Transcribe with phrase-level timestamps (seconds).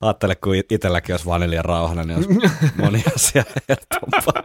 [0.00, 2.28] Ajattele, kun itselläkin olisi vaan neljä rauhana, niin olisi
[2.82, 4.42] moni asia helpompaa.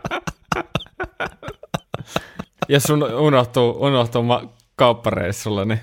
[2.70, 5.80] Ja sun unohtuu, unohtuu ma- kauppareissulla, niin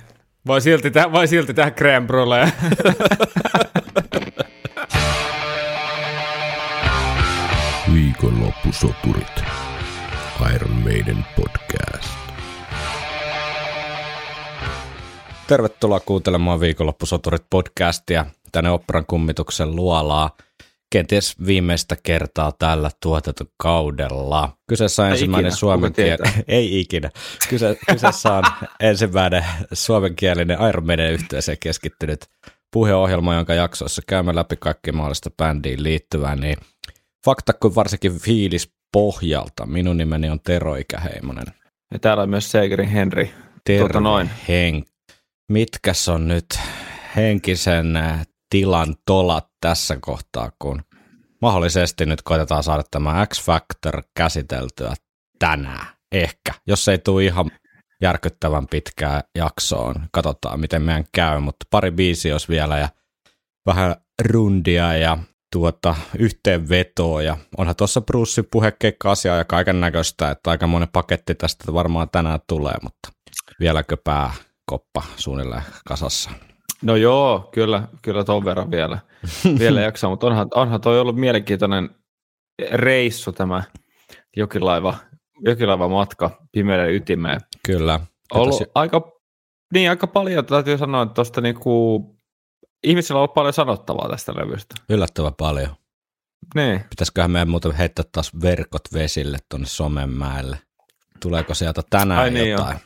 [0.46, 2.53] voi silti, tehdä, voi silti tehdä crème brulee.
[7.95, 9.45] Viikonloppusoturit.
[10.55, 12.09] Iron Maiden podcast.
[15.46, 20.37] Tervetuloa kuuntelemaan Viikonloppusoturit podcastia tänne Operan kummituksen luolaa.
[20.93, 24.57] Kenties viimeistä kertaa tällä tuotantokaudella.
[24.69, 26.33] Kyseessä on Ei ensimmäinen ikinä, suomen tietää.
[26.48, 27.10] Ei ikinä.
[27.48, 28.45] Kyse, kyseessä on
[28.80, 32.21] ensimmäinen suomenkielinen Iron Maiden yhteiseen keskittynyt
[32.73, 36.57] puheohjelma, jonka jaksoissa käymme läpi kaikki mahdollista bändiin liittyvää, niin
[37.24, 39.66] fakta kuin varsinkin fiilis pohjalta.
[39.66, 41.46] Minun nimeni on Tero Ikäheimonen.
[41.93, 43.29] Ja täällä on myös Segerin Henry.
[43.65, 44.30] Terve Tuota noin.
[44.48, 44.87] Henk.
[45.48, 46.46] Mitkäs on nyt
[47.16, 47.98] henkisen
[48.50, 50.82] tilan tolat tässä kohtaa, kun
[51.42, 54.95] mahdollisesti nyt koitetaan saada tämä X-Factor käsiteltyä
[55.38, 55.87] tänään.
[56.12, 57.51] Ehkä, jos ei tule ihan
[58.02, 59.95] järkyttävän pitkää jaksoon.
[60.12, 62.88] Katsotaan, miten meidän käy, mutta pari biisi olisi vielä ja
[63.66, 63.96] vähän
[64.28, 65.19] rundia ja
[65.53, 71.72] tuota, yhteenvetoa ja onhan tuossa Bruce puhekeikka-asiaa ja kaiken näköistä, että aika monen paketti tästä
[71.72, 73.09] varmaan tänään tulee, mutta
[73.60, 76.31] vieläkö pääkoppa suunnilleen kasassa?
[76.82, 78.98] No joo, kyllä, kyllä ton verran vielä,
[79.59, 81.91] vielä jaksaa, mutta onhan, onhan toi ollut mielenkiintoinen
[82.72, 83.62] reissu tämä
[84.36, 84.94] jokilaiva,
[85.44, 87.41] jokilaiva matka pimeälle ytimeen.
[87.66, 88.00] Kyllä.
[88.34, 89.12] Ollut Pitäisi- aika,
[89.72, 92.00] niin aika paljon, täytyy sanoa, että tuosta niinku,
[92.84, 94.75] ihmisillä on ollut paljon sanottavaa tästä levystä.
[94.88, 95.70] Yllättävän paljon.
[96.54, 96.81] Niin.
[96.91, 100.58] Pitäisiköhän meidän muuten heittää taas verkot vesille tuonne Somenmäelle.
[101.20, 102.78] Tuleeko sieltä tänään Ai niin, jotain?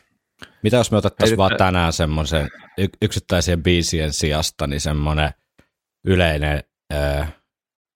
[0.62, 5.30] Mitä jos me otettaisiin vaan tänään semmoisen y- yksittäisien biisien sijasta, niin semmoinen
[6.06, 7.24] yleinen ö,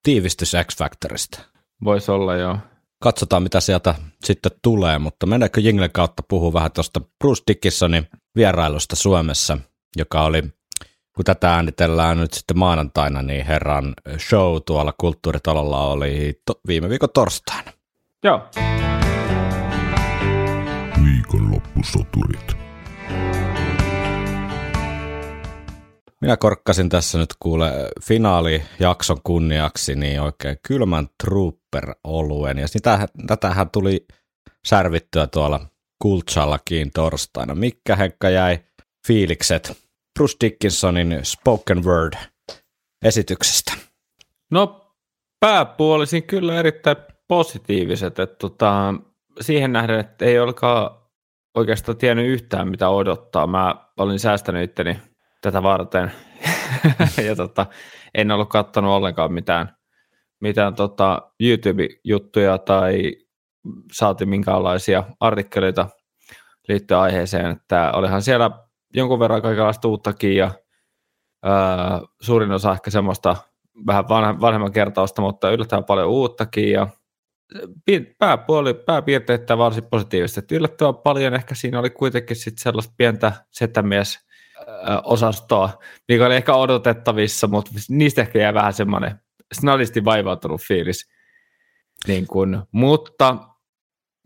[0.03, 1.41] tiivistys X-Factorista.
[1.85, 2.59] Voisi olla joo.
[3.03, 8.97] Katsotaan, mitä sieltä sitten tulee, mutta mennäänkö Jinglen kautta puhua vähän tuosta Bruce Dickinsonin vierailusta
[8.97, 9.59] Suomessa,
[9.97, 10.43] joka oli,
[11.17, 17.09] kun tätä äänitellään nyt sitten maanantaina, niin herran show tuolla kulttuuritalolla oli to- viime viikon
[17.15, 17.73] torstaina.
[18.25, 18.49] Joo.
[21.79, 22.57] Viikonloppusoturit.
[26.21, 27.73] Minä korkkasin tässä nyt kuule
[28.03, 34.07] finaalijakson kunniaksi niin oikein kylmän trooper-oluen, ja sitä, tätähän tuli
[34.67, 35.61] särvittyä tuolla
[36.03, 37.55] Kultsallakin torstaina.
[37.55, 38.59] Mikkä Henkka jäi
[39.07, 39.79] fiilikset
[40.19, 42.13] Bruce Dickinsonin spoken word
[43.05, 43.73] esityksestä?
[44.51, 44.95] No
[45.41, 46.97] pääpuolisin kyllä erittäin
[47.29, 48.95] positiiviset, että tota,
[49.41, 50.98] siihen nähden, että ei olekaan
[51.55, 53.47] oikeastaan tiennyt yhtään mitä odottaa.
[53.47, 54.99] Mä olin säästänyt itteni
[55.41, 56.13] tätä varten
[57.27, 57.67] ja tota,
[58.15, 59.77] en ollut katsonut ollenkaan mitään,
[60.41, 63.13] mitään tota YouTube-juttuja tai
[63.93, 65.89] saati minkäänlaisia artikkeleita
[66.69, 68.51] liittyen aiheeseen, että olihan siellä
[68.95, 70.51] jonkun verran kaikenlaista uuttakin ja
[71.45, 73.37] ää, suurin osa ehkä semmoista
[73.87, 74.09] vähän
[74.41, 76.87] vanhemman kertausta, mutta yllättävän paljon uuttakin ja
[78.19, 80.41] pääpuoli, pääpiirteitä varsin positiivista.
[80.41, 84.19] Että yllättävän paljon ehkä siinä oli kuitenkin sit sellaista pientä setämies
[85.05, 89.21] osastoa, mikä oli ehkä odotettavissa, mutta niistä ehkä jäi vähän semmoinen
[89.55, 91.11] snadisti vaivautunut fiilis.
[92.07, 93.37] Niin kun, mutta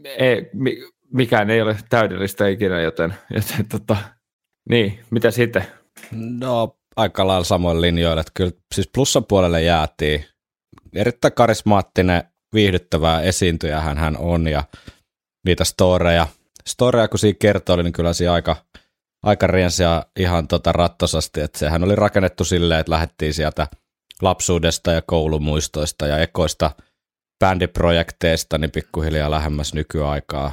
[0.05, 0.77] ei, mi,
[1.13, 3.97] mikään ei ole täydellistä ikinä, joten, joten tota,
[4.69, 5.67] niin, mitä sitten?
[6.41, 10.25] No aika lailla samoin linjoilla, että kyllä siis plussan puolelle jäätiin.
[10.95, 12.23] Erittäin karismaattinen,
[12.55, 14.65] viihdyttävä esiintyjä hän, on ja
[15.47, 16.27] niitä storeja,
[16.67, 18.57] storeja kun siinä kertoi, niin kyllä siinä aika,
[19.23, 23.67] aika riensi ja ihan tota rattosasti, että sehän oli rakennettu silleen, että lähdettiin sieltä
[24.23, 26.71] lapsuudesta ja koulumuistoista ja ekoista
[27.45, 30.53] bändiprojekteista niin pikkuhiljaa lähemmäs nykyaikaa.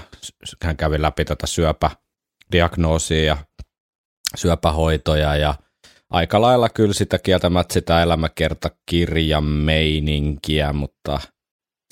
[0.64, 3.38] Hän kävi läpi tätä syöpädiagnoosia ja
[4.36, 5.56] syöpähoitoja ja
[6.10, 11.20] aika lailla kyllä sitä kieltämättä sitä elämäkertakirjan meininkiä, mutta,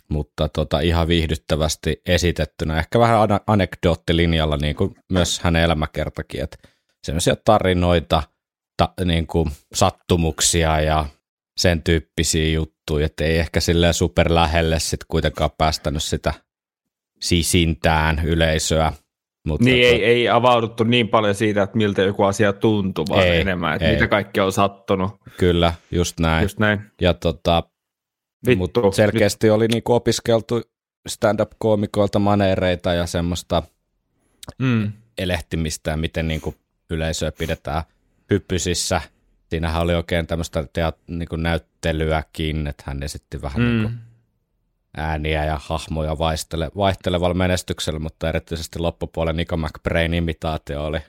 [0.10, 2.80] mutta tota, ihan viihdyttävästi esitettynä.
[2.80, 6.58] Ehkä vähän anekdoottilinjalla, niin kuin myös hänen elämäkertakin, että
[7.04, 8.24] sellaisia tarinoita,
[8.78, 11.06] ta, niin kuin sattumuksia ja
[11.58, 16.34] sen tyyppisiä juttuja, että ei ehkä silleen super lähelle sit kuitenkaan päästänyt sitä
[17.22, 18.94] sisintään yleisöä.
[19.48, 23.28] Mutta Niin to- ei, ei avauduttu niin paljon siitä, että miltä joku asia tuntuu, vaan
[23.28, 23.94] Ei, enemmän, että ei.
[23.94, 25.12] mitä kaikkea on sattunut.
[25.38, 26.44] Kyllä, just näin.
[26.44, 26.82] Just näin.
[27.02, 27.64] Ja tota,
[28.46, 28.58] Vittu.
[28.58, 30.62] mutta selkeästi oli niinku opiskeltu
[31.08, 33.64] stand-up-koomikoilta maneereita ja semmoista
[34.60, 34.92] Mm.
[35.18, 36.56] elehtimistä ja miten niinku
[36.90, 37.84] yleisöä pidetään
[38.30, 39.02] hyppysissä
[39.50, 43.68] siinähän oli oikein tämmöistä teat, niin kuin näyttelyäkin, että hän esitti vähän mm.
[43.68, 43.94] niin kuin
[44.98, 51.00] ääniä ja hahmoja vaihtele, vaihtelevalla menestyksellä, mutta erityisesti loppupuolen Nico McBrain imitaatio oli,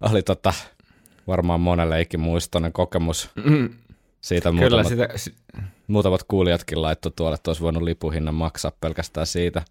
[0.00, 0.54] oli tota,
[1.26, 3.30] varmaan monelle ikimuistoinen kokemus.
[3.44, 3.70] Mm.
[4.20, 4.86] Siitä Kyllä muutamat,
[5.16, 5.34] sitä...
[5.86, 9.62] muutamat kuulijatkin laittoi tuolle, että olisi voinut lipuhinnan maksaa pelkästään siitä.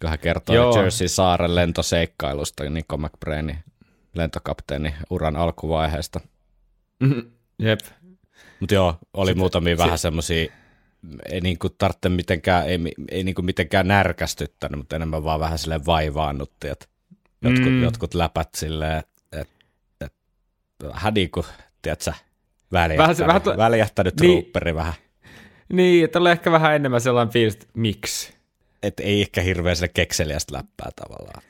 [0.00, 0.76] Kun hän kertoi Joo.
[0.76, 3.58] Jersey saaren lentoseikkailusta, Nico McBrainin
[4.14, 6.20] lentokapteeni uran alkuvaiheesta.
[7.00, 7.30] Mm-hmm.
[7.58, 7.80] Jep.
[8.60, 10.52] Mutta joo, oli Sitten, muutamia vähän semmoisia,
[11.30, 12.78] ei niinku tarvitse mitenkään, ei,
[13.10, 16.86] ei niinku mitenkään närkästyttänyt, mutta enemmän vaan vähän sille vaivaannutti, että
[17.42, 17.82] jotkut, mm.
[17.82, 19.48] jotkut läpät silleen, että
[20.00, 20.12] et,
[20.82, 21.46] vähän niin kuin,
[21.82, 22.12] tiedätkö,
[22.72, 24.94] väljähtänyt, vähän, vähän, väljähtänyt niin, ruupperi vähän.
[25.72, 28.34] Niin, että oli ehkä vähän enemmän sellainen fiilis, että miksi?
[28.82, 31.42] Että ei ehkä hirveän sille kekseliästä läppää tavallaan.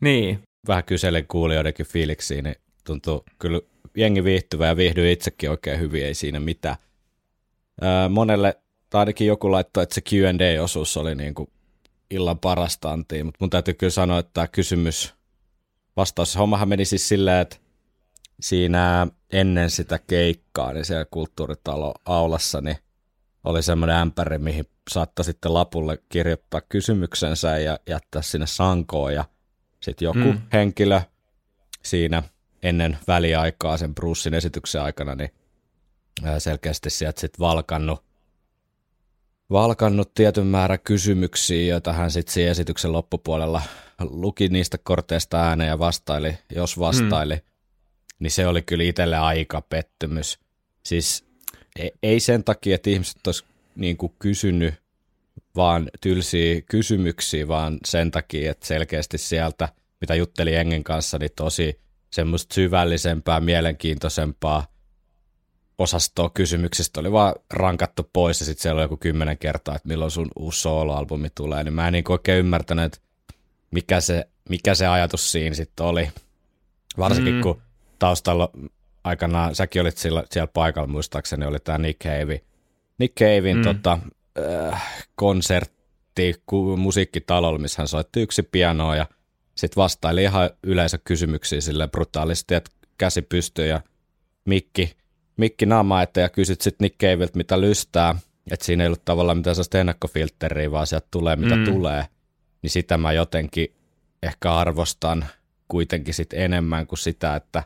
[0.00, 0.42] Niin.
[0.68, 3.60] Vähän kyselen kuulijoidenkin fiiliksiin, niin tuntuu kyllä
[3.96, 6.76] jengi viihtyvä ja viihdyin itsekin oikein hyvin, ei siinä mitään.
[7.82, 8.58] Öö, monelle,
[8.90, 11.50] tai ainakin joku laittoi, että se Q&A-osuus oli niin kuin
[12.10, 15.14] illan parasta antiin, mutta mun täytyy kyllä sanoa, että tämä kysymys,
[15.96, 17.56] vastaus, hommahan meni siis silleen, että
[18.40, 22.76] siinä ennen sitä keikkaa, niin siellä kulttuuritalo aulassa, niin
[23.44, 29.24] oli semmoinen ämpäri, mihin saattoi sitten lapulle kirjoittaa kysymyksensä ja jättää sinne sankoon ja
[29.80, 30.40] sitten joku mm.
[30.52, 31.00] henkilö
[31.82, 32.22] siinä
[32.62, 35.30] ennen väliaikaa sen Brucein esityksen aikana, niin
[36.38, 38.04] selkeästi sieltä sitten valkannut,
[39.50, 43.62] valkannut tietyn määrä kysymyksiä, joita hän sitten siinä esityksen loppupuolella
[44.00, 47.49] luki niistä korteista ääneen ja vastaili, jos vastaili, mm.
[48.20, 50.38] Niin se oli kyllä itselle aika pettymys.
[50.82, 51.24] Siis
[51.78, 53.44] ei, ei sen takia, että ihmiset olisi
[53.76, 54.74] niin kuin kysynyt
[55.56, 59.68] vaan tylsiä kysymyksiä, vaan sen takia, että selkeästi sieltä,
[60.00, 61.80] mitä jutteli Engen kanssa, niin tosi
[62.10, 64.66] semmoista syvällisempää, mielenkiintoisempaa
[65.78, 70.10] osastoa kysymyksistä oli vaan rankattu pois ja sitten siellä oli joku kymmenen kertaa, että milloin
[70.10, 72.98] sun uusi soloalbumi tulee, niin mä en niin oikein ymmärtänyt, että
[73.70, 76.10] mikä se, mikä se ajatus siinä sitten oli.
[76.98, 77.40] Varsinkin mm.
[77.40, 77.62] kun
[78.00, 78.50] taustalla
[79.04, 82.40] aikanaan, säkin olit siellä, siellä paikalla muistaakseni, oli tämä Nick Cave.
[82.98, 83.62] Nick Cavein mm.
[83.62, 83.98] tota,
[84.72, 86.34] äh, konsertti
[86.76, 89.06] musiikkitalolla, missä hän soitti yksi pianoa ja
[89.54, 93.80] sitten vastaili ihan yleisö kysymyksiä sille brutaalisti, että käsi pystyy ja
[94.44, 94.96] mikki,
[95.36, 98.14] mikki naama ja kysyt sitten Nick Caveilta, mitä lystää,
[98.50, 101.64] että siinä ei ollut tavallaan mitään sellaista ennakkofiltteriä, vaan sieltä tulee mitä mm.
[101.64, 102.04] tulee,
[102.62, 103.74] niin sitä mä jotenkin
[104.22, 105.24] ehkä arvostan
[105.68, 107.62] kuitenkin sit enemmän kuin sitä, että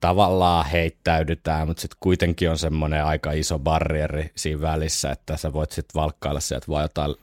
[0.00, 5.72] tavallaan heittäydytään, mutta sitten kuitenkin on semmoinen aika iso barrieri siinä välissä, että sä voit
[5.72, 7.14] sitten valkkailla sieltä vaan jotain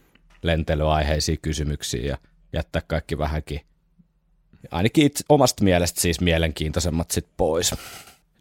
[0.44, 2.18] lentelyaiheisia kysymyksiä ja
[2.53, 3.62] jättää kaikki vähänkin
[4.71, 7.75] ainakin itse, omasta mielestä siis mielenkiintoisemmat sit pois.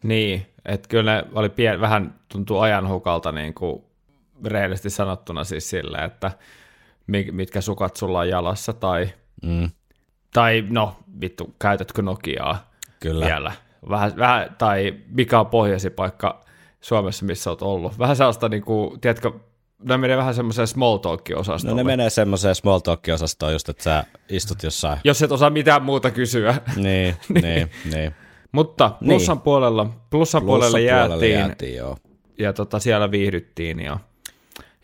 [0.02, 3.84] Niin, että kyllä ne oli pien, vähän tuntuu ajanhukalta niin kuin
[4.44, 6.30] reellisesti sanottuna siis sille, että
[7.32, 9.08] mitkä sukat sulla on jalassa tai,
[9.42, 9.70] mm.
[10.32, 13.26] tai no vittu, käytätkö Nokiaa kyllä.
[13.26, 13.52] vielä.
[13.88, 16.44] Vähän, vähän, tai mikä on pohjasi paikka
[16.80, 17.98] Suomessa, missä olet ollut.
[17.98, 19.32] Vähän sellaista, niin kuin, tiedätkö,
[19.84, 21.70] ne menee vähän semmoiseen small talk-osastoon.
[21.70, 24.98] No ne menee semmoiseen small talk-osastoon just, että sä istut jossain.
[25.04, 26.54] Jos et osaa mitään muuta kysyä.
[26.76, 28.14] niin, niin, niin, niin.
[28.52, 29.42] Mutta plussan niin.
[29.42, 31.96] puolella, plussan, plussan puolelle jäätiin, puolelle jäätiin joo.
[32.38, 33.98] ja tota, siellä viihdyttiin ja,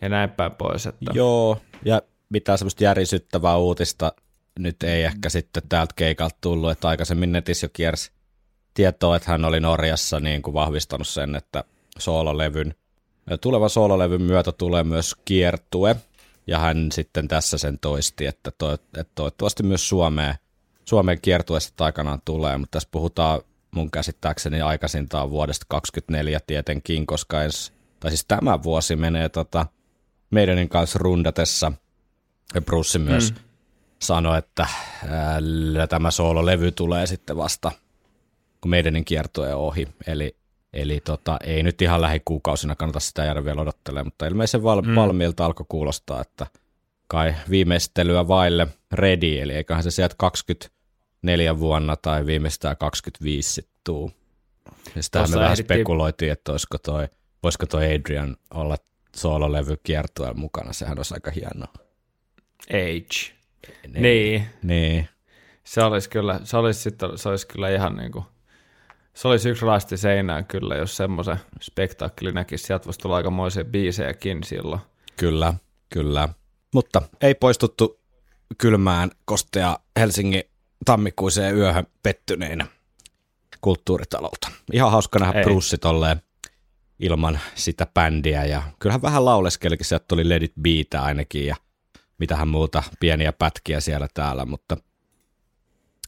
[0.01, 0.85] ja näin päin pois.
[0.85, 1.11] Että...
[1.13, 4.13] Joo, ja mitään semmoista järisyttävää uutista
[4.59, 8.11] nyt ei ehkä sitten täältä keikalta tullut, että aikaisemmin netissä jo kiersi
[8.73, 11.63] tietoa, että hän oli Norjassa niin kuin vahvistanut sen, että
[11.99, 12.75] soololevyn
[13.41, 15.95] Tulevan soololevyn myötä tulee myös kiertue,
[16.47, 20.35] ja hän sitten tässä sen toisti, että, to, että toivottavasti myös Suomeen,
[20.85, 27.73] Suomen kiertueesta aikanaan tulee, mutta tässä puhutaan mun käsittääkseni aikaisintaan vuodesta 2024 tietenkin, koska ens,
[27.99, 29.65] tai siis tämä vuosi menee tota,
[30.29, 31.71] meidänin kanssa rundatessa,
[32.55, 33.39] ja Bruce myös mm.
[33.99, 34.67] sanoi, että
[35.07, 37.71] ää, tämä soololevy tulee sitten vasta,
[38.63, 40.35] kun meidänin kiertue on ohi, eli
[40.73, 44.95] Eli tota, ei nyt ihan lähikuukausina kannata sitä jäädä vielä odottelemaan, mutta ilmeisen val- mm.
[44.95, 46.47] valmiilta alkoi kuulostaa, että
[47.07, 54.11] kai viimeistelyä vaille ready, eli eiköhän se sieltä 24 vuonna tai viimeistään 25 sitten tuu.
[54.95, 57.07] Ja sitähän me vähän spekuloitiin, että olisiko toi,
[57.43, 58.77] voisiko toi Adrian olla
[59.15, 61.73] soololevy kiertueella mukana, sehän olisi aika hienoa.
[62.69, 63.33] Age.
[63.87, 64.01] Niin.
[64.01, 64.45] Niin.
[64.63, 65.09] niin.
[65.63, 68.25] Se olisi kyllä, se olisi, sitten, se olisi kyllä ihan niin kuin
[69.13, 72.63] se olisi yksi rasti seinään kyllä, jos semmoisen spektaakkeli näkisi.
[72.63, 74.81] Sieltä voisi tulla aikamoisia biisejäkin silloin.
[75.17, 75.53] Kyllä,
[75.89, 76.29] kyllä.
[76.73, 77.99] Mutta ei poistuttu
[78.57, 80.43] kylmään kostea Helsingin
[80.85, 82.67] tammikuiseen yöhön pettyneinä
[83.61, 84.51] kulttuuritalolta.
[84.73, 86.21] Ihan hauska nähdä Bruce tolleen
[86.99, 88.45] ilman sitä bändiä.
[88.45, 91.55] Ja kyllähän vähän lauleskelikin, sieltä tuli Let It ainakin ja
[92.17, 94.77] mitähän muuta pieniä pätkiä siellä täällä, mutta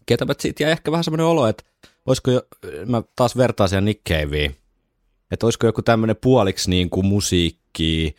[0.06, 1.64] ketäpä siitä jäi ehkä vähän semmoinen olo, että
[2.06, 2.42] olisiko jo,
[2.86, 4.56] mä taas vertaisin Nick Caveen,
[5.32, 8.16] että olisiko joku tämmöinen puoliksi niin kuin musiikki,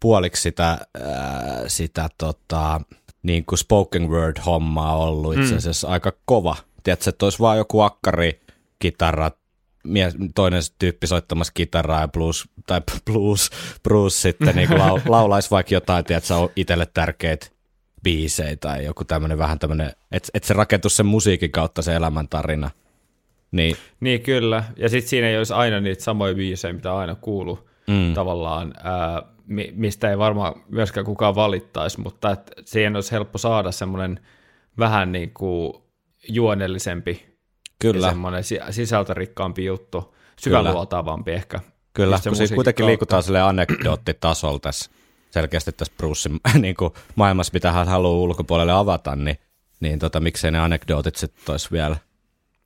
[0.00, 2.80] puoliksi sitä, ää, sitä tota,
[3.22, 5.92] niin kuin spoken word hommaa ollut itse asiassa mm.
[5.92, 6.56] aika kova.
[6.82, 8.40] Tiedätkö, että olisi vaan joku akkari,
[8.78, 9.30] kitara,
[9.84, 13.50] mies, toinen tyyppi soittamassa kitaraa ja blues, tai blues,
[13.82, 17.46] blues sitten niin lau, laulaisi vaikka jotain, tiedätkö, on itselle tärkeitä
[18.02, 22.70] biisejä tai joku tämmöinen vähän tämmöinen, että et se rakentuisi sen musiikin kautta se elämäntarina.
[23.52, 27.68] Niin, niin kyllä, ja sitten siinä ei olisi aina niitä samoja biisejä, mitä aina kuuluu
[27.86, 28.14] mm.
[28.14, 29.22] tavallaan, ää,
[29.72, 34.20] mistä ei varmaan myöskään kukaan valittaisi, mutta et siihen olisi helppo saada semmoinen
[34.78, 35.72] vähän niin kuin
[36.28, 37.26] juonellisempi
[37.78, 38.06] Kyllä.
[38.06, 41.60] ja semmoinen sisältörikkaampi juttu, syväluotaavampi ehkä.
[41.92, 42.90] Kyllä, kun siinä kuitenkin kautta.
[42.90, 44.90] liikutaan sille anekdoottitasolla tässä
[45.30, 49.38] selkeästi tässä Brucein niin kuin maailmassa, mitä hän haluaa ulkopuolelle avata, niin,
[49.80, 51.96] niin tota, miksei ne anekdootit sitten olisi vielä,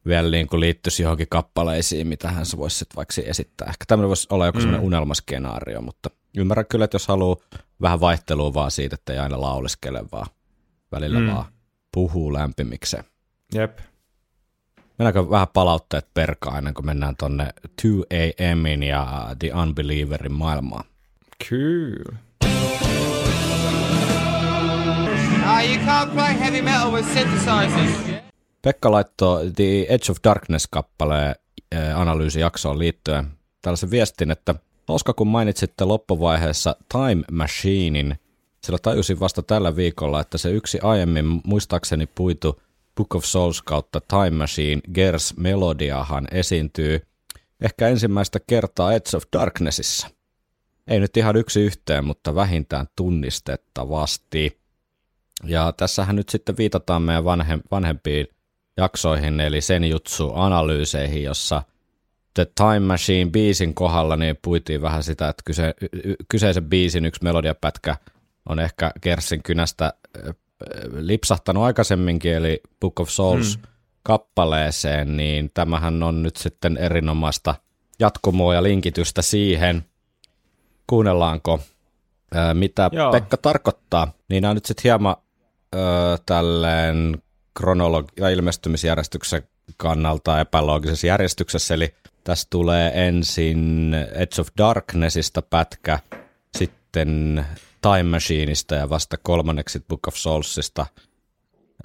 [0.06, 3.68] vielä niin kuin liittyisi johonkin kappaleisiin, mitä hän voisi sitten vaikka esittää.
[3.68, 4.82] Ehkä tämmöinen voisi olla joku mm.
[4.82, 7.37] unelmaskenaario, mutta ymmärrän kyllä, että jos haluaa
[7.82, 10.26] vähän vaihtelua vaan siitä, että ei aina lauleskele, vaan
[10.92, 11.26] välillä mm.
[11.26, 11.44] vaan
[11.92, 13.04] puhuu lämpimikseen.
[13.54, 13.78] Jep.
[14.99, 17.49] Mennäänkö vähän palautteet perkaan ennen kuin mennään tonne
[17.82, 20.84] 2AMin ja The Unbelieverin maailmaan?
[21.49, 22.18] Kyllä.
[28.64, 31.35] Pekka laittoi The Edge of Darkness-kappaleen
[31.73, 33.26] eh, analyysijaksoon liittyen
[33.62, 34.54] tällaisen viestin, että
[34.88, 38.18] hauska kun mainitsitte loppuvaiheessa Time Machinein,
[38.64, 42.62] sillä tajusin vasta tällä viikolla, että se yksi aiemmin muistaakseni puitu
[42.97, 47.06] Book of Souls kautta Time Machine Gers Melodiahan esiintyy
[47.61, 50.11] ehkä ensimmäistä kertaa Edge of Darknessissa.
[50.87, 54.61] Ei nyt ihan yksi yhteen, mutta vähintään tunnistettavasti.
[55.44, 58.26] Ja tässähän nyt sitten viitataan meidän vanhem, vanhempiin
[58.76, 61.62] jaksoihin, eli sen jutsu analyyseihin, jossa
[62.35, 65.75] The Time Machine biisin kohdalla niin puitiin vähän sitä, että kyse,
[66.28, 67.97] kyseisen biisin yksi melodiapätkä
[68.49, 69.93] on ehkä Kersin kynästä
[70.93, 73.62] lipsahtanut aikaisemminkin, eli Book of Souls mm.
[74.02, 77.54] kappaleeseen, niin tämähän on nyt sitten erinomaista
[77.99, 79.85] jatkumoa ja linkitystä siihen.
[80.87, 81.61] Kuunnellaanko,
[82.54, 83.12] mitä Joo.
[83.12, 85.16] Pekka tarkoittaa, niin nämä on nyt sitten hieman
[85.73, 87.23] ää, tälleen
[87.61, 89.42] kronologi- ilmestymisjärjestyksen
[89.76, 91.94] kannalta epäloogisessa järjestyksessä, eli
[92.25, 95.99] tässä tulee ensin Edge of Darknessista pätkä,
[96.58, 97.46] sitten
[97.82, 100.87] Time Machineista ja vasta kolmanneksi Book of Soulsista.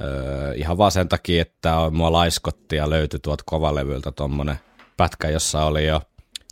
[0.01, 4.59] Öö, ihan vaan sen takia, että mua laiskotti ja löytyi tuolta kovalevyltä tuommoinen
[4.97, 6.01] pätkä, jossa oli jo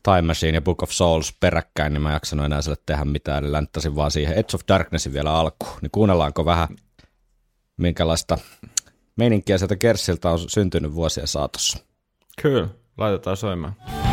[0.04, 3.44] Time Machine ja Book of Souls peräkkäin, niin mä en jaksanut enää sille tehdä mitään,
[3.44, 5.78] eli länttäsin vaan siihen Edge of Darknessin vielä alkuun.
[5.82, 6.68] Niin kuunnellaanko vähän,
[7.78, 8.38] minkälaista
[9.18, 11.78] meininkiä sieltä Kersiltä on syntynyt vuosien saatossa.
[12.42, 14.07] Kyllä, laitetaan soimaan.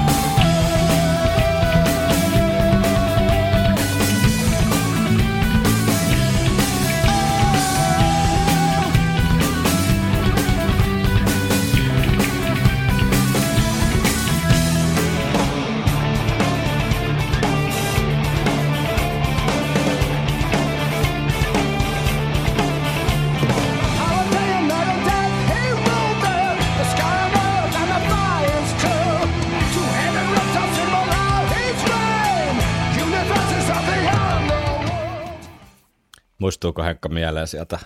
[36.44, 37.78] Muistuuko Henkka mieleen sieltä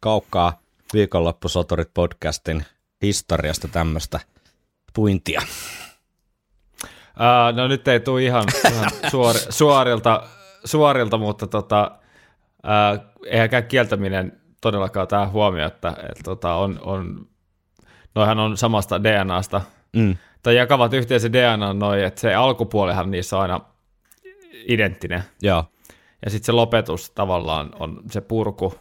[0.00, 0.60] kaukaa
[0.92, 2.64] viikonloppusoturit podcastin
[3.02, 4.20] historiasta tämmöistä
[4.94, 5.42] puintia?
[6.82, 10.22] Uh, no nyt ei tule ihan, ihan suori, suorilta,
[10.64, 11.90] suorilta, mutta tota,
[12.64, 17.26] uh, eihän kieltäminen todellakaan tämä huomio, että, että tota, on, on,
[18.14, 19.60] noihan on samasta DNAsta,
[19.96, 20.16] mm.
[20.42, 23.60] tai jakavat yhteisen DNA noin, että se alkupuolihan niissä on aina
[24.66, 25.22] identtinen.
[25.42, 25.64] Joo.
[26.24, 28.74] Ja sitten se lopetus tavallaan on se purku,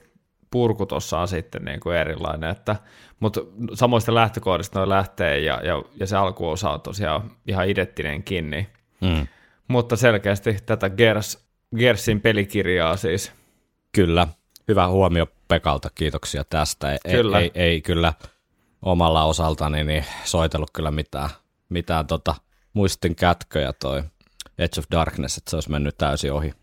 [0.51, 2.75] purku tuossa on sitten niin kuin erilainen, että,
[3.19, 3.41] mutta
[3.73, 8.67] samoista lähtökohdista noin lähtee ja, ja, ja se alkuosa on tosiaan ihan idettinenkin, niin.
[9.01, 9.27] mm.
[9.67, 13.31] mutta selkeästi tätä Gers, Gersin pelikirjaa siis.
[13.91, 14.27] Kyllä,
[14.67, 16.91] hyvä huomio Pekalta, kiitoksia tästä.
[16.91, 17.39] Ei, kyllä.
[17.39, 18.13] Ei, ei, ei kyllä
[18.81, 21.29] omalla osaltani niin soitellut kyllä mitään,
[21.69, 22.35] mitään tota,
[22.73, 24.03] muistin kätköjä toi
[24.57, 26.53] Edge of Darkness, että se olisi mennyt täysin ohi.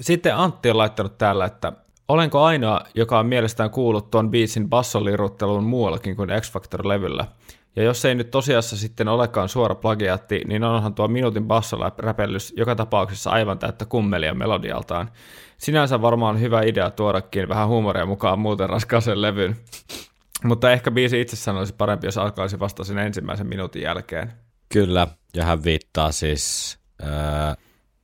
[0.00, 1.72] Sitten Antti on laittanut täällä, että
[2.08, 7.26] olenko ainoa, joka on mielestään kuullut tuon biisin bassolirutteluun muuallakin kuin X-Factor-levyllä,
[7.76, 12.74] Ja jos ei nyt tosiassa sitten olekaan suora plagiaatti, niin onhan tuo minuutin bassoräpellys joka
[12.74, 15.10] tapauksessa aivan täyttä kummelia melodialtaan.
[15.58, 19.56] Sinänsä varmaan hyvä idea tuodakin vähän huumoria mukaan muuten raskaaseen levyyn.
[20.44, 24.32] Mutta ehkä biisi itse olisi parempi, jos alkaisi vasta sen ensimmäisen minuutin jälkeen.
[24.68, 27.56] Kyllä, ja hän viittaa siis äh,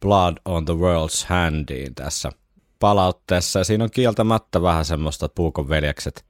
[0.03, 2.31] Blood on the World's Handiin tässä
[2.79, 3.59] palautteessa.
[3.59, 6.25] Ja siinä on kieltämättä vähän semmoista puukon veljekset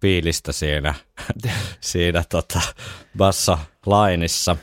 [0.00, 0.94] fiilistä siinä,
[1.80, 2.60] siinä tota,
[3.18, 4.56] bassa-lainissa.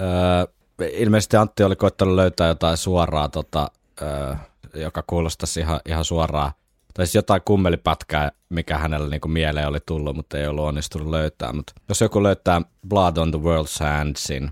[0.00, 3.70] Öö, ilmeisesti Antti oli koittanut löytää jotain suoraa, tota,
[4.02, 4.34] öö,
[4.74, 6.52] joka kuulostaisi ihan, ihan suoraa,
[6.94, 11.52] tai siis jotain kummelipätkää, mikä hänellä niinku mieleen oli tullut, mutta ei ollut onnistunut löytää.
[11.52, 14.50] Mutta jos joku löytää Blood on the World's Handsin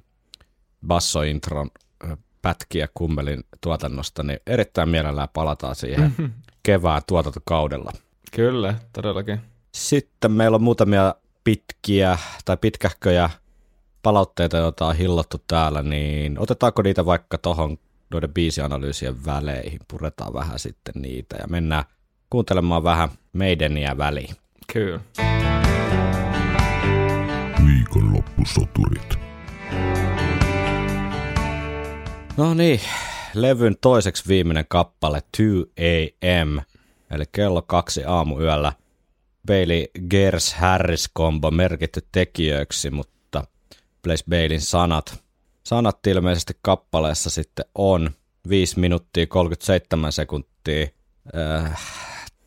[0.87, 1.71] bassointron
[2.43, 6.13] pätkiä kummelin tuotannosta, niin erittäin mielellään palataan siihen
[6.63, 7.93] kevään tuotantokaudella.
[8.37, 9.41] Kyllä, todellakin.
[9.73, 11.15] Sitten meillä on muutamia
[11.45, 13.31] pitkiä tai pitkähköjä
[14.03, 17.79] palautteita, joita on hillottu täällä, niin otetaanko niitä vaikka tuohon
[18.11, 21.85] noiden biisianalyysien väleihin, puretaan vähän sitten niitä ja mennään
[22.31, 24.35] kuuntelemaan vähän meidäniä väliin.
[24.73, 25.01] Kyllä.
[27.67, 29.28] Viikonloppusoturit.
[32.39, 32.81] No niin,
[33.35, 35.43] levyn toiseksi viimeinen kappale 2
[36.23, 36.61] AM,
[37.11, 38.73] eli kello kaksi aamuyöllä.
[39.47, 43.45] Bailey Gers Harris kombo merkitty tekijöiksi, mutta
[44.03, 45.23] Blaze Bailin sanat.
[45.65, 48.11] Sanat ilmeisesti kappaleessa sitten on
[48.49, 50.87] 5 minuuttia 37 sekuntia
[51.37, 51.81] äh,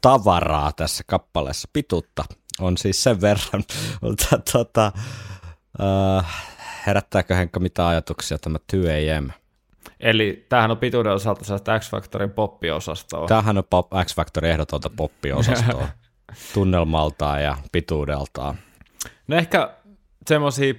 [0.01, 1.69] tavaraa tässä kappaleessa.
[1.73, 2.25] Pituutta
[2.59, 3.63] on siis sen verran,
[4.01, 4.91] mutta tota,
[5.81, 6.45] äh,
[6.87, 8.77] herättääkö Henkka mitä ajatuksia tämä 2
[9.17, 9.40] AM?
[10.01, 13.27] Eli tämähän on pituuden osalta sellaista X-Factorin poppiosastoa.
[13.27, 15.87] Tämähän on pop, X-Factorin ehdotonta poppiosastoa
[16.53, 18.55] tunnelmaltaan ja pituudeltaan.
[19.27, 19.69] No ehkä
[20.27, 20.73] semmoisia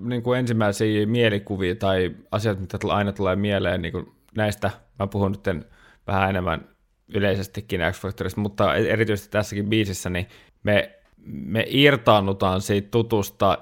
[0.00, 5.32] niin kuin ensimmäisiä mielikuvia tai asiat, mitä aina tulee mieleen niin kuin näistä, mä puhun
[5.32, 5.66] nyt
[6.06, 6.68] vähän enemmän
[7.14, 10.28] yleisestikin X-Factorista, mutta erityisesti tässäkin biisissä, niin
[10.62, 13.58] me, me irtaannutaan siitä tutusta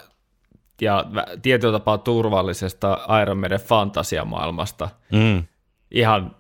[0.80, 1.04] ja
[1.42, 5.44] tietyllä tapaa turvallisesta Iron Maiden fantasiamaailmasta Mm,
[5.90, 6.36] ihan,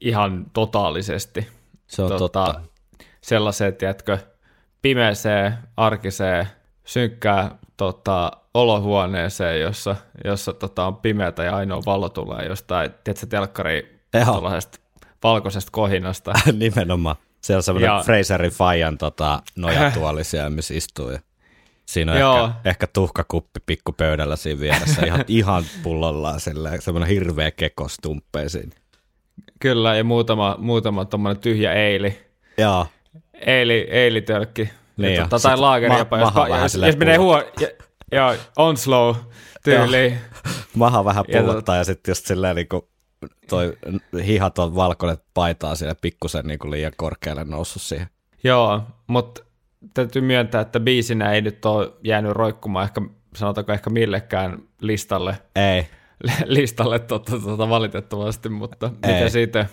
[0.00, 1.48] ihan totaalisesti.
[1.86, 2.60] se on tota, totta.
[3.20, 4.18] Sellaiseen, tiedätkö,
[4.82, 6.46] pimeeseen, arkiseen,
[6.84, 14.00] synkkään tota, olohuoneeseen, jossa, jossa tota, on pimeätä ja ainoa valo tulee jostain, tiedätkö, telkkari
[15.22, 16.32] valkoisesta kohinasta.
[16.52, 17.16] Nimenomaan.
[17.40, 21.10] Siellä on semmoinen Ja- Fraserin Fajan tota, nojatuoli siellä, missä istuu.
[21.10, 21.18] Ja
[21.88, 22.44] siinä on Joo.
[22.44, 26.40] ehkä, ehkä tuhkakuppi pikkupöydällä siinä vieressä, ihan, ihan pullollaan
[26.80, 28.72] semmoinen hirveä kekos tumppee siinä.
[29.60, 32.18] Kyllä, ja muutama, muutama tommonen tyhjä eili,
[32.58, 32.86] Joo,
[33.46, 34.70] eili, eilitölkki.
[34.96, 37.44] Niin ja ja tota, tai sit laageri ma- jos, jos, silleen jos menee huo...
[37.60, 37.68] Ja,
[38.12, 39.16] joo, on slow
[39.64, 40.14] tyyli.
[40.74, 42.88] maha vähän Ja pullottaa ja, sitten just silleen niinku
[43.48, 43.76] toi
[44.26, 48.06] hihat on valkoinen paitaa siellä pikkusen niinku liian korkealle noussut siihen.
[48.44, 49.42] Joo, mutta
[49.94, 53.00] täytyy myöntää, että biisinä ei nyt ole jäänyt roikkumaan ehkä,
[53.36, 55.86] sanotaanko ehkä millekään listalle, Ei,
[56.44, 59.30] listalle totta, totta, valitettavasti, mutta mitä Ei.
[59.30, 59.66] siitä?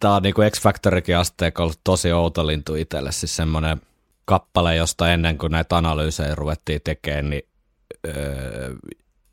[0.00, 3.80] Tää on niinku X-Factorikin asteella ollut tosi outo lintu itselle, siis semmoinen
[4.24, 7.42] kappale, josta ennen kuin näitä analyysejä ruvettiin tekemään, niin
[8.06, 8.74] öö,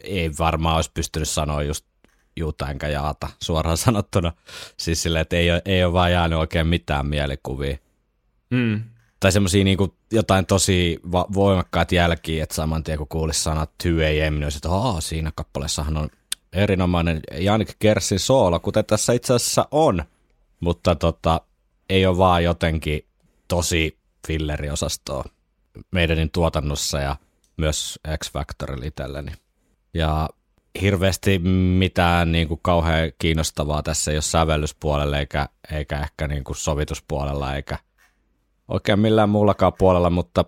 [0.04, 1.86] ei varmaan olisi pystynyt sanoa just
[2.36, 4.34] juuta enkä jaata suoraan sanottuna.
[4.78, 7.78] Siis silleen, että ei ole, ei ole vaan jäänyt oikein mitään mielikuvia.
[8.50, 8.84] Mm.
[9.20, 13.90] Tai semmoisia niinku jotain tosi va- voimakkaat jälkiä, että saman tien kun kuulisi sanat 2
[13.90, 16.10] AM, niin olisi, että siinä kappaleessahan on
[16.54, 20.04] erinomainen Janik Kersin soolo, kuten tässä itse asiassa on.
[20.60, 21.42] Mutta tota,
[21.90, 23.06] ei ole vaan jotenkin
[23.48, 25.24] tosi filleriosastoa
[25.92, 27.16] meidänin tuotannossa ja
[27.58, 29.32] myös X-Factorilla itselleni.
[29.94, 30.30] Ja
[30.82, 31.40] hirveästi
[31.80, 37.56] mitään niin kuin kauhean kiinnostavaa tässä ei ole sävellyspuolella eikä, eikä ehkä niin kuin sovituspuolella
[37.56, 37.78] eikä
[38.68, 40.46] oikein millään muullakaan puolella, mutta,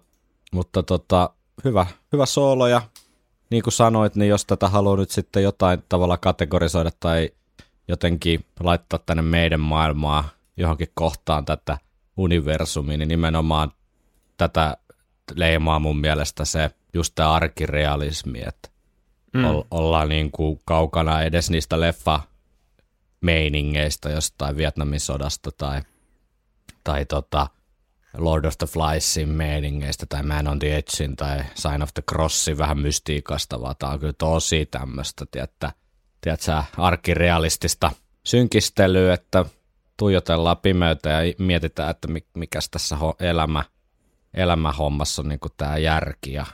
[0.52, 1.30] mutta tota,
[1.64, 2.82] hyvä, hyvä soolo ja
[3.50, 7.30] niin kuin sanoit, niin jos tätä haluaa nyt sitten jotain tavalla kategorisoida tai
[7.88, 11.78] jotenkin laittaa tänne meidän maailmaa johonkin kohtaan tätä
[12.18, 13.72] universumia, niin nimenomaan
[14.38, 14.78] tätä
[15.36, 18.70] leimaa mun mielestä se just tämä arkirealismi, että
[19.34, 19.44] mm.
[19.72, 22.20] ollaan niin kuin kaukana edes niistä leffa
[23.22, 25.82] meiningeistä jostain Vietnamin sodasta tai,
[26.84, 27.48] tai tota
[28.18, 32.58] Lord of the Fliesin meiningeistä tai Man on the Edgein tai Sign of the Crossin
[32.58, 35.70] vähän mystiikasta, vaan tämä on kyllä tosi tämmöistä, tiedätkö,
[36.22, 37.92] tiedätkö, arkirealistista
[38.24, 39.46] synkistelyä, että
[39.98, 43.64] tuijotellaan pimeyttä ja mietitään, että mikäs tässä elämä,
[44.34, 46.46] elämähommassa on niin tämä järki ja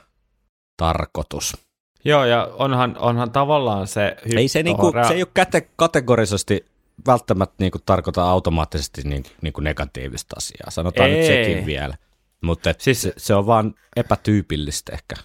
[0.77, 1.57] tarkoitus.
[2.05, 4.15] Joo, ja onhan, onhan tavallaan se...
[4.35, 6.65] Ei se, niinku, rea- se ei ole käte, kategorisesti
[7.07, 10.71] välttämättä niinku tarkoita automaattisesti niinku, niinku negatiivista asiaa.
[10.71, 11.27] Sanotaan nyt Ei.
[11.27, 11.95] sekin vielä.
[12.41, 15.15] Mutta Siis- se, se on vaan epätyypillistä ehkä.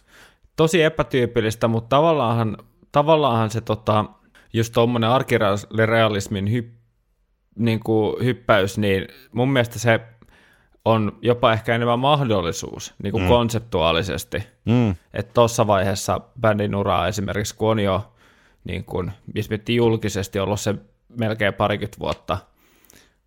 [0.56, 2.56] tosi epätyypillistä, mutta tavallaanhan,
[2.92, 4.04] tavallaanhan se tota,
[4.52, 6.74] just tuommoinen arkirealismin hyp,
[7.58, 10.00] niin kuin hyppäys, niin mun mielestä se
[10.84, 13.28] on jopa ehkä enemmän mahdollisuus niin kuin mm.
[13.28, 14.42] konseptuaalisesti.
[14.64, 14.90] Mm.
[15.14, 18.12] Että tuossa vaiheessa bändin uraa esimerkiksi, kun on jo
[18.64, 19.12] niin kuin,
[19.68, 20.74] julkisesti ollut se
[21.18, 22.38] melkein parikymmentä vuotta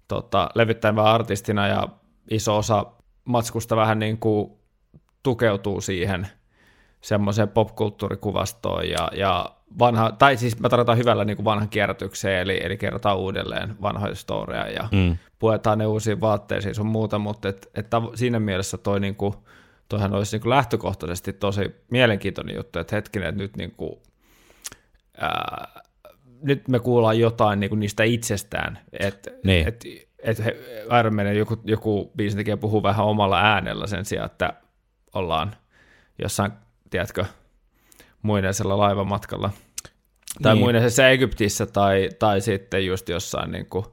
[0.08, 1.88] tota, levittävä artistina ja
[2.30, 2.86] iso osa
[3.26, 4.52] matskusta vähän niin kuin
[5.24, 6.28] tukeutuu siihen
[7.02, 12.60] semmoiseen popkulttuurikuvastoon ja, ja vanha, tai siis mä tarkoitan hyvällä niin kuin vanhan kierrätykseen, eli,
[12.64, 15.18] eli kerrotaan uudelleen vanhoja storeja ja Mm.
[15.40, 19.36] puetaan ne uusiin vaatteisiin sun muuta, mutta et, et tav- siinä mielessä toi niinku,
[19.90, 24.02] toihan olisi niinku lähtökohtaisesti tosi mielenkiintoinen juttu, että hetkinen, että nyt, niinku,
[25.18, 25.82] ää,
[26.44, 29.68] nyt me kuullaan jotain niinku niistä itsestään, että Niin.
[29.68, 29.84] et,
[30.20, 30.58] et he-
[31.00, 34.54] Iron Maiden joku, joku biisintekijä puhuu vähän omalla äänellä sen sijaan, että
[35.14, 35.56] ollaan
[36.22, 36.52] jossain,
[36.90, 37.26] tiedätkö,
[38.22, 39.50] muinaisella laivamatkalla.
[39.50, 40.56] Tai Niin.
[40.58, 40.66] niin.
[40.66, 43.86] muinaisessa Egyptissä tai, tai sitten just jossain niin kuin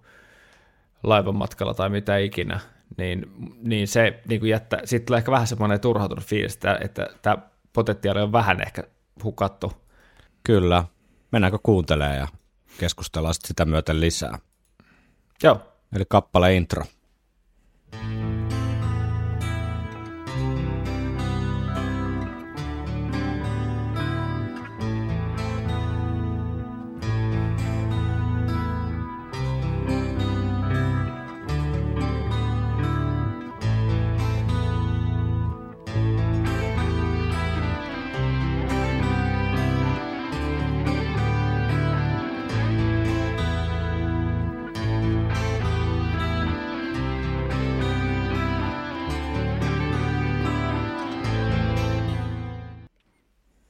[1.02, 2.60] laivamatkalla tai mitä ikinä,
[2.96, 3.26] niin,
[3.62, 7.38] niin se niin kuin jättää, siitä tulee ehkä vähän semmoinen turhautunut fiilis, että, että tämä
[7.72, 8.82] potentiaali on vähän ehkä
[9.24, 9.72] hukattu.
[10.44, 10.84] Kyllä.
[11.32, 12.28] Mennäänkö kuuntelemaan ja
[12.78, 14.38] keskustellaan sit sitä myöten lisää.
[15.42, 15.60] Joo,
[15.92, 16.84] Eli kappale intro.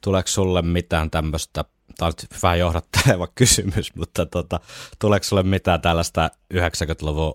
[0.03, 1.65] Tuleeko sulle mitään tämmöistä,
[1.97, 4.59] tämä on nyt vähän johdatteleva kysymys, mutta tota,
[4.99, 7.33] tuleeko sulle mitään tällaista 90-luvun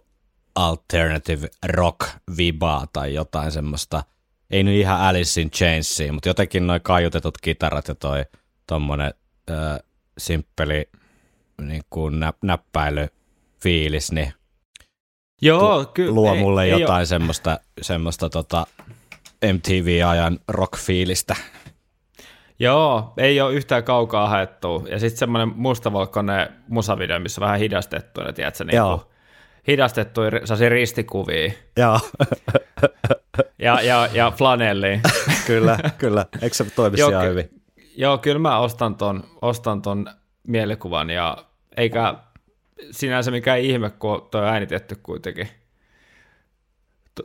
[0.55, 2.01] alternative rock
[2.37, 4.05] vibaa tai jotain semmoista,
[4.51, 8.25] ei nyt ihan Alice in Chainsia, mutta jotenkin noin kaiutetut kitarat ja toi
[8.67, 9.15] tommonen
[9.51, 9.55] ö,
[10.19, 10.89] simppeli
[11.63, 13.09] niin kuin nä, näppäily
[13.63, 14.33] fiilis, niin
[15.43, 16.13] Joo, kyllä.
[16.15, 18.67] luo ei- mulle ei jotain oo- semmoista, semmoista tota
[19.53, 21.37] MTV-ajan rock-fiilistä.
[22.59, 24.87] Joo, ei ole yhtään kaukaa haettu.
[24.91, 29.09] Ja sitten semmoinen mustavalkoinen musavideo, missä on vähän hidastettu, ja tiedätkö, niin Joo.
[30.15, 32.01] kuin ri- sellaisia ristikuvia Joo,
[33.59, 35.01] ja, ja, ja flanellia.
[35.47, 36.27] kyllä, kyllä.
[36.43, 37.51] Eikö se toimi Joo, ky- hyvin?
[37.97, 40.07] Joo, kyllä mä ostan ton, ostan ton
[40.47, 41.37] mielikuvan ja
[41.77, 42.15] eikä
[42.91, 45.49] sinänsä mikään ihme, kun on toi äänitetty kuitenkin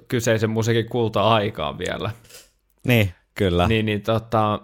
[0.08, 2.12] kyseisen musiikin kulta-aikaan vielä.
[2.88, 3.68] Niin, kyllä.
[3.68, 4.60] Niin, niin tota,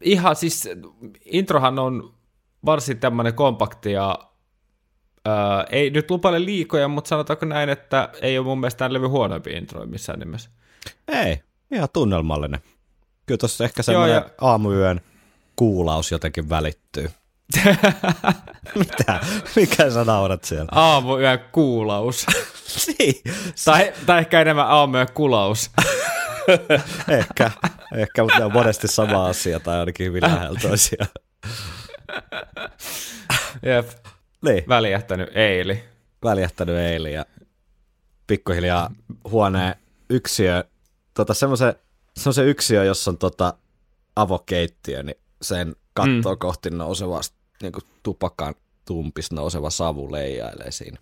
[0.00, 0.68] ihan siis
[1.24, 2.14] introhan on
[2.64, 4.18] varsin tämmöinen kompakti ja
[5.24, 9.06] ää, ei nyt lupaile liikoja, mutta sanotaanko näin, että ei ole mun mielestä tämän levy
[9.06, 10.50] huonompi intro missään nimessä.
[11.08, 12.60] Ei, ihan tunnelmallinen.
[13.26, 15.00] Kyllä tuossa ehkä semmoinen ja- aamuyön
[15.56, 17.10] kuulaus jotenkin välittyy.
[18.78, 19.20] Mitä?
[19.56, 20.68] Mikä sä naurat siellä?
[20.72, 22.26] Aamuyön kuulaus.
[22.98, 23.14] niin,
[23.64, 25.70] tai, tai ehkä enemmän aamuyön kulaus.
[27.18, 27.50] ehkä,
[27.94, 31.08] ehkä, mutta ne on monesti sama asia tai ainakin hyvin lähellä toisiaan.
[33.62, 33.88] Jep,
[34.44, 35.84] Niin, väliähtänyt eili.
[36.24, 37.24] väljähtänyt eilen ja
[38.26, 38.90] pikkuhiljaa
[39.30, 39.74] huoneen
[40.10, 40.64] yksiö,
[41.14, 41.74] tota semmoisen,
[42.16, 43.54] semmoisen yksiö, jossa on tota
[44.16, 46.38] avokeittiö, niin sen kattoo mm.
[46.38, 47.20] kohti nouseva
[47.62, 48.54] niin tupakan
[48.84, 50.98] tumpis nouseva savu leijailee siinä.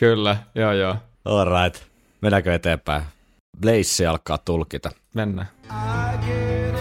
[0.00, 0.96] Kyllä, joo joo.
[1.24, 1.82] Alright,
[2.20, 3.02] mennäänkö eteenpäin?
[3.60, 4.90] Blaze alkaa tulkita.
[5.14, 5.48] Mennään.
[5.64, 6.71] I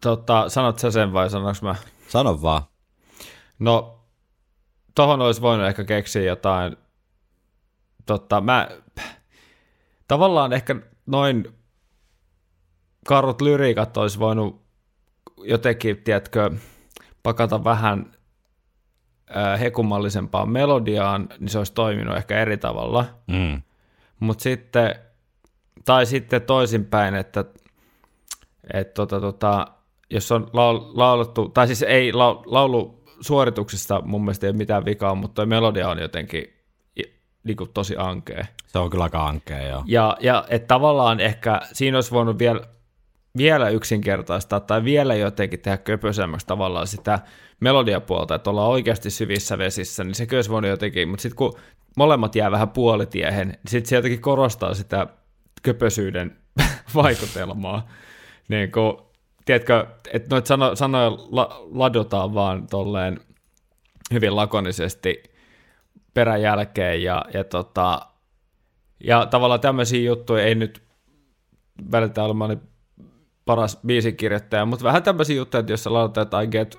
[0.00, 1.74] Tota, sanot sä sen vai sanoks mä?
[2.08, 2.62] Sano vaan.
[3.58, 4.04] No,
[4.94, 6.76] tohon olisi voinut ehkä keksiä jotain,
[8.06, 8.68] totta, mä,
[10.08, 11.54] tavallaan ehkä noin
[13.06, 14.62] karut lyriikat olisi voinut
[15.44, 16.50] jotenkin, tiedätkö,
[17.22, 18.12] pakata vähän
[19.60, 23.04] hekumallisempaan melodiaan, niin se olisi toiminut ehkä eri tavalla.
[23.26, 23.62] Mm.
[24.20, 24.94] Mutta sitten,
[25.84, 27.44] tai sitten toisinpäin, että,
[28.72, 29.66] että tota, tota,
[30.10, 34.84] jos on laul, laulettu, tai siis ei lau, laulu suorituksista mun mielestä ei ole mitään
[34.84, 36.44] vikaa, mutta toi melodia on jotenkin
[37.00, 38.46] i- niinku tosi ankea.
[38.66, 39.82] Se on kyllä aika ankea, joo.
[39.86, 42.60] Ja, ja että tavallaan ehkä siinä olisi voinut vielä,
[43.36, 47.18] vielä yksinkertaistaa tai vielä jotenkin tehdä köpösemmäksi tavallaan sitä
[47.60, 51.54] melodiapuolta, että ollaan oikeasti syvissä vesissä, niin se olisi voinut jotenkin, mutta sitten kun
[51.96, 55.06] molemmat jää vähän puolitiehen, niin sitten se jotenkin korostaa sitä
[55.62, 56.36] köpösyyden
[56.94, 57.88] vaikutelmaa.
[58.48, 59.09] Niin kun,
[59.44, 63.20] tiedätkö, että noita sano, sanoja la, ladotaan vaan tolleen
[64.12, 65.22] hyvin lakonisesti
[66.14, 68.06] peräjälkeen ja, ja tota,
[69.04, 70.82] ja tavallaan tämmöisiä juttuja ei nyt
[71.92, 72.70] välitä olemaan niin
[73.44, 76.78] paras biisikirjoittaja, mutta vähän tämmöisiä juttuja, että jos sä lautat, että I get,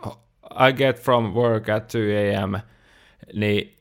[0.70, 2.56] I get from work at 2 a.m.,
[3.34, 3.78] niin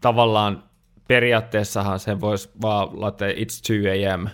[0.00, 0.64] tavallaan
[1.08, 4.26] periaatteessahan sen voisi vaan laittaa it's 2 a.m.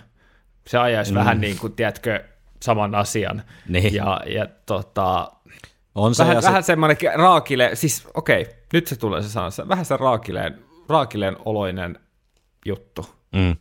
[0.67, 1.15] Se ajaisi mm.
[1.15, 2.23] vähän niin kuin, tiedätkö,
[2.61, 3.43] saman asian.
[3.67, 3.93] Niin.
[3.93, 5.31] Ja, ja tota,
[5.95, 9.29] On se, vähän, ja vähän sit, semmoinen raakile, siis okei, okay, nyt se tulee se
[9.29, 11.99] sana, se- vähän se raakileen, raakileen oloinen
[12.65, 13.05] juttu.
[13.35, 13.55] mm.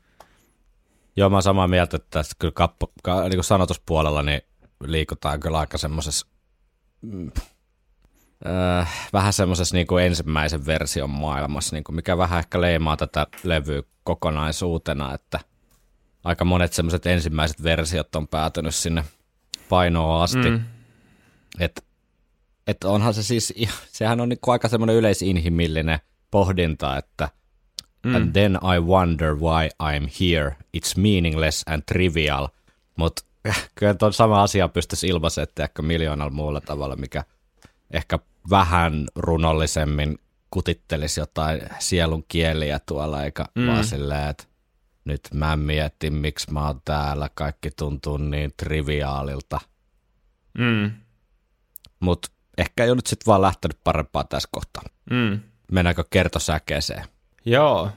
[1.16, 4.40] Joo, mä oon samaa mieltä, että tässä kyllä kappo, ka, niin kuin sanotuspuolella niin
[4.84, 6.26] liikutaan kyllä aika semmoisessa
[7.00, 7.30] mm,
[8.46, 13.26] äh, vähän semmoisessa niin kuin ensimmäisen version maailmassa, niin kuin mikä vähän ehkä leimaa tätä
[13.44, 15.40] levyä kokonaisuutena, että
[16.24, 19.04] aika monet semmoiset ensimmäiset versiot on päätynyt sinne
[19.68, 20.50] painoon asti.
[20.50, 20.60] Mm.
[21.60, 21.82] Että
[22.66, 23.54] et onhan se siis,
[23.92, 25.98] sehän on niinku aika semmoinen yleisinhimillinen
[26.30, 27.28] pohdinta, että
[28.06, 28.14] mm.
[28.14, 32.48] and then I wonder why I'm here, it's meaningless and trivial,
[32.96, 33.22] mutta
[33.74, 37.24] kyllä tuon sama asia pystyisi ilmaisemaan ehkä miljoonalla muulla tavalla, mikä
[37.90, 38.18] ehkä
[38.50, 40.18] vähän runollisemmin
[40.50, 43.66] kutittelisi jotain sielun kieliä tuolla, eikä mm.
[43.66, 44.44] vaan silleen, että
[45.08, 49.60] nyt mä mietin, miksi mä oon täällä, kaikki tuntuu niin triviaalilta.
[50.58, 50.90] Mm.
[52.00, 54.82] Mutta ehkä ei ole nyt sitten vaan lähtenyt parempaa tässä kohtaa.
[55.10, 55.40] Mm.
[55.72, 57.04] Mennäänkö kertosäkeeseen?
[57.44, 57.90] Joo.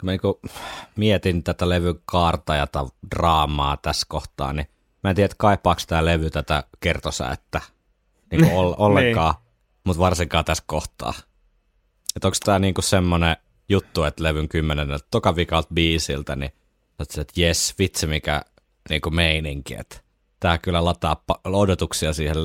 [0.00, 0.40] Kun mä niinku
[0.96, 4.66] mietin tätä levyn kaarta ja tätä draamaa tässä kohtaa, niin
[5.02, 7.60] mä en tiedä, että kaipaako tämä levy tätä kertosäettä
[8.30, 9.34] niinku ol- ollenkaan,
[9.84, 11.14] mutta varsinkaan tässä kohtaa.
[12.16, 13.36] Että onko tämä niinku semmoinen
[13.68, 16.52] juttu, että levyn kymmenenneltä toka vikalta biisiltä, niin
[17.00, 18.42] että jes, vitsi mikä
[18.90, 19.96] niinku meininki, että
[20.40, 22.36] tämä kyllä lataa odotuksia siihen,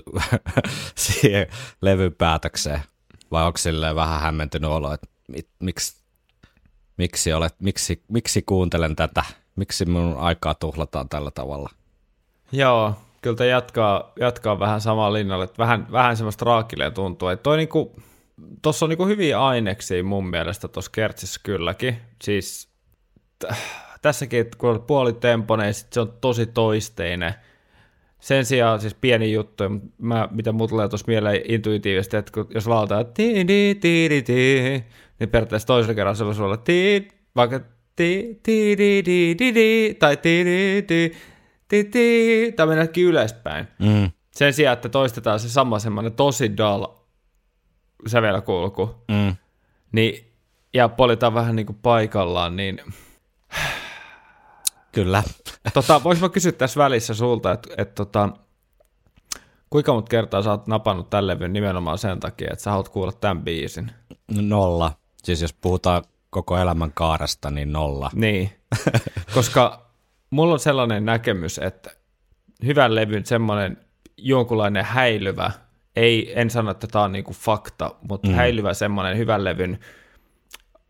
[0.96, 1.48] siihen
[1.82, 2.82] levyn päätökseen.
[3.32, 6.05] Vai onko silleen vähän hämmentynyt olo, että mit, miksi
[6.98, 9.24] miksi, olet, miksi, miksi kuuntelen tätä,
[9.56, 11.70] miksi mun aikaa tuhlataan tällä tavalla.
[12.52, 17.28] Joo, kyllä tämä jatkaa, jatkaa vähän samaa linjalle, että vähän, vähän semmoista raakileen tuntuu.
[17.28, 17.96] Että toi niinku,
[18.62, 21.98] tossa on niinku hyviä aineksia mun mielestä tuossa kertsissä kylläkin.
[22.22, 22.70] Siis
[23.40, 23.54] t-
[24.02, 27.34] tässäkin, kun on puolitempoinen, se on tosi toisteinen.
[28.26, 29.64] Sen sijaan siis pieni juttu,
[29.98, 34.22] mä, mitä mulla tulee tuossa mieleen intuitiivisesti, että kun, jos lauletaan ti di ti di
[34.22, 34.62] ti,
[35.20, 37.60] niin periaatteessa toisella kerralla se voisi olla ti, vaikka
[37.96, 41.12] ti ti di di di di, tai ti di di
[41.68, 43.68] ti ti, tai mennäkin ylöspäin.
[43.80, 44.12] Mm.
[44.32, 46.86] Sen sijaan, että toistetaan se sama semmoinen tosi dull
[48.08, 49.36] sävelkulku, Mm.
[49.92, 50.34] niin,
[50.74, 52.80] ja politaan vähän niin kuin paikallaan, niin
[54.96, 55.24] Kyllä.
[55.74, 58.30] tota, vois mä kysyä tässä välissä sulta, että et, tota,
[59.70, 63.12] kuinka monta kertaa sä oot napannut tämän levyn nimenomaan sen takia, että sä haluat kuulla
[63.12, 63.92] tämän biisin?
[64.42, 64.92] Nolla.
[65.24, 68.10] Siis jos puhutaan koko elämän kaaresta, niin nolla.
[68.14, 68.50] Niin,
[69.34, 69.86] koska
[70.30, 71.92] mulla on sellainen näkemys, että
[72.66, 73.78] hyvän levyn semmoinen
[74.18, 75.52] jonkunlainen häilyvä,
[75.96, 78.34] ei, en sano, että tämä on niinku fakta, mutta mm.
[78.34, 79.80] häilyvä semmoinen hyvän levyn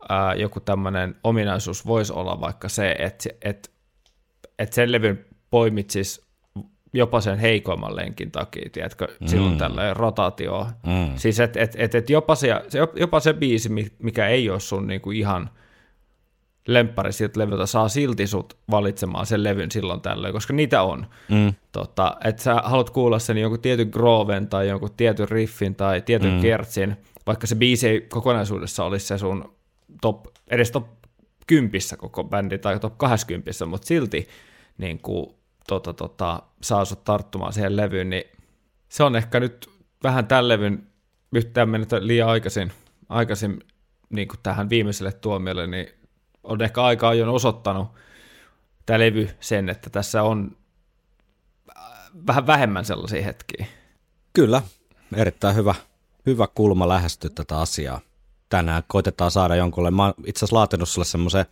[0.09, 3.69] ää, joku tämmöinen ominaisuus voisi olla vaikka se, että, se- että,
[4.59, 6.25] että sen levyn poimitsisi
[6.93, 9.27] jopa sen heikomman lenkin takia, tiedätkö, mm.
[9.27, 10.67] silloin tällainen rotaatio.
[10.85, 11.15] Mm.
[11.15, 12.49] Siis että et, et, et jopa, se,
[12.95, 15.49] jopa se biisi, mi- mikä ei ole sun niinku ihan
[16.67, 21.07] lemppari siltä levyltä saa silti sut valitsemaan sen levyn silloin tällöin, koska niitä on.
[21.29, 21.53] Mm.
[21.71, 26.33] Tota, että sä haluat kuulla sen jonkun tietyn grooven tai jonkun tietyn riffin tai tietyn
[26.33, 26.41] mm.
[26.41, 29.55] kertsin, vaikka se biisi ei kokonaisuudessa olisi se sun
[30.01, 30.87] top, edes top
[31.47, 34.27] 10 koko bändi tai top 20, mutta silti
[34.77, 35.35] niin kuin,
[35.67, 38.23] tota, tota, saa sut tarttumaan siihen levyyn, niin
[38.89, 39.69] se on ehkä nyt
[40.03, 40.87] vähän tämän levyn
[41.33, 42.71] yhtään mennyt liian aikaisin,
[43.09, 43.59] aikaisin
[44.09, 45.87] niin kuin tähän viimeiselle tuomiolle, niin
[46.43, 47.87] on ehkä aika ajoin osoittanut
[48.85, 50.57] tämä levy sen, että tässä on
[51.77, 51.83] äh,
[52.27, 53.65] vähän vähemmän sellaisia hetkiä.
[54.33, 54.61] Kyllä,
[55.15, 55.75] erittäin hyvä,
[56.25, 58.01] hyvä kulma lähestyä tätä asiaa.
[58.49, 61.45] Tänään koitetaan saada jonkulle, mä oon itse asiassa laatinut sulle semmoisen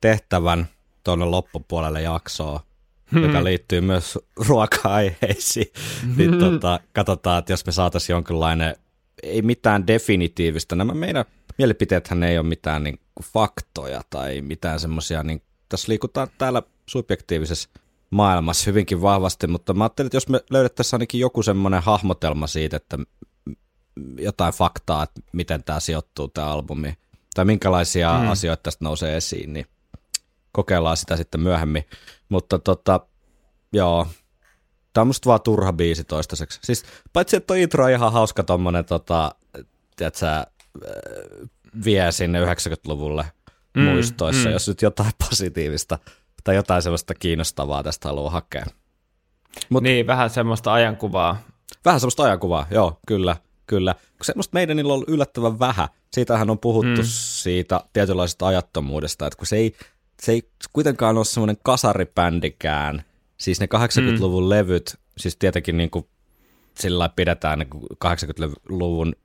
[0.00, 0.68] tehtävän
[1.04, 2.60] tuonne loppupuolelle jaksoa,
[3.12, 3.22] hmm.
[3.22, 4.18] joka liittyy myös
[4.48, 5.72] ruoka-aiheisiin.
[6.16, 8.76] niin tota, katsotaan, että jos me saataisiin jonkinlainen,
[9.22, 11.24] ei mitään definitiivistä, nämä meidän
[11.58, 17.68] mielipiteethän ei ole mitään niin kuin faktoja tai mitään semmoisia, niin tässä liikutaan täällä subjektiivisessa
[18.10, 22.76] maailmassa hyvinkin vahvasti, mutta mä ajattelin, että jos me löydettäisiin ainakin joku semmoinen hahmotelma siitä,
[22.76, 22.98] että
[24.18, 26.96] jotain faktaa, että miten tämä sijoittuu tämä albumi,
[27.34, 28.28] tai minkälaisia mm.
[28.28, 29.66] asioita tästä nousee esiin, niin
[30.52, 31.84] kokeillaan sitä sitten myöhemmin.
[32.28, 33.00] Mutta tota,
[33.72, 34.06] joo,
[34.92, 36.60] tämä on musta vaan turha biisi toistaiseksi.
[36.62, 39.34] Siis paitsi, että toi intro on ihan hauska tommonen, tota,
[39.96, 40.44] tiedätkö, äh,
[41.84, 43.24] vie sinne 90-luvulle
[43.76, 44.52] mm, muistoissa, mm.
[44.52, 45.98] jos nyt jotain positiivista
[46.44, 48.66] tai jotain sellaista kiinnostavaa tästä haluaa hakea.
[49.68, 51.42] Mut, niin, vähän semmoista ajankuvaa.
[51.84, 53.94] Vähän semmoista ajankuvaa, joo, kyllä, kyllä.
[54.22, 55.88] Semmoista meidän on ollut yllättävän vähän.
[56.12, 57.08] Siitähän on puhuttu mm.
[57.08, 59.74] siitä tietynlaisesta ajattomuudesta, että kun se ei,
[60.22, 63.04] se ei kuitenkaan ole semmoinen kasaribändikään.
[63.38, 64.48] Siis ne 80-luvun mm.
[64.48, 66.06] levyt, siis tietenkin niin kuin
[66.78, 67.70] sillä pidetään niin
[68.04, 69.16] 80-luvun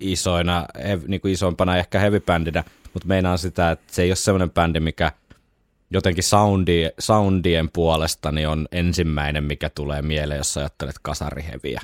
[0.00, 0.66] isoina,
[1.06, 5.12] niin kuin isoimpana ehkä heavy-bändinä, mutta meinaan sitä, että se ei ole semmoinen bändi, mikä
[5.90, 11.80] jotenkin soundi, soundien puolesta niin on ensimmäinen, mikä tulee mieleen, jos ajattelet kasariheviä.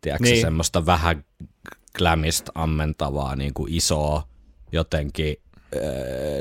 [0.00, 0.40] Tiedätkö, niin.
[0.40, 1.24] semmoista vähän
[1.98, 4.22] glamista ammentavaa niin kuin isoa
[4.72, 5.36] jotenkin
[5.76, 5.82] äh,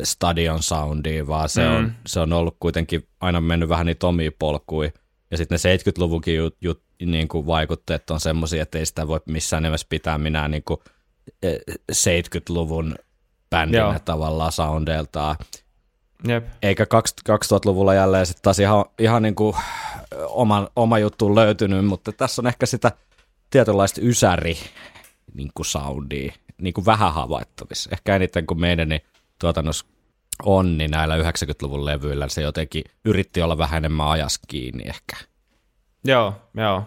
[0.04, 1.76] stadion soundia, vaan se, mm.
[1.76, 4.92] on, se on ollut kuitenkin aina mennyt vähän niitä omia polkuja.
[5.32, 9.20] Ja sitten ne 70-luvunkin jut, jut, niin kuin vaikutteet on semmoisia, että ei sitä voi
[9.26, 10.80] missään nimessä pitää minä niin kuin
[11.92, 12.96] 70-luvun
[13.50, 14.00] bändinä Joo.
[14.06, 15.36] tavallaan soundeiltaan.
[16.28, 16.48] Jep.
[16.62, 16.86] Eikä
[17.30, 19.56] 2000-luvulla jälleen sitten taas ihan, ihan niin kuin
[20.28, 22.92] oma, oma juttu löytynyt, mutta tässä on ehkä sitä
[23.50, 24.58] tietynlaista ysäri
[25.34, 27.90] niin kuin soundia, niin kuin vähän havaittavissa.
[27.94, 29.02] Ehkä eniten kuin meidän niin
[29.40, 29.86] tuotannossa
[30.44, 35.18] on, niin näillä 90-luvun levyillä se jotenkin yritti olla vähän enemmän ajas kiinni ehkä.
[36.04, 36.84] Joo, joo.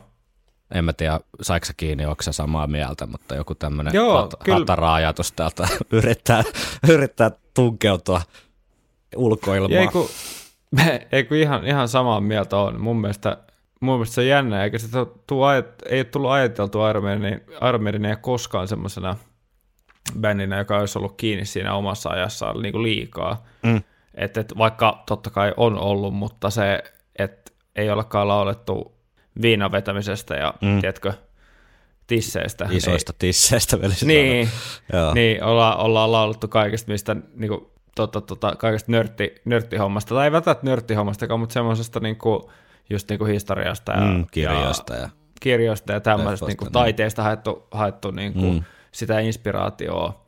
[0.74, 5.32] En mä tiedä, saiko sä kiinni, onko sä samaa mieltä, mutta joku tämmöinen hat- hatara-ajatus
[5.32, 6.42] täältä yrittää,
[6.88, 8.22] yrittää tunkeutua
[9.16, 9.80] ulkoilmaan.
[9.80, 10.08] Ei kun,
[11.12, 12.80] ei kun ihan, ihan samaa mieltä on.
[12.80, 13.36] Mun mielestä,
[13.80, 14.88] mun mielestä se on jännä, eikä se
[15.26, 15.44] tuu,
[15.88, 16.78] ei ole tullut ajateltu
[17.68, 17.82] Iron
[18.20, 19.16] koskaan semmoisena
[20.20, 23.44] bändinä, joka olisi ollut kiinni siinä omassa ajassaan niin kuin liikaa.
[23.62, 23.82] Mm.
[24.14, 26.82] Et, et vaikka totta kai on ollut, mutta se,
[27.18, 28.94] että ei olekaan laulettu
[29.42, 30.80] viinan vetämisestä ja mm.
[30.80, 31.12] tiedätkö,
[32.06, 32.68] tisseistä.
[32.70, 34.48] Isoista ei, tisseistä Niin,
[35.14, 40.32] niin olla, ollaan laulettu kaikesta, mistä niin kuin, tota, tota, kaikesta nörtti, nörttihommasta, tai ei
[40.32, 42.42] välttämättä nörttihommasta, mutta semmoisesta niin kuin,
[42.90, 45.08] just niin kuin historiasta ja, mm, kirjoista ja, ja
[45.40, 46.72] kirjoista ja tämmöisestä niin kuin, niin.
[46.72, 48.62] taiteesta haettu, haettu niin kuin, mm.
[48.92, 50.24] sitä inspiraatioa.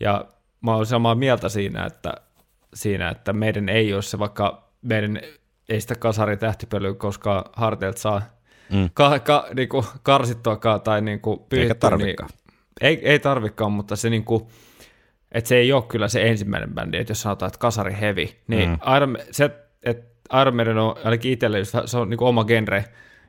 [0.00, 0.24] Ja
[0.60, 2.14] mä olen samaa mieltä siinä, että,
[2.74, 5.20] siinä, että meidän ei ole se, vaikka meidän
[5.68, 8.22] ei sitä kasari tähtipölyä koskaan harteilta saa
[8.72, 8.90] mm.
[8.94, 11.90] ka, ka, niinku, karsittuakaan tai niinku, pyyhittyä.
[11.90, 12.16] Eikä Niin,
[12.80, 14.50] ei, ei tarvikaan, mutta se niinku,
[15.32, 18.68] että se ei ole kyllä se ensimmäinen bändi, että jos sanotaan, että kasari heavy, niin
[18.68, 18.78] mm.
[18.96, 19.50] Iron, se,
[19.82, 22.84] että Iron Maiden on ainakin itselle, se on niinku oma genre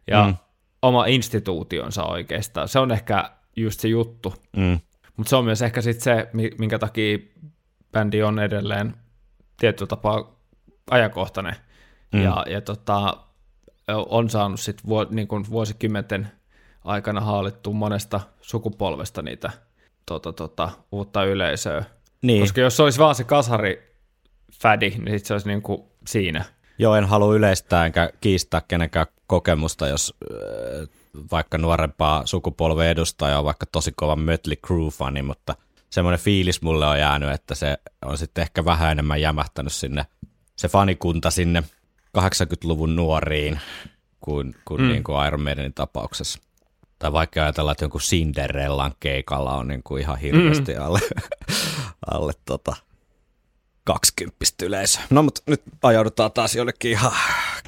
[0.08, 0.36] ja mm.
[0.82, 2.68] oma instituutionsa oikeastaan.
[2.68, 4.34] Se on ehkä just se juttu.
[4.58, 4.80] Mm.
[5.18, 7.18] Mutta se on myös ehkä sitten se, minkä takia
[7.92, 8.94] bändi on edelleen
[9.60, 10.40] tietyllä tapaa
[10.92, 11.56] ajankohtainen.
[12.14, 12.24] Mm.
[12.24, 13.18] Ja, ja tota,
[13.88, 16.32] on saanut sitten vuo, niin kuin vuosikymmenten
[16.84, 19.52] aikana haalittua monesta sukupolvesta niitä
[20.06, 21.84] tota, tota, uutta yleisöä.
[22.22, 22.42] Niin.
[22.42, 23.98] Koska jos se olisi vaan se kasari
[24.62, 26.46] fädi, niin sit se olisi niin kuin siinä.
[26.78, 30.88] Joo, en halua yleistää enkä kiistää kenenkään kokemusta, jos äh,
[31.32, 35.56] vaikka nuorempaa sukupolven edustaja on vaikka tosi kova Mötley Crue-fani, mutta
[35.90, 40.06] semmoinen fiilis mulle on jäänyt, että se on sitten ehkä vähän enemmän jämähtänyt sinne,
[40.56, 41.64] se fanikunta sinne
[42.18, 43.60] 80-luvun nuoriin
[44.22, 44.88] kuin, kuin, mm.
[44.88, 46.40] niin kuin Iron Maidenin tapauksessa.
[47.00, 50.82] Tai vaikka ajatellaan, että jonkun Cinderellan keikalla on niin kuin ihan hirveästi mm.
[50.82, 51.00] alle,
[52.14, 52.76] alle tota,
[53.84, 55.00] kaksikymppistä yleisö.
[55.10, 57.12] No mutta nyt ajaudutaan taas jollekin ihan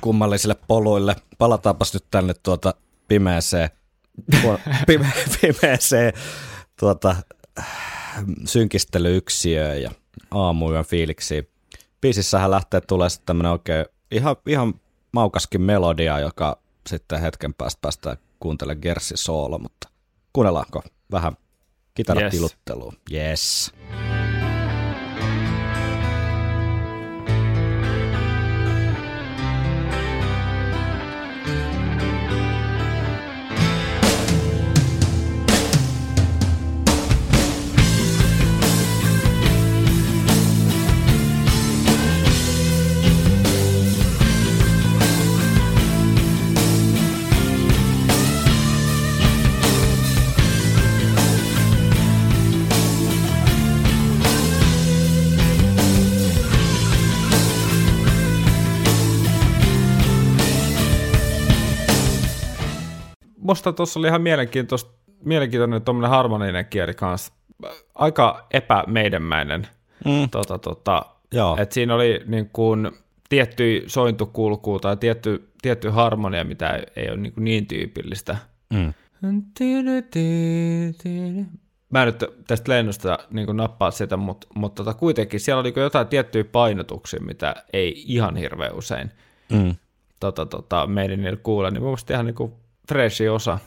[0.01, 1.15] kummallisille poluille.
[1.37, 2.73] Palataanpas nyt tänne tuota
[3.07, 3.69] pimeeseen,
[4.87, 6.13] pime, pimeeseen
[6.79, 7.15] tuota,
[8.45, 9.91] synkistelyyksiöön ja
[10.31, 11.49] aamuyön fiiliksiin.
[12.01, 14.73] Biisissähän lähtee tulee sitten tämmönen oikein ihan, ihan
[15.11, 19.89] maukaskin melodia, joka sitten hetken päästä päästään kuuntelemaan Gersi soolo, mutta
[20.33, 21.37] kuunnellaanko vähän
[21.93, 22.93] kitaratiluttelua?
[23.11, 23.73] Yes.
[63.45, 64.91] Musta tuossa oli ihan mielenkiintoista,
[65.23, 67.33] mielenkiintoinen tuommoinen harmoninen kieli kanssa.
[67.95, 69.67] Aika epämeidänmäinen.
[70.05, 70.29] Mm.
[70.29, 71.57] Tota, tota, Joo.
[71.59, 72.91] et siinä oli niin kuin
[73.29, 78.37] tietty sointukulku tai tietty, tietty harmonia, mitä ei, ei ole niin, kuin niin tyypillistä.
[78.73, 78.93] Mm.
[81.89, 85.73] Mä en nyt tästä lennosta niin kuin nappaa sitä, mutta, mutta tota, kuitenkin siellä oli
[85.75, 89.11] jotain tiettyjä painotuksia, mitä ei ihan hirveän usein
[89.49, 89.75] Mm.
[90.19, 92.53] tota, tota, meidän niillä kuulla, niin mun mielestä ihan niin kuin
[92.87, 93.59] freshi osa.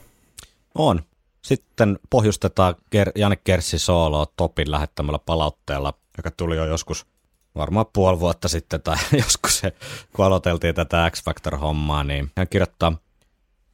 [0.75, 1.03] On.
[1.43, 7.07] Sitten pohjustetaan Ger- Janne Kerssi sooloa Topin lähettämällä palautteella, joka tuli jo joskus
[7.55, 9.73] varmaan puoli vuotta sitten tai joskus se,
[10.17, 12.93] kun aloiteltiin tätä X-Factor-hommaa, niin hän kirjoittaa,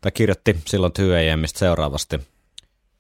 [0.01, 2.21] tai kirjoitti silloin 2AMista seuraavasti.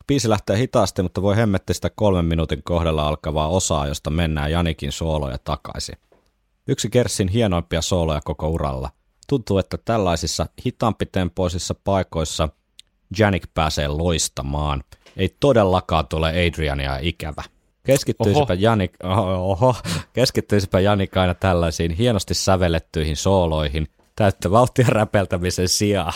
[0.06, 4.92] Biisi lähtee hitaasti, mutta voi hemmetti sitä kolmen minuutin kohdalla alkavaa osaa, josta mennään Janikin
[4.92, 5.98] sooloja takaisin.
[6.68, 8.90] Yksi Kerssin hienoimpia sooloja koko uralla.
[9.26, 12.48] Tuntuu, että tällaisissa hitaampitempoisissa paikoissa
[13.18, 14.84] Janik pääsee loistamaan.
[15.16, 17.42] Ei todellakaan tule Adriania ikävä.
[17.86, 18.56] Keskittyisipä Oho.
[18.58, 19.76] Janik, oho, oho,
[20.12, 26.12] keskittyisipä Janik aina tällaisiin hienosti sävellettyihin sooloihin täyttä vauhtia räpeltämisen sijaan.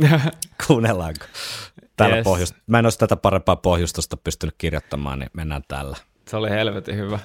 [0.66, 1.24] Kuunnellaanko?
[1.96, 2.24] Täällä Yes.
[2.24, 2.54] pohjust...
[2.66, 5.96] Mä en olisi tätä parempaa pohjustusta pystynyt kirjoittamaan, niin mennään tällä.
[6.28, 7.18] Se oli helvetin hyvä.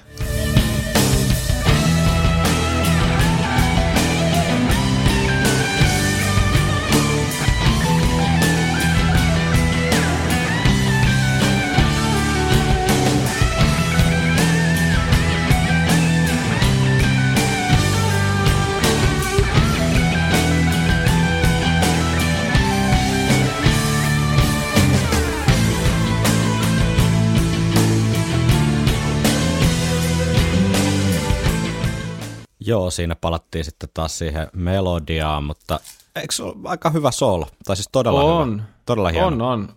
[32.66, 35.80] Joo, siinä palattiin sitten taas siihen melodiaan, mutta
[36.16, 37.46] eikö se ole aika hyvä soolo?
[37.64, 38.52] Tai siis todella On.
[38.52, 38.62] hyvä.
[38.86, 39.26] Todella hieno.
[39.26, 39.68] On, on.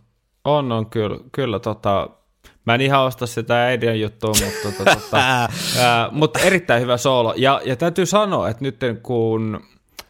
[0.46, 2.10] On, on kyllä, kyllä tota,
[2.66, 5.18] mä en ihan osta sitä äidin juttua, mutta, tota, tota,
[5.80, 7.34] ää, mutta erittäin hyvä soolo.
[7.38, 9.60] Ja, ja täytyy sanoa, että nyt kun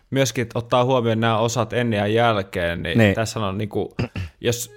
[0.10, 3.06] myöskin ottaa huomioon nämä osat ennen ja jälkeen, niin, Niin.
[3.06, 3.16] niin.
[3.16, 3.96] tässä on niinku,
[4.42, 4.72] jos,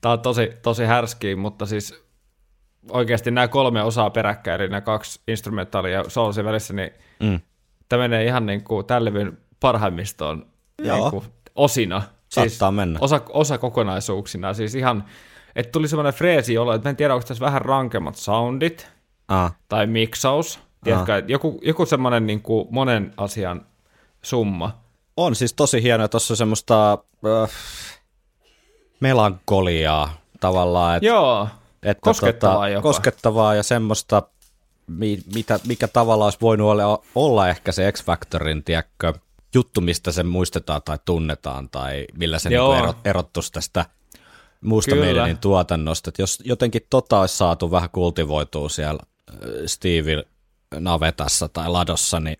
[0.00, 2.02] tämä on tosi, tosi härskiä, mutta siis
[2.88, 7.40] oikeasti nämä kolme osaa peräkkäin, eli nämä kaksi instrumentaalia ja soolosin välissä, niin Mm.
[7.88, 10.46] tämä menee ihan niin kuin tämän levyn parhaimmistoon
[10.82, 10.96] Joo.
[10.96, 11.24] niin kuin
[11.54, 12.02] osina.
[12.28, 12.98] Saattaa mennä.
[13.02, 14.54] Osa, osa kokonaisuuksina.
[14.54, 15.04] Siis ihan,
[15.56, 18.88] että tuli semmoinen freesi olo, että mä en tiedä, onko tässä vähän rankemmat soundit
[19.28, 20.60] Ah, tai miksaus.
[20.84, 23.66] Tiedätkö, että joku, joku semmoinen niin kuin monen asian
[24.22, 24.78] summa.
[25.16, 27.50] on siis tosi hienoa, tuossa on semmoista äh,
[29.00, 30.96] melankoliaa tavallaan.
[30.96, 31.48] Että, Joo,
[31.82, 32.82] että koskettavaa jopa.
[32.82, 34.22] Koskettavaa ja semmoista,
[34.86, 39.14] mi, mitä, mikä tavallaan olisi voinut olla, olla ehkä se X-Factorin, tiedätkö,
[39.54, 42.72] juttu, mistä se muistetaan tai tunnetaan tai millä se Joo.
[42.72, 43.84] niin erot, erottuisi tästä
[44.60, 46.10] muusta meidänin tuotannosta.
[46.10, 49.00] Että jos jotenkin tota olisi saatu vähän kultivoitua siellä
[49.30, 50.24] äh, Steve
[50.78, 52.36] navetassa tai ladossa, niin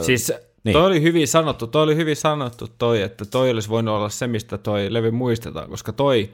[0.00, 0.40] Siis Niin.
[0.64, 0.72] niin.
[0.72, 4.26] toi oli hyvin sanottu, toi oli hyvin sanottu toi, että toi olisi voinut olla se,
[4.26, 6.30] mistä toi levy muistetaan, koska toi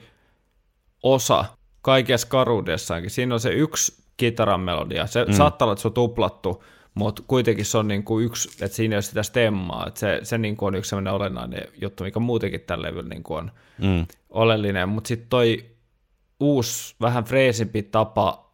[1.02, 1.44] osa
[1.82, 5.32] kaikessa karuudessaankin, siinä on se yksi kitaran melodia, se mm.
[5.32, 6.64] saattaa olla, että se on tuplattu,
[6.94, 10.20] mutta kuitenkin se on niin kuin yksi, että siinä ei ole sitä stemmaa, että se,
[10.22, 13.50] se niin kuin on yksi sellainen olennainen juttu, mikä muutenkin tällä levyllä niin kuin on
[13.78, 15.64] mm, oleellinen, mutta sitten toi
[16.40, 18.52] uusi, vähän freesimpi tapa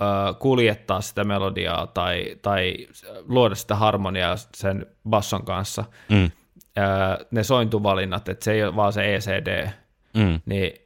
[0.00, 0.04] ö,
[0.38, 2.88] kuljettaa sitä melodiaa tai, tai
[3.28, 6.30] luoda sitä harmoniaa sen basson kanssa, mm,
[6.78, 9.70] ö, ne sointuvalinnat, että se ei ole vaan se ECD,
[10.14, 10.85] mm, niin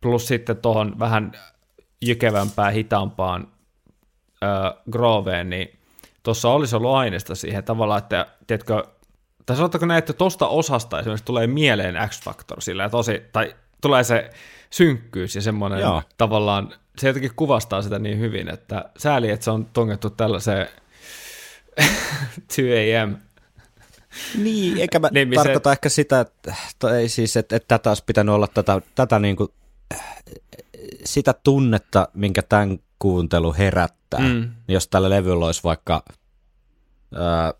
[0.00, 1.32] plus sitten tuohon vähän
[2.00, 3.48] jykevämpään, hitaampaan
[4.44, 5.78] äh, Groveen, niin
[6.22, 8.84] tuossa olisi ollut aineesta siihen tavallaan, että tiedätkö,
[9.46, 14.30] tai sanotaanko näin, että tuosta osasta esimerkiksi tulee mieleen X-Factor sillä tosi, tai tulee se
[14.70, 16.02] synkkyys ja semmoinen Joo.
[16.18, 20.68] tavallaan, se jotenkin kuvastaa sitä niin hyvin, että sääli, että se on tungettu tällaiseen
[22.48, 23.16] 2 am.
[24.42, 28.04] Niin, eikä mä Niin, se- tarkoita ehkä sitä, että, tai siis, että, että tätä olisi
[28.06, 29.48] pitänyt olla tätä, tätä niin kuin,
[31.04, 34.20] sitä tunnetta, minkä tämän kuuntelu herättää.
[34.20, 34.40] Mm.
[34.66, 36.04] Niin jos tällä levyllä olisi vaikka
[37.14, 37.54] ää,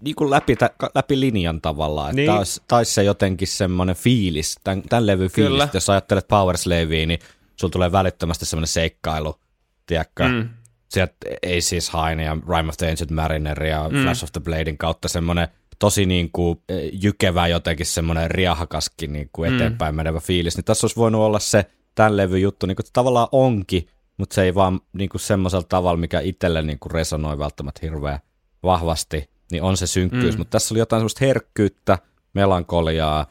[0.00, 0.56] niin kuin läpi,
[0.94, 2.30] läpi linjan tavallaan, että Niin.
[2.30, 5.68] taisi, taisi se jotenkin semmoinen fiilis, tämän, tämän levyn fiilis, Kyllä.
[5.74, 7.18] jos ajattelet Power Slavea, niin
[7.56, 9.40] sulla tulee välittömästi semmoinen seikkailu,
[9.86, 10.48] tiedätkö, Mm.
[10.88, 14.02] sieltä ei siis Haine ja Rime of the Ancient Mariner ja mm.
[14.02, 15.48] Flash of the Bladein kautta semmoinen
[15.84, 19.56] tosi niin kuin eh, jykevä jotenkin semmoinen riahakaskin niin kuin Mm.
[19.56, 23.28] eteenpäin menevä fiilis, niin tässä olisi voinut olla se tämän levyn juttu, niin kuin tavallaan
[23.32, 27.80] onkin, mutta se ei vaan niin kuin semmoisella tavalla, mikä itselle niin kuin resonoi välttämättä
[27.82, 28.18] hirveän
[28.62, 30.38] vahvasti, niin on se synkkyys, Mm.
[30.40, 31.98] mutta tässä oli jotain semmoista herkkyyttä,
[32.34, 33.26] melankoliaa,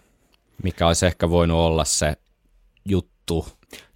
[0.64, 2.14] mikä olisi ehkä voinut olla se
[2.86, 3.48] juttu,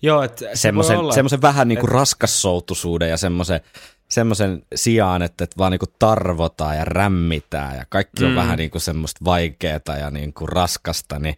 [0.02, 3.62] Joo, että se semmoisen, olla, semmoisen vähän niin kuin raskassoutuisuuden ja semmoisen,
[4.10, 8.36] semmoisen sijaan, että, että vaan niin kuin tarvotaan ja rämmitään ja kaikki on Mm.
[8.36, 11.36] vähän niin kuin semmoista vaikeaa ja niin kuin raskasta, niin,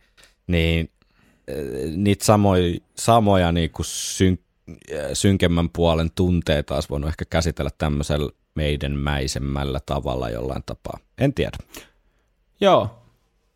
[0.48, 0.90] niin
[1.96, 4.40] niitä samoja, samoja niin kuin syn,
[4.88, 11.00] eh, synkemmän puolen tunteita olisi voinut ehkä käsitellä tämmöisellä meidän mäisemmällä tavalla jollain tapaa.
[11.18, 11.58] En tiedä.
[12.62, 13.04] Joo,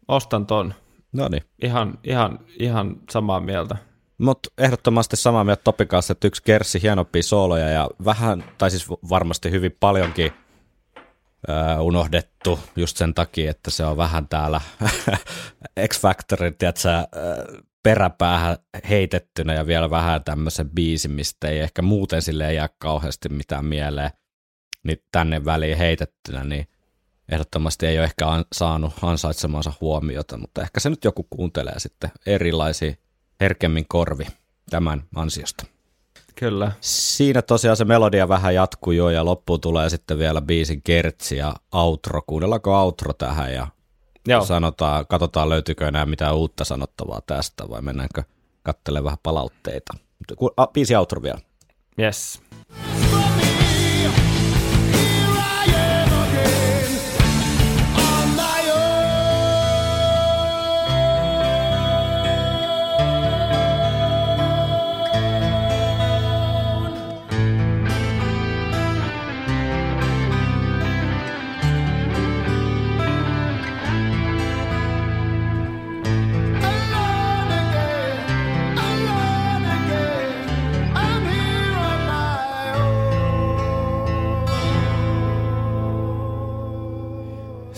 [0.07, 0.73] ostan ton.
[1.13, 1.43] No niin.
[1.61, 3.77] Ihan, ihan, ihan samaa mieltä.
[4.23, 8.89] Mutta ehdottomasti samaa mieltä Topin kanssa, että yksi kersi hienompia sooloja ja vähän, tai siis
[8.89, 10.31] varmasti hyvin paljonkin
[11.49, 14.61] öö, unohdettu just sen takia, että se on vähän täällä
[15.89, 18.57] X-Factorin, tiedätkö, öö, peräpäähän
[18.89, 24.11] heitettynä ja vielä vähän tämmöisen biisin, mistä ei ehkä muuten sille jää kauheasti mitään mieleen,
[24.83, 26.67] niin tänne väliin heitettynä, niin
[27.31, 32.11] ehdottomasti ei ole ehkä an- saanut ansaitsemansa huomiota, mutta ehkä se nyt joku kuuntelee sitten
[32.25, 32.93] erilaisia
[33.43, 34.25] herkemmin korvi
[34.69, 35.65] tämän ansiosta.
[36.35, 36.71] Kyllä.
[36.81, 41.55] Siinä tosiaan se melodia vähän jatkuu jo ja loppuun tulee sitten vielä biisin kertsi ja
[41.71, 42.21] outro.
[42.27, 43.67] Kuunnellaanko outro tähän ja
[44.27, 48.23] Joo, sanotaan, katsotaan löytyykö enää mitään uutta sanottavaa tästä vai mennäänkö
[48.63, 49.93] katselemaan vähän palautteita.
[50.73, 51.39] Biisi outro vielä.
[51.99, 52.41] yes.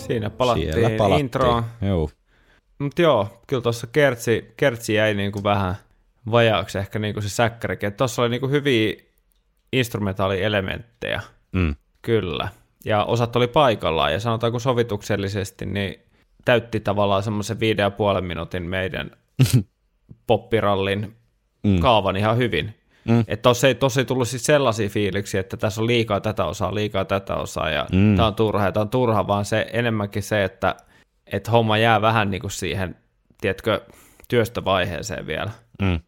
[0.06, 1.20] Siinä palattiin, Siellä palattiin.
[1.20, 1.64] introon.
[1.82, 2.10] Joo.
[2.78, 5.74] Mutta joo, kyllä tuossa kertsi, kertsi jäi niinku vähän
[6.30, 7.92] vajaaksi ehkä niinku se säkkärikin.
[7.92, 8.94] Tuossa oli niinku hyviä
[9.72, 11.20] instrumentaalielementtejä,
[11.52, 11.74] Mm.
[12.02, 12.48] kyllä.
[12.84, 16.00] Ja osat oli paikallaan, ja sanotaanko sovituksellisesti, niin
[16.44, 19.10] täytti tavallaan semmoisen viiden ja puolen minuutin meidän
[20.26, 21.16] poppirallin
[21.62, 21.78] Mm.
[21.80, 22.74] kaavan ihan hyvin.
[23.08, 23.20] Mm.
[23.28, 26.74] Että tossa ei, tossa ei tullut siis sellaisia fiiliksiä, että tässä on liikaa tätä osaa,
[26.74, 28.16] liikaa tätä osaa, ja Mm.
[28.16, 30.76] tämä on turha, ja tämä on turha, vaan se enemmänkin se, että,
[31.26, 32.96] että homma jää vähän niin kuin siihen,
[33.40, 33.80] tiedätkö,
[34.28, 35.50] työstövaiheeseen vielä.
[35.82, 36.00] Mm.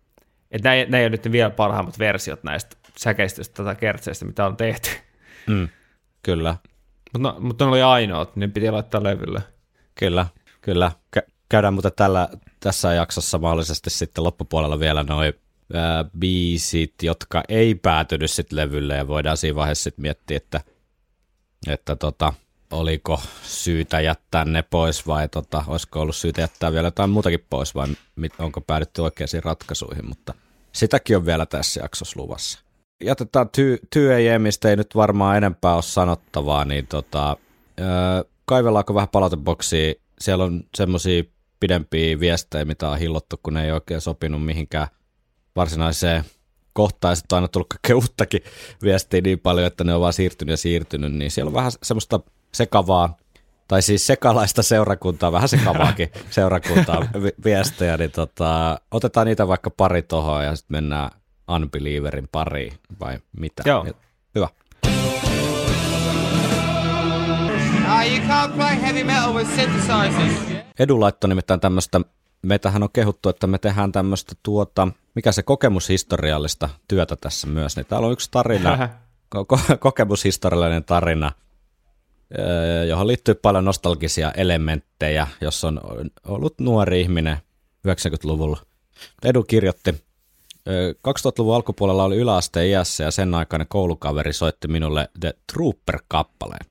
[0.50, 4.56] Että nämä, nämä ei ole nyt vielä parhaimmat versiot näistä säkeistöistä tai kertseistä, mitä on
[4.56, 4.90] tehty.
[5.46, 5.68] Mm.
[6.22, 6.56] Kyllä,
[7.12, 9.40] Mutta no, mut ne oli ainoat, niin piti laittaa levylle.
[9.94, 10.26] kyllä,
[10.60, 10.92] kyllä.
[11.18, 12.28] Kä- käydään mutta tällä,
[12.60, 15.32] tässä jaksossa mahdollisesti sitten loppupuolella vielä noin
[16.18, 20.60] biisit, jotka ei päätynyt sitten levylle ja voidaan siinä vaiheessa sitten miettiä, että,
[21.66, 22.32] että tota,
[22.70, 27.74] oliko syytä jättää ne pois vai tota, olisiko ollut syytä jättää vielä jotain muutakin pois
[27.74, 30.34] vai mit, onko päädytty oikeisiin ratkaisuihin, mutta
[30.72, 32.60] sitäkin on vielä tässä jaksossa luvassa.
[33.04, 34.08] Jätetään ty, ty
[34.38, 37.36] mistä ei nyt varmaan enempää ole sanottavaa, niin tota,
[37.80, 37.86] öö,
[38.44, 39.94] kaivellaanko vähän palauteboksia?
[40.20, 41.22] Siellä on semmoisia
[41.60, 44.88] pidempiä viestejä, mitä on hillottu, kun ne ei oikein sopinut mihinkään
[45.58, 46.24] varsinaiseen
[46.72, 47.16] kohtaan.
[47.16, 48.40] Sitten on aina tullut kaikkea uuttakin
[48.82, 52.20] viestiä niin paljon, että ne on vaan siirtynyt ja siirtynyt, niin siellä on vähän semmoista
[52.54, 53.16] sekavaa,
[53.68, 60.02] tai siis sekalaista seurakuntaa, vähän sekavaakin seurakuntaa vi- viestejä, niin tota, otetaan niitä vaikka pari
[60.02, 61.10] tohon ja sitten mennään
[61.48, 63.62] Unbelieverin pariin, vai mitä?
[63.66, 63.86] Joo.
[64.34, 64.48] Hyvä.
[68.08, 70.62] You can't play heavy metal with synthesizers.
[70.78, 72.00] Edu laittoi nimittäin tämmöistä,
[72.42, 74.88] meitähän on kehuttu, että me tehdään tämmöistä tuota,
[75.18, 78.88] mikä se kokemushistoriallista työtä tässä myös, niin täällä on yksi tarina
[79.36, 81.32] ko- ko- kokemushistoriallinen tarina,
[82.38, 85.80] öö, johon liittyy paljon nostalgisia elementtejä, jos on
[86.28, 87.36] ollut nuori ihminen
[87.88, 88.60] 90-luvulla.
[89.24, 89.94] Edu kirjoitti,
[90.68, 96.66] öö, 2000-luvun alkupuolella oli yläasteen iässä ja sen aikainen koulukaveri soitti minulle The Trooper-kappaleen.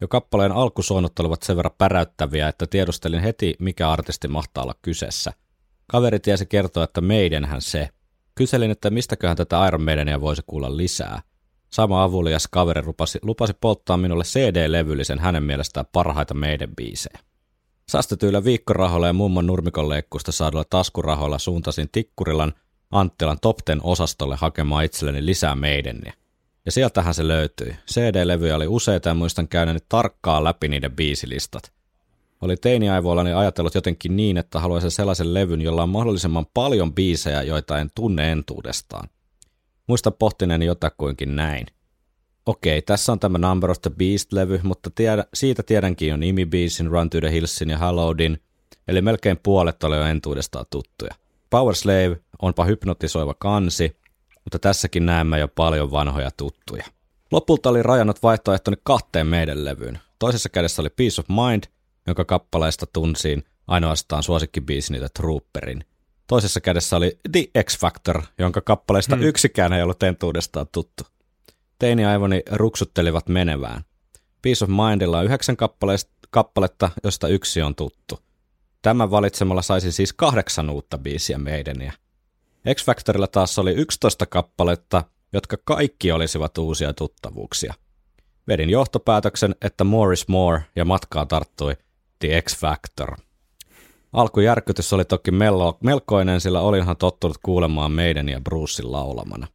[0.00, 5.32] Jo kappaleen alkusuonut olivat sen verran päräyttäviä, että tiedustelin heti, mikä artisti mahtaa olla kyseessä.
[5.86, 7.88] Kaveri tiesi kertoa, että meidänhän se.
[8.34, 11.22] Kyselin, että mistäköhän tätä Iron Maidenia voisi kuulla lisää.
[11.70, 17.18] Sama avulias kaveri lupasi, lupasi polttaa minulle CD-levyllisen hänen mielestään parhaita meidän biisejä.
[17.90, 22.52] Säästetyillä viikkorahoilla ja mummon nurmikon leikkuusta saadulla taskurahoilla suuntasin Tikkurilan
[22.90, 26.12] Anttilan Top Ten osastolle hakemaan itselleni lisää meidänniä.
[26.64, 27.76] Ja sieltähän se löytyi.
[27.92, 31.75] CD-levyjä oli useita ja muistan käyneeni tarkkaan läpi niiden biisilistat.
[32.42, 37.78] Oli teiniaivoillani ajatellut jotenkin niin, että haluaisin sellaisen levyn, jolla on mahdollisimman paljon biisejä, joita
[37.78, 39.08] en tunne entuudestaan.
[39.86, 41.66] Muistan pohtineeni jotakuinkin näin.
[42.46, 47.10] Okei, tässä on tämä Number of the Beast-levy, mutta tiedä, siitä tiedänkin jo nimibiisin, Run
[47.10, 48.42] to the Hillsin ja Hallowedin,
[48.88, 51.14] eli melkein puolet oli jo entuudestaan tuttuja.
[51.50, 53.96] Power Slave onpa hypnotisoiva kansi,
[54.44, 56.84] mutta tässäkin näemme jo paljon vanhoja tuttuja.
[57.32, 59.98] Lopulta oli rajannut vaihtoehtoni kahteen meidän levyyn.
[60.18, 61.64] Toisessa kädessä oli Peace of Mind,
[62.06, 65.84] jonka kappaleista tunsiin ainoastaan suosikkibiisini The Trooperin.
[66.26, 69.24] Toisessa kädessä oli The X Factor, jonka kappaleista hmm.
[69.24, 71.04] yksikään ei ollut entuudestaan tuttu.
[71.78, 73.82] Teiniaivoni ruksuttelivat menevään.
[74.42, 75.56] Peace of Mindilla on yhdeksän
[76.30, 78.18] kappaletta, josta yksi on tuttu.
[78.82, 81.92] Tämän valitsemalla saisin siis kahdeksan uutta biisiä meidäniä.
[82.74, 87.74] X-Factorilla taas oli 11 kappaletta, jotka kaikki olisivat uusia tuttavuuksia.
[88.48, 91.76] Vedin johtopäätöksen, että more is more ja matkaa tarttui
[92.18, 93.16] The X-Factor.
[94.12, 95.30] Alkujärkytys oli toki
[95.80, 99.46] melkoinen, sillä olinhan tottunut kuulemaan meidän ja Brucein laulamana.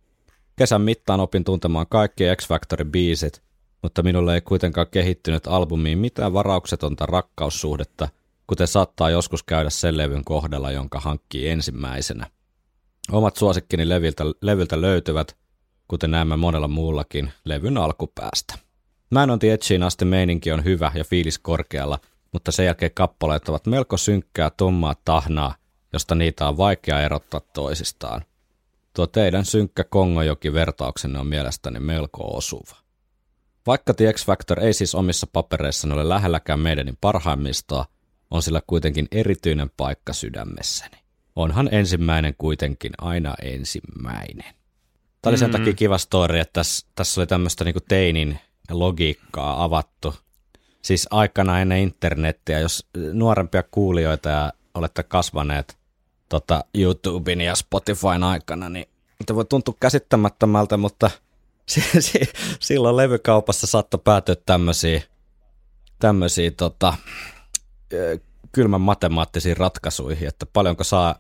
[0.56, 3.42] Kesän mittaan opin tuntemaan kaikki X-Factorin biisit,
[3.82, 8.10] mutta minulle ei kuitenkaan kehittynyt albumiin mitään varauksetonta rakkaussuhdetta,
[8.48, 12.28] kuten saattaa joskus käydä sen levyn kohdalla, jonka hankkii ensimmäisenä.
[13.12, 15.38] Omat suosikkini leviltä, levyltä löytyvät,
[15.88, 18.56] kuten näemme monella muullakin, levyn alkupäästä.
[19.10, 22.00] Man on the asti meininki on hyvä ja fiilis korkealla,
[22.32, 25.56] mutta sen jälkeen kappaleet ovat melko synkkää tummaa tahnaa,
[25.94, 28.22] josta niitä on vaikea erottaa toisistaan.
[28.96, 32.76] Tuo teidän synkkä Kongojoki-vertauksenne on mielestäni melko osuva.
[33.68, 37.86] Vaikka The X-Factor ei siis omissa papereissani ole lähelläkään meidänin parhaimmistoa,
[38.32, 40.98] on sillä kuitenkin erityinen paikka sydämessäni.
[41.36, 44.56] Onhan ensimmäinen kuitenkin aina ensimmäinen.
[45.22, 45.52] Tämä oli sen Mm.
[45.52, 50.16] takia kiva story, että tässä, tässä oli tämmöistä niinku teinin logiikkaa avattu.
[50.82, 55.78] Siis aikana ennen internettiä, jos nuorempia kuulijoita ja olette kasvaneet
[56.30, 58.88] tota, YouTuben ja Spotifyn aikana, niin
[59.26, 61.12] te voi tuntua käsittämättömältä, mutta
[61.72, 65.02] si- si- silloin levykaupassa saattoi päätyä tämmöisiä,
[66.00, 66.94] tämmöisiä tota,
[68.52, 71.16] kylmän matemaattisiin ratkaisuihin, että paljonko saa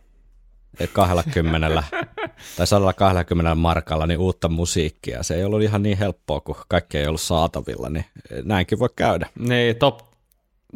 [0.94, 1.84] 20
[2.58, 5.24] tai 120 markalla niin uutta musiikkia.
[5.24, 8.06] Se ei ollut ihan niin helppoa, kun kaikki ei ollut saatavilla, niin
[8.44, 9.28] näinkin voi käydä.
[9.40, 10.00] Niin, top,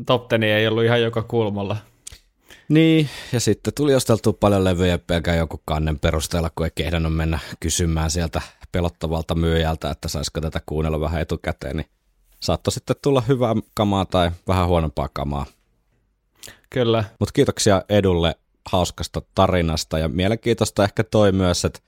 [0.05, 1.77] top 10 ei ollut ihan joka kulmalla.
[2.69, 7.39] Niin, ja sitten tuli osteltua paljon levyjä pelkään joku kannen perusteella, kun ei kehdannut mennä
[7.59, 8.41] kysymään sieltä
[8.71, 11.87] pelottavalta myyjältä, että saisiko tätä kuunnella vähän etukäteen, niin
[12.39, 15.45] saattoi sitten tulla hyvää kamaa tai vähän huonompaa kamaa.
[16.69, 17.03] Kyllä.
[17.19, 18.35] Mutta kiitoksia Edulle
[18.71, 21.79] hauskasta tarinasta ja mielenkiintoista ehkä toi myös, että,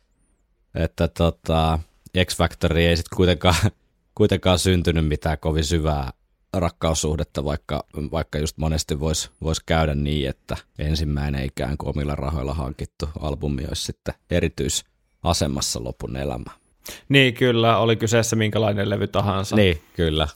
[0.76, 1.80] että tota,
[2.26, 3.56] X-Factori ei sitten kuitenkaan,
[4.16, 6.12] kuitenkaan syntynyt mitään kovin syvää
[6.54, 12.54] rakkaussuhdetta, vaikka, vaikka just monesti voisi vois käydä niin, että ensimmäinen ikään kuin omilla rahoilla
[12.54, 16.52] hankittu albumi olisi sitten erityisasemassa lopun elämä.
[17.10, 19.56] Niin, kyllä, oli kyseessä minkälainen levy tahansa.
[19.56, 20.28] Niin, kyllä.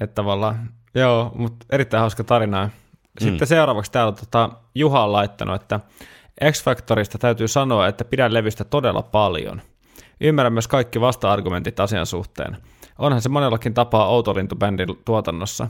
[0.00, 2.70] Että tavallaan, joo, mutta erittäin hauska tarina.
[3.18, 3.46] Sitten mm.
[3.46, 5.80] seuraavaksi täällä tota, Juha on laittanut, että
[6.50, 9.62] X-Factorista täytyy sanoa, että pidän levystä todella paljon.
[10.20, 12.56] Ymmärrän myös kaikki vasta-argumentit asian suhteen.
[12.98, 15.68] Onhan se monellakin tapaa outolintubändin tuotannossa.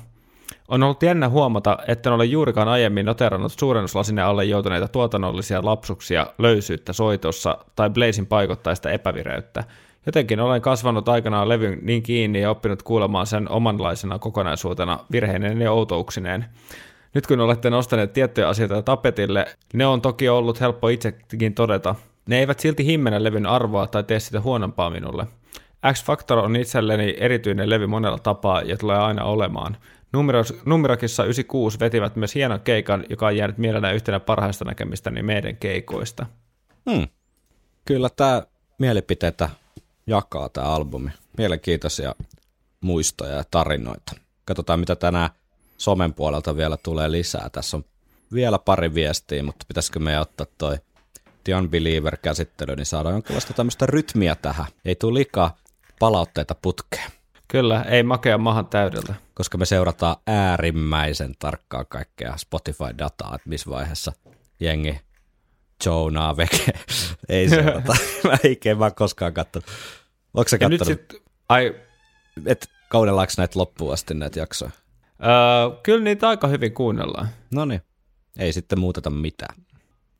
[0.68, 6.26] On ollut jännä huomata, että en ole juurikaan aiemmin noterannut suurennuslasinen alle joutuneita tuotannollisia lapsuksia,
[6.38, 9.64] löysyyttä soitossa tai Blazin paikottaista epävireyttä.
[10.06, 15.72] Jotenkin olen kasvanut aikanaan levyn niin kiinni ja oppinut kuulemaan sen omanlaisena kokonaisuutena virheineen ja
[15.72, 16.44] outouksineen.
[17.14, 21.94] Nyt kun olette nostaneet tiettyjä asioita tapetille, ne on toki ollut helppo itsekin todeta.
[22.26, 25.26] Ne eivät silti himmennä levyn arvoa tai tee sitä huonompaa minulle.
[25.92, 29.76] X-Factor on itselleni erityinen levy monella tapaa ja tulee aina olemaan.
[30.12, 35.56] Numeros, numerokissa 96 vetivät myös hienon keikan, joka on jäänyt mielenään yhtenä parhaista näkemistäni meidän
[35.56, 36.26] keikoista.
[36.90, 37.08] Hmm.
[37.84, 38.42] Kyllä tämä
[38.78, 39.50] mielipiteitä
[40.06, 41.10] jakaa tämä albumi.
[41.38, 42.14] Mielenkiintoisia
[42.80, 44.12] muistoja ja tarinoita.
[44.44, 45.30] Katsotaan, mitä tänään
[45.80, 47.48] somen puolelta vielä tulee lisää.
[47.52, 47.84] Tässä on
[48.34, 50.76] vielä pari viestiä, mutta pitäisikö meidän ottaa toi
[51.44, 54.66] The Unbeliever-käsittely, niin saadaan jonkinlaista tämmöistä rytmiä tähän.
[54.84, 55.56] Ei tule liikaa
[55.98, 57.10] palautteita putkeen,
[57.48, 59.14] Kyllä, ei makea mahan täydeltä.
[59.34, 64.12] koska me seurataan äärimmäisen tarkkaan kaikkea Spotify-dataa, että missä vaiheessa
[64.60, 65.00] jengi
[65.86, 66.72] Jonaa veke.
[67.28, 67.96] Ei seurata.
[68.24, 69.68] mä ikinä mä koskaan katsonut.
[70.34, 71.74] Onko sä Ja nyt katsonut, sit, ai,
[72.46, 74.70] et kaudellaanko näitä loppuun asti näitä jaksoja?
[75.22, 77.28] Öö, kyllä niitä aika hyvin kuunnellaan.
[77.54, 77.80] No niin,
[78.38, 79.54] ei sitten muuteta mitään.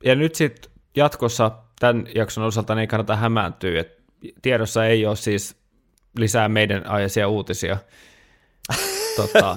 [0.03, 4.03] Ja nyt sitten jatkossa tämän jakson osalta niin ei kannata hämääntyä, että
[4.41, 5.55] tiedossa ei ole siis
[6.17, 7.77] lisää meidän ajaisia uutisia.
[9.17, 9.55] tota,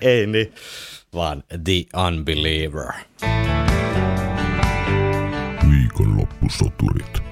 [0.00, 0.54] ei niin,
[1.14, 2.92] vaan The Unbeliever.
[5.70, 7.22] Viikonloppusoturit.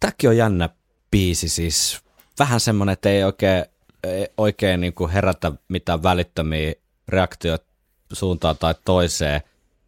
[0.00, 0.68] Tämäkin on jännä
[1.10, 2.02] biisi siis.
[2.42, 3.64] Vähän semmoinen, että ei oikein,
[4.04, 6.72] ei oikein niin kuin herätä mitään välittömiä
[7.08, 7.64] reaktioita
[8.12, 9.40] suuntaan tai toiseen.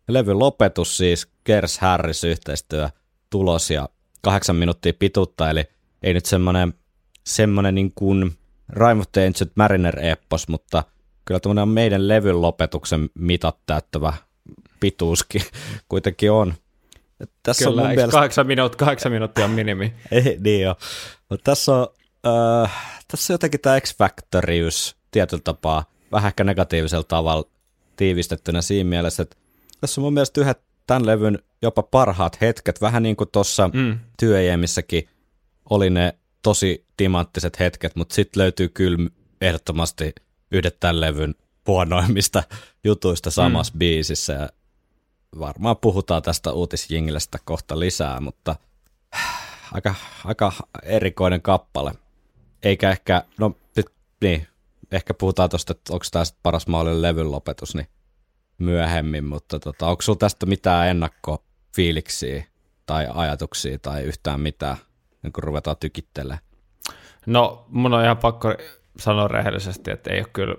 [0.08, 2.88] Levyn lopetus siis, Kers Harris yhteistyö,
[3.30, 3.88] tulos ja
[4.22, 5.64] kahdeksan minuuttia pituutta, eli
[6.02, 6.74] ei nyt semmoinen,
[7.24, 8.36] semmoinen niin kuin
[8.68, 10.84] Rime of the Ancient Mariner-eppos, mutta
[11.24, 14.12] kyllä tämmöinen meidän levyn lopetuksen mitat täyttävä
[14.80, 15.42] pituuskin
[15.88, 16.54] kuitenkin on.
[17.42, 18.12] Tässä kyllä, on mun mielestä...
[18.12, 19.94] kahdeksan, minuut, kahdeksan minuuttia on minimi.
[20.10, 20.76] Ei, niin jo.
[21.30, 21.88] Mutta tässä on,
[22.26, 22.70] äh,
[23.08, 27.48] tässä on jotenkin tämä X-Factorius tietyllä tapaa vähän ehkä negatiivisella tavalla
[27.96, 29.36] tiivistettynä siinä mielessä, että
[29.80, 33.98] tässä on mun mielestä yhdet tämän levyn jopa parhaat hetket, vähän niin kuin tuossa mm.
[34.18, 35.08] työjämissäkin
[35.70, 39.10] oli ne tosi timanttiset hetket, mutta sitten löytyy kyllä
[39.40, 40.14] ehdottomasti
[40.50, 41.34] yhdet tämän levyn
[41.66, 42.42] huonoimmista
[42.84, 43.78] jutuista samassa mm.
[43.78, 44.48] biisissä ja
[45.38, 48.56] varmaan puhutaan tästä uutisjinglestä kohta lisää, mutta
[49.72, 49.94] aika,
[50.24, 50.52] aika
[50.82, 51.92] erikoinen kappale.
[52.64, 53.56] Eikä ehkä, no
[54.20, 54.46] niin,
[54.92, 57.86] ehkä puhutaan tuosta, että onko tämä paras mahdollinen levyn lopetus, niin
[58.58, 62.44] myöhemmin, mutta tota, onko sulla tästä mitään ennakkofiiliksiä
[62.86, 64.76] tai ajatuksia tai yhtään mitään,
[65.22, 66.40] niin kun ruvetaan tykittelemään?
[67.26, 68.54] No, mun on ihan pakko
[68.98, 70.54] sanoa rehellisesti, että ei ole kyllä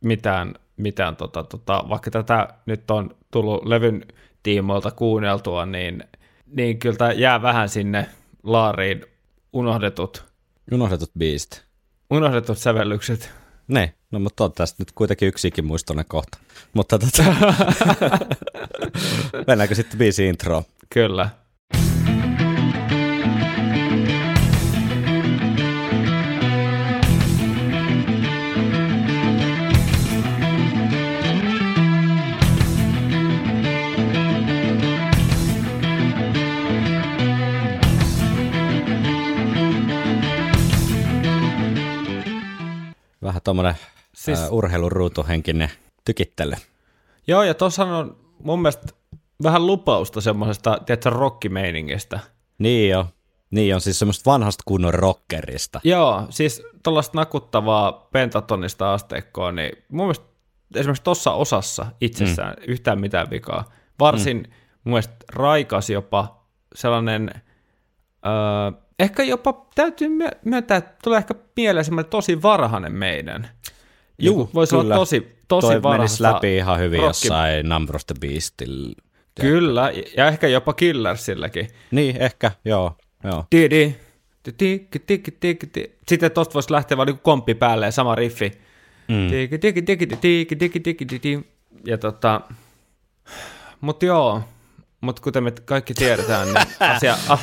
[0.00, 4.04] mitään, mitään tota, tota, vaikka tätä nyt on tullut levyn
[4.42, 6.04] tiimoilta kuunneltua, niin,
[6.46, 8.08] niin kyllä tämä jää vähän sinne
[8.42, 9.04] laariin
[9.52, 10.27] unohdetut,
[10.72, 11.64] Unohdetut biisit.
[12.10, 13.30] unohdetut sävellykset.
[13.68, 16.38] Ne, no mutta on tästä nyt kuitenkin yksikin muistoinen kohta.
[16.72, 17.24] Mutta tota,
[19.46, 20.62] mennäänkö sitten biisi introon?
[20.90, 21.28] Kyllä.
[43.28, 43.74] Vähän tommonen
[44.14, 44.38] siis...
[44.50, 45.70] Urheiluruutuhenkinen
[46.04, 46.54] tykittely.
[47.26, 48.86] Joo, ja tuossa on mun mielestä
[49.42, 52.20] vähän lupausta semmoisesta, tiedätkö, rockimeiningistä.
[52.58, 53.06] Niin jo.
[53.50, 55.80] Niin on siis semmoista vanhasta kunnon rockerista.
[55.84, 60.26] Joo, siis tuollaista nakuttavaa pentatonista asteikkoa, niin mun mielestä
[60.74, 62.64] esimerkiksi tuossa osassa itsessään mm.
[62.66, 63.64] yhtään mitään vikaa.
[64.00, 64.52] Varsin mm.
[64.84, 67.30] mun mielestä raikas jopa sellainen,
[68.26, 73.48] öö, ehkä jopa täytyy myö- myöntää, että tulee ehkä mieleen semmoinen tosi varhainen meidän.
[74.18, 74.94] Juu, Niin Voisi olla kyllä.
[74.94, 78.94] tosi, tosi Toi varhaista läpi ihan hyvin rocki- jossain Number of the Beastil.
[79.40, 81.68] Kyllä, ja ehkä jopa Killersilläkin.
[81.90, 82.96] Niin, ehkä, joo.
[83.24, 83.44] joo.
[83.52, 83.94] Didi,
[84.42, 85.94] tiki, tiki, tiki, tiki.
[86.08, 88.52] Sitten tosta voisi lähteä vaan niinku komppi päälle ja sama riffi.
[89.08, 89.30] Mm.
[89.30, 91.46] Tiki, tiki, tiki, tiki, tiki, tiki, tiki.
[91.86, 92.40] Ja tota,
[93.80, 94.42] mut joo,
[95.00, 97.38] mut kuten me kaikki tiedetään, niin asia, a,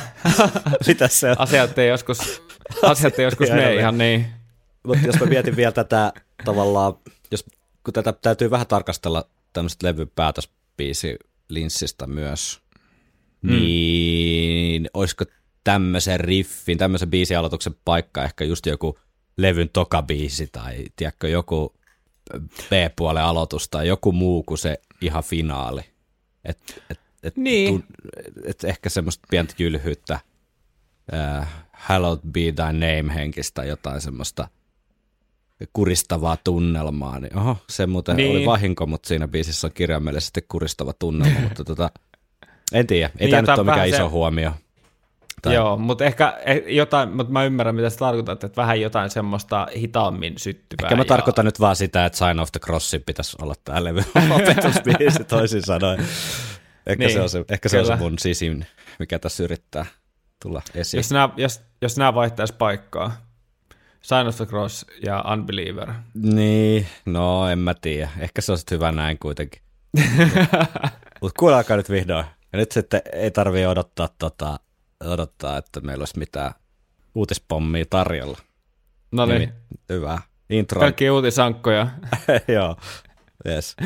[0.86, 1.36] Mitä se on?
[1.38, 2.42] asiat ei joskus,
[2.82, 4.26] asiat ei joskus mene ihan niin.
[4.86, 6.12] Mutta jos mä mietin vielä tätä
[6.44, 6.94] tavallaan,
[7.30, 7.44] jos,
[7.84, 11.16] kun tätä täytyy vähän tarkastella tämmöistä levyn päätösbiisi
[11.48, 12.60] linssistä myös,
[13.42, 13.50] mm.
[13.50, 15.24] niin olisiko
[15.64, 18.98] tämmöisen riffin, tämmöisen biisialoituksen paikka ehkä just joku
[19.36, 21.74] levyn tokabiisi tai tiedätkö, joku
[22.68, 25.80] B-puolen aloitus tai joku muu kuin se ihan finaali.
[26.44, 27.84] Et, et, et, Niin.
[28.44, 30.18] et ehkä semmoista pientä jylhyyttä,
[31.40, 34.48] uh, hallowed be thy name henkistä, jotain semmoista
[35.72, 38.30] kuristavaa tunnelmaa, niin oho, se muuten niin.
[38.36, 41.90] Oli vahinko, mutta siinä biisissä on kirjaimellisesti kuristava tunnelma, mutta tota,
[42.72, 44.52] en tiedä, ei Niin, tämä nyt ole mikään vähän iso se- huomio.
[45.42, 45.54] Tai...
[45.54, 49.66] Joo, mutta ehkä eh, jotain, mutta mä ymmärrän mitä sä tarkoitat, että vähän jotain semmoista
[49.76, 50.86] hitaammin syttyvää.
[50.86, 53.84] Ehkä mä ja- tarkoitan nyt vaan sitä, että Sign of the Crossin pitäisi olla tämä
[53.84, 56.06] levy lopetusbiisi toisin sanoen.
[56.86, 58.66] Ehkä, Niin, se on se, ehkä se on se mun sisin,
[58.98, 59.86] mikä tässä yrittää
[60.42, 60.98] tulla esiin.
[60.98, 63.26] Jos nämä, jos, jos nämä vaihtaisi paikkaa,
[64.02, 65.92] Sign of the Cross ja Unbeliever.
[66.14, 68.10] Niin, no en mä tiedä.
[68.18, 69.62] Ehkä se on sitten hyvä näin kuitenkin.
[71.20, 72.24] Mutta kuunnelkaa nyt vihdoin.
[72.52, 74.60] Ja nyt sitten ei tarvii odottaa, tota,
[75.04, 76.52] odottaa, että meillä olisi mitään
[77.14, 78.38] uutispommia tarjolla.
[79.12, 79.52] No niin,
[79.88, 80.18] Hyvä.
[80.50, 80.80] Intro.
[80.80, 81.86] kaikki uutisankkoja.
[82.54, 82.76] Joo.
[83.46, 83.76] Yes.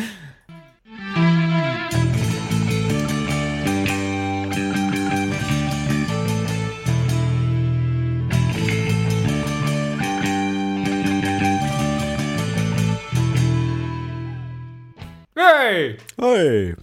[15.59, 15.97] Hei!
[16.21, 16.75] Oi.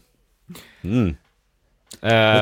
[0.84, 1.16] Mm.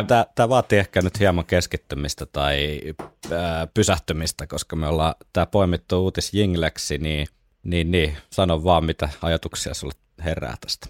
[0.08, 2.82] Tämä, tämä vaatii ehkä nyt hieman keskittymistä tai
[3.32, 7.28] ää, pysähtymistä, koska me ollaan tämä poimittu uutisjingleksi, niin,
[7.64, 10.88] niin, niin sano vaan, mitä ajatuksia sulle herää tästä.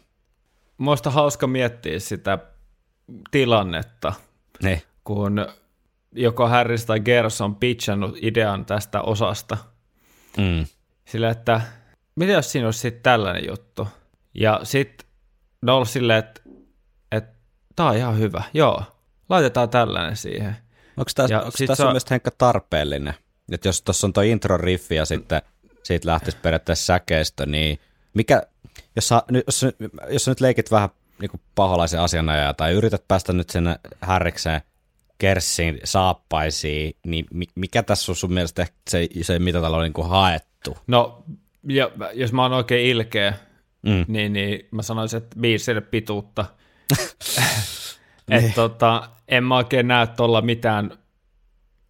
[0.78, 2.38] Muista hauska miettiä sitä
[3.32, 4.14] tilannetta,
[4.64, 4.82] Niin.
[5.04, 5.48] kun
[6.12, 9.58] joko Harris tai Gers on pitchannut idean tästä osasta.
[10.38, 10.66] Mm.
[11.06, 11.62] Sillä, että
[12.16, 13.88] mitä jos siinä olisi sitten tällainen juttu?
[14.34, 15.08] Ja sitten
[15.66, 16.42] ne on ollut silleen, että,
[17.12, 17.34] että
[17.76, 18.84] tämä on ihan hyvä, joo,
[19.30, 20.56] laitetaan tällainen siihen.
[20.98, 23.14] Onko tässä, onko tässä on- mielestä Henkka tarpeellinen?
[23.52, 25.42] Että jos tuossa on tuo intro-riffi ja sitten
[25.84, 27.80] siitä lähtisi periaatteessa säkeistö, niin
[28.14, 28.44] mikä,
[28.96, 29.66] jos, sä, nyt- jos,
[30.10, 30.90] jos sä nyt leikit vähän
[31.20, 34.62] niin kuin paholaisen asianajaja tai yrität päästä nyt sinne härrikseen
[35.18, 39.94] kerssiin saappaisiin, niin mi- mikä tässä on sun mielestä se, se mitä täällä on niin
[39.94, 40.78] kuin haettu?
[40.88, 41.24] No,
[41.68, 43.34] ja, jos mä oon oikein ilkeä,
[43.86, 44.06] Mm.
[44.08, 46.46] niin, niin mä sanoisin, että biisille pituutta.
[48.32, 50.92] että tota, en mä oikein näe tuolla mitään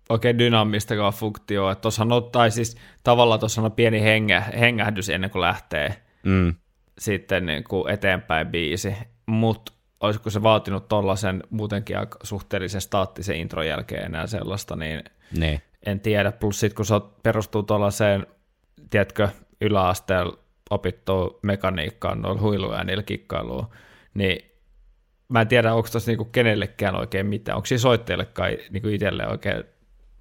[0.09, 1.71] oikein dynaamistakaan funktioa.
[1.71, 6.53] Että tossahan on, tai siis tavallaan tuossa on pieni hengä, hengähdys ennen kuin lähtee Mm.
[6.99, 8.93] sitten niin kuin eteenpäin biisi,
[9.25, 15.03] mutta olisiko se vaatinut tuollaisen muutenkin aika suhteellisen staattisen intron jälkeen enää sellaista, niin
[15.37, 15.61] Niin.
[15.85, 16.31] en tiedä.
[16.31, 16.93] Plus sitten kun se
[17.23, 18.27] perustuu tuollaiseen,
[18.89, 19.29] tiedätkö,
[19.61, 20.37] yläasteella
[20.69, 23.67] opittuun mekaniikkaan, noilla niillä kikkailuun,
[24.13, 24.51] niin
[25.29, 27.55] mä en tiedä, onko tuossa niinku kenellekään oikein mitään.
[27.55, 29.63] Onko siinä soittajillekaan niinku itselle oikein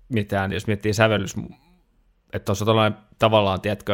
[0.09, 1.35] mitään, jos miettii sävellys,
[2.33, 3.93] että tuossa on tavallaan, tiedätkö,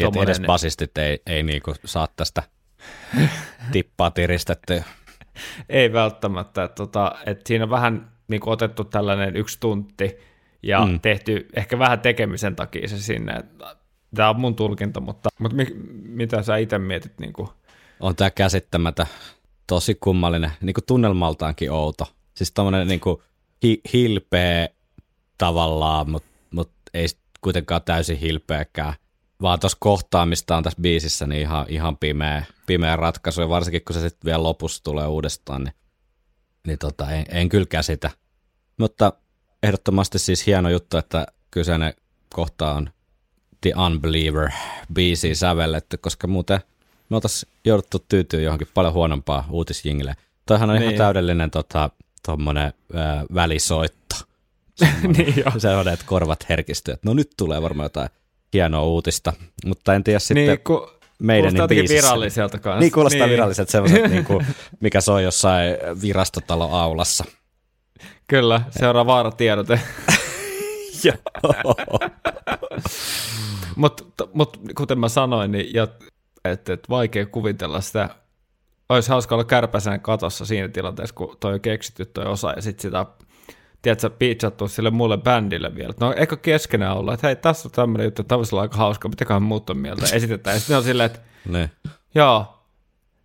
[0.00, 2.42] Niin, että edes tommonen- basistit ei, ei niinku saa tästä
[3.72, 4.84] tippaa tiristettyä.
[5.68, 6.62] Ei välttämättä.
[6.64, 10.16] Että tota, että siinä on vähän niin kuin otettu tällainen yksi tunti
[10.62, 11.00] ja Mm.
[11.00, 13.44] tehty ehkä vähän tekemisen takia se sinne.
[14.16, 15.66] Tämä on mun tulkinta, mutta, mutta mi,
[16.02, 17.20] mitä sä itse mietit?
[17.20, 17.48] Niin kuin,
[18.00, 19.06] on tämä käsittämättä
[19.66, 22.12] tosi kummallinen, niin kuin tunnelmaltaankin outo.
[22.34, 23.00] Siis tommonen niin
[23.62, 24.68] hi- hilpeä
[25.38, 27.06] tavallaan, mutta mut ei
[27.40, 28.94] kuitenkaan täysin hilpeäkään.
[29.42, 33.94] Vaan tuossa kohtaamista on tässä biisissä niin ihan, ihan pimeä, pimeä ratkaisu, ja varsinkin kun
[33.94, 35.74] se sitten vielä lopussa tulee uudestaan, niin,
[36.66, 38.10] niin tota, en, en kyllä käsitä.
[38.76, 39.12] Mutta
[39.62, 41.94] ehdottomasti siis hieno juttu, että kyseinen
[42.34, 42.90] kohta on
[43.66, 44.50] The Unbeliever
[44.94, 46.60] biisi sävelletty, koska muuten
[47.08, 50.16] me oltaisiin jouduttu tyytyä johonkin paljon huonompaa uutisjingleen.
[50.46, 50.82] Toihan on niin.
[50.82, 50.98] ihan Niin.
[50.98, 51.90] täydellinen tota,
[52.26, 54.16] tommonen, ää, välisoitto.
[55.16, 55.52] niin joo.
[55.58, 58.08] Se on, että korvat herkistyy, että no nyt tulee varmaan jotain
[58.52, 59.32] hienoa uutista,
[59.66, 60.88] mutta en tiedä sitten Niin, kun,
[61.18, 62.06] meidän jotenkin biisissä.
[62.08, 62.80] viralliselta kanssa.
[62.80, 63.30] Niin kuulostaa niin.
[63.30, 64.46] viralliselta semmoiset, niin kuin,
[64.80, 67.24] mikä soi jossain virastotalo aulassa.
[68.28, 69.80] Kyllä, seuraa vaaratiedote.
[73.76, 75.88] Mutta mut, kuten mä sanoin, niin ja,
[76.44, 78.08] että et vaikea kuvitella sitä.
[78.88, 82.82] Olisi hauska olla kärpäsen katossa siinä tilanteessa, kun toi on keksitty toi osa, ja sitten
[82.82, 83.06] sitä,
[83.82, 85.94] tiedätkö, pitchattu sille muulle bändille vielä.
[86.00, 89.08] No eikö keskenään olla, että hei, tässä on tämmöinen juttu, tämä voisi olla aika hauska,
[89.08, 90.56] mitäköhän muut on mieltä, esitetään.
[90.56, 91.70] Ja sitten on silleen, että niin.
[92.14, 92.64] joo,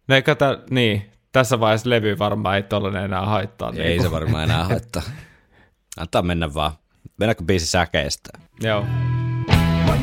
[0.08, 3.74] ne kata, niin, tässä vaiheessa levy varmaan ei tollainen enää haittaa.
[3.76, 5.04] Ei niin se varmaan enää haittaa.
[6.00, 6.72] Antaa mennä vaan.
[7.18, 8.30] Mennäänkö biisi säkeistä?
[8.62, 8.86] Joo.
[9.92, 9.98] A.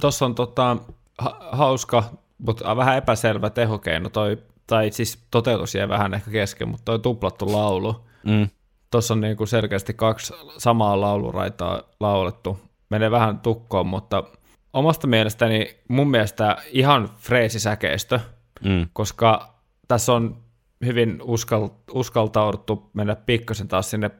[0.00, 0.76] Tuossa on tota,
[1.18, 2.04] ha- hauska,
[2.38, 7.52] mutta vähän epäselvä tehokeino, toi, tai siis toteutus jäi vähän ehkä kesken, mutta toi tuplattu
[7.52, 8.05] laulu.
[8.26, 8.48] Mm.
[8.90, 12.58] Tuossa on niinku selkeästi kaksi samaa lauluraitaa laulettu.
[12.90, 14.24] Menee vähän tukkoon, mutta
[14.72, 18.20] omasta mielestäni mun mielestä ihan freesisäkeistö,
[18.64, 18.86] Mm.
[18.92, 19.54] koska
[19.88, 20.36] tässä on
[20.84, 24.10] hyvin uskal, uskaltauduttu mennä pikkasen taas sinne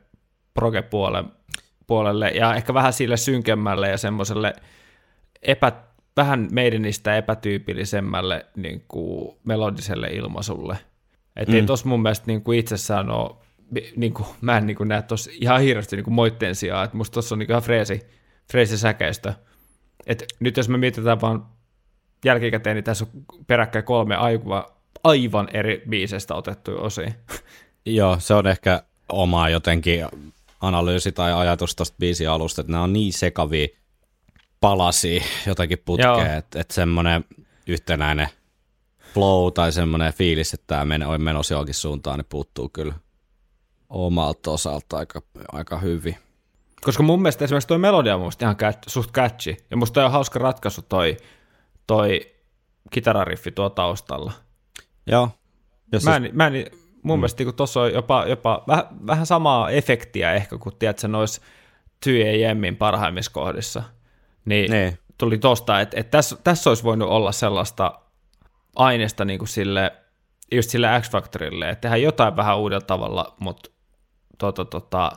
[0.55, 1.25] proge-puolelle
[1.87, 4.53] puolelle, ja ehkä vähän sille synkemmälle ja semmoiselle
[5.43, 5.73] epä,
[6.17, 10.79] vähän meidänistä epätyypillisemmälle niin kuin melodiselle ilmaisulle.
[11.37, 11.59] Että mm.
[11.59, 13.37] ei tos mun mielestä niin kuin itsessään ole,
[13.97, 16.97] niin kuin, mä en niin kuin näe tuossa ihan hirveästi niin kuin moitteen sijaan, että
[16.97, 18.07] musta tuossa on niin ihan freesi,
[18.51, 19.33] freesi säkeistö.
[20.07, 21.47] Et nyt jos me mietitään vaan
[22.25, 24.65] jälkikäteen, niin tässä on peräkkäin kolme aivan,
[25.05, 27.13] aivan eri biisestä otettuja osia.
[27.87, 30.07] Joo, se on ehkä oma jotenkin
[30.61, 33.69] analyysi tai ajatus tuosta biisin alusta, että nämä on niin sekavia
[34.61, 37.25] palasia jotakin putkeen, että, että semmoinen
[37.67, 38.29] yhtenäinen
[39.15, 42.95] flow tai semmoinen fiilis, että tämä on menossa johonkin suuntaan, niin puuttuu kyllä
[43.89, 45.23] omalta osalta aika,
[45.53, 46.17] aika hyvin.
[46.83, 49.57] Koska mun mielestä esimerkiksi toi melodia on musta ihan catch, suht catchy.
[49.71, 51.17] Ja musta on hauska ratkaisu toi,
[51.87, 52.35] toi
[52.91, 54.33] kitarariffi tuo taustalla.
[55.07, 55.29] Joo.
[55.93, 56.53] Ja Mä siis, en, mä en,
[57.03, 57.21] mun mm.
[57.21, 61.43] mielestä kun tuossa on jopa, jopa vähän, vähän samaa efektiä ehkä kuin tiedätkö, noissa
[62.07, 63.83] 2AMin parhaimmissa kohdissa.
[64.45, 64.99] Niin, Niin.
[65.19, 68.01] tuli tosta, että, että tässä, tässä olisi voinut olla sellaista
[68.77, 69.93] aineesta niin kuin sille,
[70.53, 73.71] just sille X-Factorille, että tehdään jotain vähän uudella tavalla, mutta
[74.39, 75.13] tota, tota,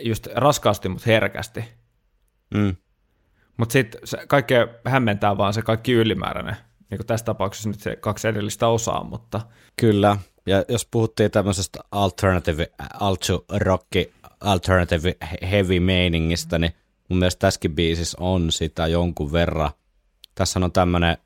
[0.00, 1.64] just raskaasti, mutta herkästi.
[2.54, 2.76] mm,
[3.56, 6.56] Mutta sitten kaikkea hämmentää vaan se kaikki ylimääräinen,
[6.90, 9.40] niin kuin tässä tapauksessa nyt se kaksi edellistä osaa, mutta
[9.76, 10.16] kyllä.
[10.46, 12.66] Ja jos puhuttiin tämmöisestä alternative,
[13.00, 15.14] altu rocki, alternative
[15.50, 16.72] heavy meiningistä, niin
[17.08, 19.70] mun mielestä tässäkin biisissä on sitä jonkun verran.
[20.34, 21.16] Tässä on tämmöinen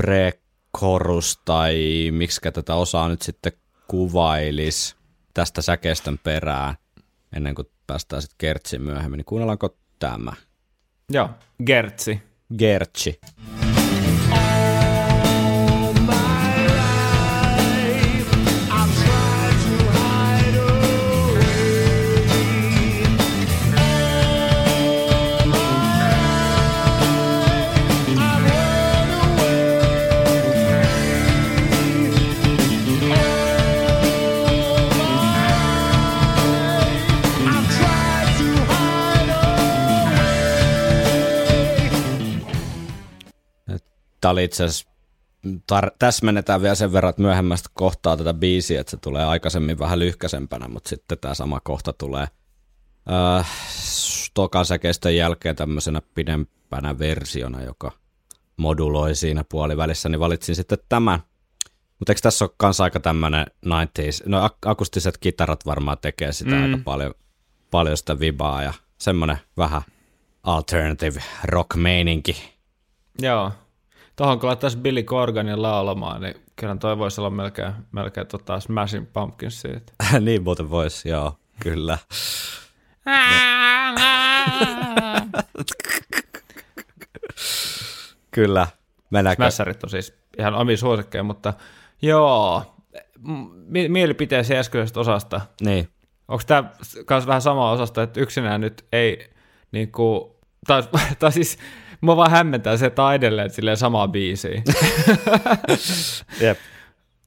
[0.00, 3.52] pre-chorus tai miksi tätä osaa nyt sitten
[3.88, 4.96] kuvailis
[5.36, 6.74] tästä säkeistön perään
[7.32, 9.18] ennen kuin päästään sitten Gertsiin myöhemmin.
[9.18, 10.32] Niin kuunnellaanko tämä?
[11.10, 11.30] joo,
[11.66, 12.22] Gertsi.
[12.58, 13.20] Gertsi.
[44.26, 44.88] Tämä oli itse asiassa,
[45.46, 49.98] tar- täsmennetään vielä sen verran, että myöhemmästä kohtaa tätä biisiä, että se tulee aikaisemmin vähän
[49.98, 52.26] lyhkäisempänä, mutta sitten tämä sama kohta tulee
[53.38, 53.50] äh,
[54.34, 57.92] tokan säkeistön jälkeen tämmöisenä pidempänä versiona, joka
[58.56, 61.20] moduloi siinä puolivälissä, niin valitsin sitten tämän.
[61.98, 66.50] Mutta eikö tässä ole kanssa aika tämmöinen 90s, no ak- akustiset kitarat varmaan tekee sitä
[66.50, 66.62] mm.
[66.62, 67.14] aika paljon,
[67.70, 69.82] paljon sitä vibaa ja semmoinen vähän
[70.42, 72.36] alternative rock-meininki.
[73.18, 73.52] Joo.
[74.16, 79.06] Tuohon kun laittaisi Billy Corganin laulamaan, niin kyllä toi voisi olla melkein, melkein tota Smashing
[79.12, 79.92] Pumpkins siitä.
[80.20, 81.98] niin muuten voisi, joo, kyllä.
[88.30, 88.66] Kyllä.
[89.10, 89.42] Mennäänkö?
[89.42, 91.54] Mässärit on siis ihan omi suosikkeja, mutta
[92.02, 92.62] joo,
[93.18, 95.40] M- mielipiteesi äskeisestä osasta.
[95.60, 95.88] Niin.
[96.28, 96.70] Onko tämä
[97.10, 99.30] myös vähän sama osasta, että yksinään nyt ei
[99.72, 100.35] niin kuin,
[100.66, 100.82] tai,
[101.18, 101.58] tai siis
[102.00, 104.62] mua vaan hämmentää se, että edelleen silleen samaa biisiä.
[106.40, 106.58] Jep.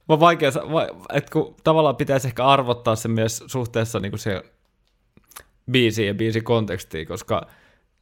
[0.08, 0.48] Mä vaikea,
[1.12, 4.42] että kun tavallaan pitäisi ehkä arvottaa se myös suhteessa niin kuin se
[5.70, 7.46] biisiin ja biisin kontekstiin, koska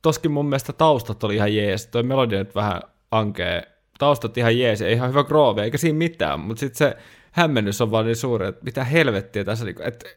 [0.03, 3.63] toskin mun mielestä taustat oli ihan jees, toi melodia nyt vähän ankee,
[3.99, 6.97] taustat ihan jees ja ihan hyvä groove, eikä siinä mitään, mutta sitten se
[7.33, 10.09] hämmennys on vaan niin suuri, että mitä helvettiä tässä, niin kuin, että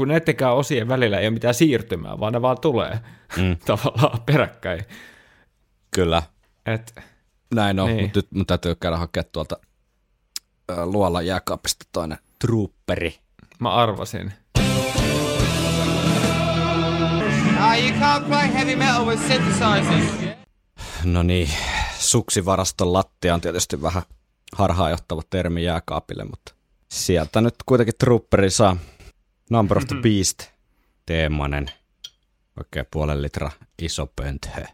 [0.00, 3.00] kun näittenkään osien välillä ei ole mitään siirtymää, vaan ne vaan tulee
[3.36, 3.56] mm.
[3.66, 4.80] tavallaan peräkkäin.
[5.94, 6.22] Kyllä.
[6.66, 6.94] Et,
[7.54, 8.02] Näin on, Niin.
[8.04, 9.56] mutta nyt mun täytyy käydä hakea tuolta
[10.70, 13.14] ä, luolan jääkaapista toinen trupperi.
[13.58, 14.32] mä arvasin.
[21.04, 21.50] No niin,
[21.98, 24.02] suksivaraston lattia on tietysti vähän
[24.56, 26.54] harhaanjohtava termi jääkaapille, mutta
[26.88, 28.76] sieltä nyt kuitenkin trupperi saa
[29.50, 30.42] Number of the Beast
[31.06, 31.70] teemainen,
[32.58, 33.50] oikein puolen litra
[33.82, 34.64] iso pönthö.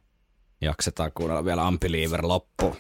[0.61, 2.77] Jaksetaan kuunnella vielä Ampeliever loppuun.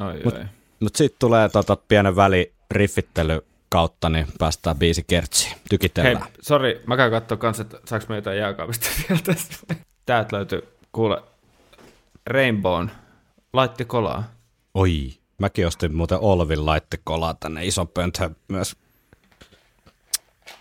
[0.00, 0.46] Oi, Mut-.
[0.80, 5.52] Mutta sitten tulee tota pienen väli riffittely kautta, niin päästään biisi kertsiin.
[5.52, 6.26] Hei, Tykitellään.
[6.40, 9.54] sori, mä käyn katsoa kans, että saaks me jotain jääkaapista vielä tässä.
[10.06, 11.22] Täältä löytyy, kuule,
[12.26, 12.88] Rainbown
[13.52, 14.24] laitti kolaa.
[14.74, 18.76] Oi, mäkin ostin muuten Olvin laittekolaa tänne ison pönthön myös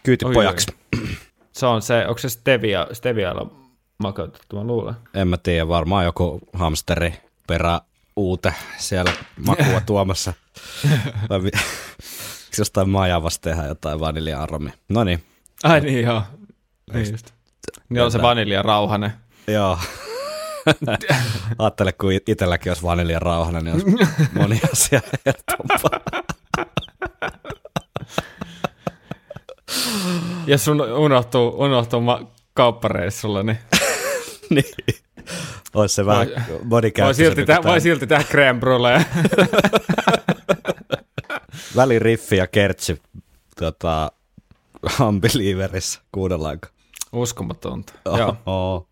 [0.03, 0.67] kyytipojaksi.
[1.51, 3.51] Se on se, onko se Stevia, Stevialla
[3.97, 4.95] makeutettu, mä luulen.
[5.13, 7.13] En mä tiedä, varmaan joku hamsteri
[7.47, 7.81] perä
[8.15, 9.11] uute siellä
[9.47, 10.33] makua tuomassa.
[11.29, 11.49] Vai mi-
[12.57, 14.73] jostain majavasta tehdä jotain vanilja-aromia.
[14.89, 15.23] No niin,
[15.63, 16.23] Ai niin, joo.
[16.93, 17.31] Niin just.
[17.89, 19.13] Niin on se vanilja rauhanen.
[19.47, 19.79] joo.
[21.59, 23.87] Ajattele, kun itselläkin olisi vaniljan rauhana, niin olisi
[24.33, 25.99] moni asia helpompaa.
[30.47, 32.21] Jos sun unohtuu, unohtuu ma-
[32.53, 33.57] kauppareissulla, niin
[34.49, 34.65] niin.
[35.73, 37.29] Olisi se vähän voi monikäyttöisempi.
[37.35, 39.05] silti, tä- voi tää silti tehdä crème brulee.
[41.75, 43.01] Väliriffi ja kertsi
[43.59, 44.11] tota,
[45.07, 46.67] Unbelieverissa kuunnellaanko?
[47.11, 47.93] Uskomatonta.
[48.05, 48.37] Joo.
[48.45, 48.87] Oho.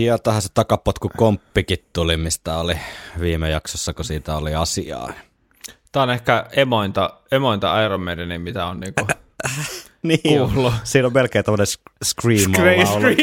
[0.00, 2.74] Sieltähän se takapotku komppikin tuli, mistä oli
[3.20, 5.12] viime jaksossa, kun siitä oli asiaa.
[5.92, 9.06] Tämä on ehkä emointa, emointa Iron Maidenin, mitä on niinku
[10.02, 10.72] Niin Kuuluu.
[10.84, 11.66] Siinä on melkein tämmöinen
[12.04, 13.00] scream laulu.
[13.00, 13.18] Screen.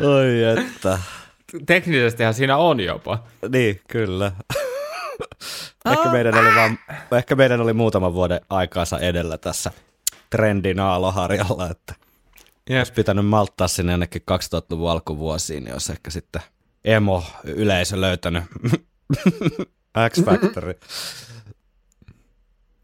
[0.16, 0.98] Oi että.
[1.66, 3.24] Teknisestihän siinä on jopa.
[3.48, 4.32] Niin, kyllä.
[5.92, 6.78] ehkä, meidän oli vaan,
[7.18, 9.70] ehkä meidän oli muutaman vuoden aikaansa edellä tässä
[10.30, 11.94] trendin aaloharjalla, että
[12.70, 12.78] Jep.
[12.78, 16.42] olisi pitänyt malttaa sinne jonnekin 2000-luvun alkuvuosiin, niin olisi ehkä sitten
[16.84, 18.44] emo-yleisö löytänyt
[20.10, 20.80] X-Factory.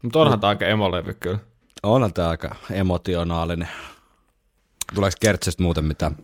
[0.03, 1.39] Mutta onhan tämä aika emolevy kyllä.
[1.83, 3.69] Onhan tämä aika emotionaalinen.
[4.95, 6.17] Tuleeko Kertsestä muuten mitään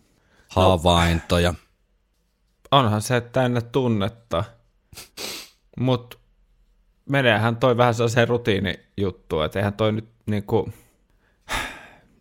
[0.49, 1.53] havaintoja?
[2.71, 4.43] Onhan se täynnä tunnetta.
[5.79, 6.17] Mutta
[7.09, 10.73] meneehän toi vähän sellaiseen rutiinijuttuun, että eihän toi nyt niinku...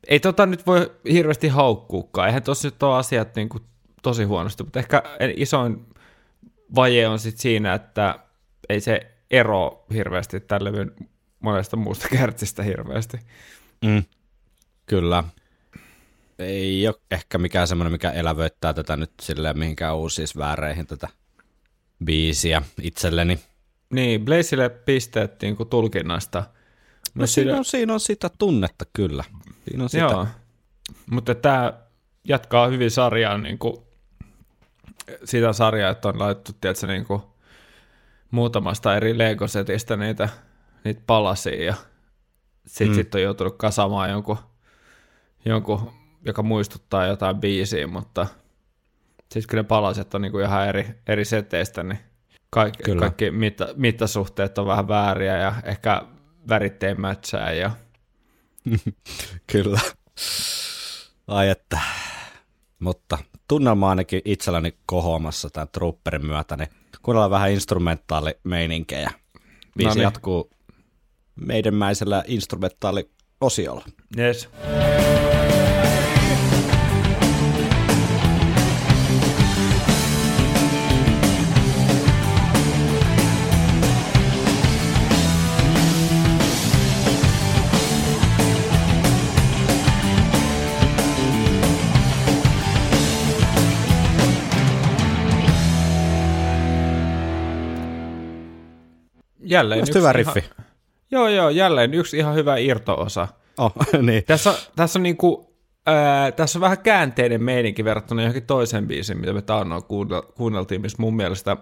[0.08, 2.28] Ei tota nyt voi hirveästi haukkuukaan.
[2.28, 3.60] Eihän tossa nyt ole asiat niinku
[4.02, 5.02] tosi huonosti, mutta ehkä
[5.36, 5.86] isoin
[6.74, 8.18] vaje on sit siinä, että
[8.68, 10.92] ei se ero hirveästi tämän levyn
[11.40, 13.18] monesta muusta kärtsistä hirveästi.
[13.84, 14.02] Mm.
[14.86, 15.24] Kyllä.
[16.38, 21.08] Ei ole ehkä mikään semmoinen, mikä elävöittää tätä nyt silleen mihinkään uusiin sfääreihin tätä
[22.04, 23.38] biisiä itselleni.
[23.90, 26.38] Niin, Blazeille pisteet niinku tulkinnasta.
[27.14, 29.24] No Mut siinä on, siinä on sitä tunnetta kyllä.
[29.68, 30.02] Siinä on sitä.
[30.04, 30.26] Joo,
[31.10, 31.72] mutta tämä
[32.24, 33.76] jatkaa hyvin sarjaa, niin kuin,
[35.24, 37.22] sitä sarjaa, että on laitettu tiedätkö, niin kuin,
[38.30, 40.28] muutamasta eri Lego-setistä niitä,
[40.84, 41.74] niitä palasia ja
[42.66, 42.94] sitten Mm.
[42.94, 44.38] sit on joutunut kasaamaan jonkun,
[45.44, 45.92] jonkun,
[46.24, 48.26] joka muistuttaa jotain biisiä, mutta
[49.30, 51.98] sitten kun ne palaset on niin kuin ihan eri, eri seteistä, niin
[52.50, 53.00] kaikki, Kyllä.
[53.00, 56.02] kaikki mitta, mittasuhteet on vähän vääriä ja ehkä
[56.48, 57.70] värit ei mätsää ja
[59.52, 59.80] Kyllä.
[61.26, 61.80] Ai että.
[62.78, 66.68] Mutta tunnelma ainakin itselläni kohoamassa tämän trooperin myötä, niin
[67.02, 69.10] kuunnellaan vähän instrumentaalimeininkiä.
[69.76, 70.02] Biisi No niin.
[70.02, 70.50] jatkuu
[71.36, 73.84] meidänmäisellä instrumentaaliosiolla.
[74.18, 74.48] yes.
[99.52, 100.38] Jälleen Mielestäni hyvä riffi.
[100.38, 100.66] Ihan,
[101.10, 103.28] joo, joo, jälleen yksi ihan hyvä irto-osa.
[103.58, 103.72] Oh,
[104.02, 104.24] niin.
[104.24, 105.56] Tässä, on- tässä on niinku,
[105.86, 110.80] ää, tässä on vähän käänteinen meininki verrattuna johonkin toiseen biisiin, mitä me taannoin kuunnel- kuunneltiin,
[110.80, 111.56] missä mun mielestä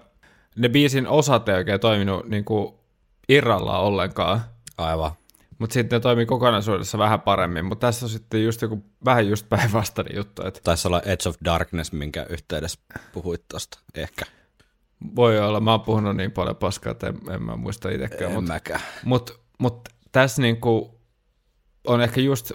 [0.56, 2.80] ne biisin osat ei oikein toiminut niinku
[3.28, 4.40] irrallaan ollenkaan,
[4.78, 5.10] Aivan.
[5.58, 9.48] mutta sitten ne toimii kokonaisuudessa vähän paremmin, mutta tässä on sitten just joku vähän just
[9.48, 12.80] päinvastainen juttu, että Taisi olla Edge of Darkness, minkä yhteydessä
[13.12, 13.78] puhuit tuosta.
[13.94, 14.24] Ehkä.
[15.16, 18.32] Voi olla, mä oon puhunut niin paljon paskaa, että en, en mä muista itsekään, En
[18.32, 18.81] mutta mäkään.
[19.05, 21.01] Mutta mut tässä niinku
[21.86, 22.52] on ehkä just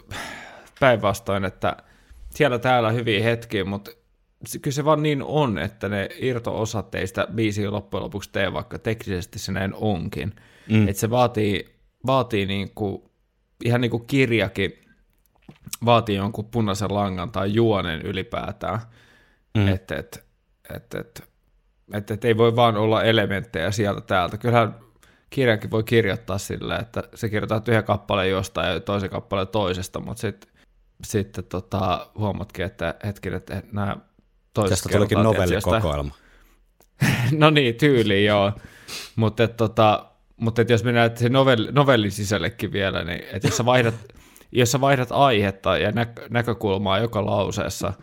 [0.80, 1.78] päinvastoin, että
[2.30, 3.92] siellä täällä hyviä hetkiä, mutta
[4.62, 8.80] kyllä se vaan niin on, että ne irto-osat ei sitä biisiä loppujen lopuksi tee, vaikka
[8.80, 10.36] teknisesti se näin onkin.
[10.70, 10.88] Mm.
[10.88, 13.12] Että se vaatii, vaatii niinku,
[13.66, 14.82] ihan niin kuin kirjakin
[15.86, 18.80] vaatii jonkun punaisen langan tai juonen ylipäätään.
[19.58, 19.68] Mm.
[19.68, 20.26] Että et,
[20.76, 21.35] et, et,
[21.94, 24.38] et, et ei voi vaan olla elementtejä sieltä täältä.
[24.38, 24.76] Kyllähän
[25.30, 30.22] kirjankin voi kirjoittaa silleen, että se kirjoittaa yhden kappaleen jostain ja toisen kappaleen toisesta, mutta
[30.22, 30.56] sitten
[31.04, 33.98] sitten tota, huomatkin, että hetkinen, että nämä
[34.54, 36.16] toiset Tästä tulikin novellikokoelma.
[37.32, 38.52] no niin, tyyli joo.
[39.16, 40.06] Mutta tota,
[40.38, 43.96] mutta et jos mennään se novelli, novellin sisällekin vielä, niin et jos, sä vaihdat,
[44.52, 47.94] jos sä vaihdat aihetta ja nä, näkökulmaa joka lauseessa,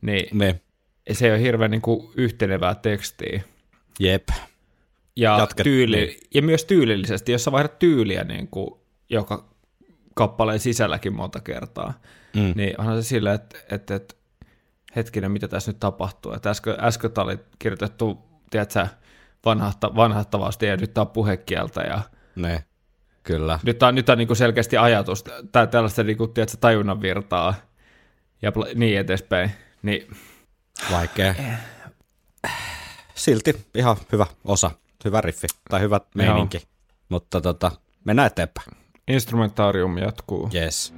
[0.00, 0.60] niin Me,
[1.12, 3.42] se ei ole hirveän niin kuin yhtenevää tekstiä.
[4.00, 4.28] jep.
[5.16, 6.16] Ja, Jatket- tyyli, niin.
[6.34, 8.70] ja myös tyylillisesti, jos sä vaihdat tyyliä niin kuin
[9.08, 9.44] joka
[10.14, 11.94] kappaleen sisälläkin monta kertaa,
[12.36, 12.52] Mm.
[12.56, 14.14] niin onhan se silleen, että, että, että
[14.96, 16.32] hetkinen, mitä tässä nyt tapahtuu.
[16.32, 18.18] Että äsken, äsken oli kirjoitettu,
[18.50, 18.86] tiedätkö,
[19.44, 22.00] vanhahta, vanhahtavasti ja nyt tämä on puhekieltä ja
[22.36, 22.64] Ne,
[23.22, 23.58] kyllä.
[23.62, 27.54] nyt on, nyt on niin kuin selkeästi ajatus, tai tällaista niin kuin, tiedätkö, tajunnan virtaa
[28.42, 29.50] ja niin edespäin.
[29.82, 30.06] Niin,
[30.90, 31.34] Vaikea.
[33.14, 34.70] Silti ihan hyvä osa,
[35.04, 36.62] hyvä riffi tai hyvä meininki.
[37.08, 37.70] Mutta tota,
[38.04, 38.68] mennään eteenpäin.
[39.08, 40.50] instrumentaarium jatkuu.
[40.54, 40.94] Yes.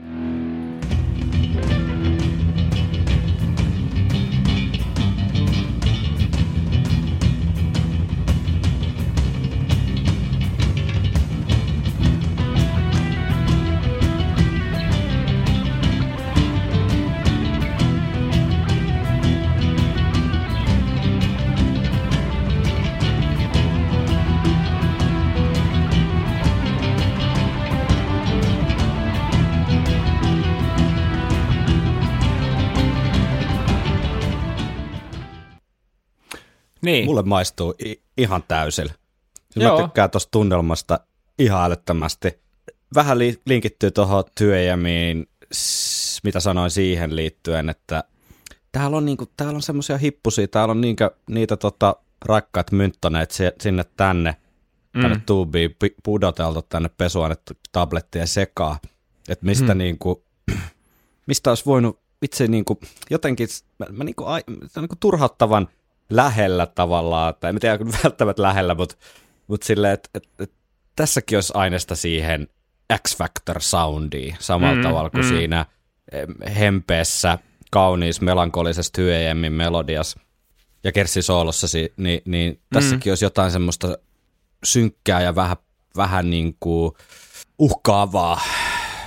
[36.84, 38.92] Niin, Mulle maistuu i- ihan täysillä.
[39.50, 39.78] Siis Joo.
[39.80, 41.00] Mä tykkään tuosta tunnelmasta
[41.38, 42.38] ihan älyttömästi.
[42.94, 48.04] Vähän li- linkittyy tuohon työjämiin, s- mitä sanoin siihen liittyen, että
[48.72, 53.52] täällä on, niinku, täällä on semmoisia hippusia, täällä on niinkä, niitä tota, rakkaat mynttoneet si-
[53.60, 54.36] sinne tänne,
[55.02, 58.76] tänne tuubiin pi- pudoteltu tänne pesuainetta tablettien sekaan.
[59.28, 59.78] Että mistä Mm.
[59.78, 60.24] niinku,
[61.26, 62.80] mistä olisi voinut itse niinku,
[63.10, 63.48] jotenkin,
[63.78, 64.42] mä, mä niinku, ai,
[64.76, 65.68] niinku turhauttavan
[66.16, 68.96] lähellä tavallaan, tai en tiedä välttämättä lähellä, mutta
[69.46, 70.52] mut silleen, että et, et,
[70.96, 72.48] tässäkin olisi aineesta siihen
[73.08, 75.30] X-Factor soundiin samalla Mm, mm, tavalla kuin mm.
[75.30, 75.36] mm.
[75.36, 75.66] siinä
[76.12, 77.38] em, hempeessä,
[77.70, 80.16] kauniis, melankolisessa työjemmin melodias
[80.84, 83.98] ja Kerssi Soolossa, si- niin, niin tässäkin olisi jotain semmoista
[84.64, 85.56] synkkää ja vähän,
[85.96, 86.92] vähän niin kuin
[87.58, 88.40] uhkaavaa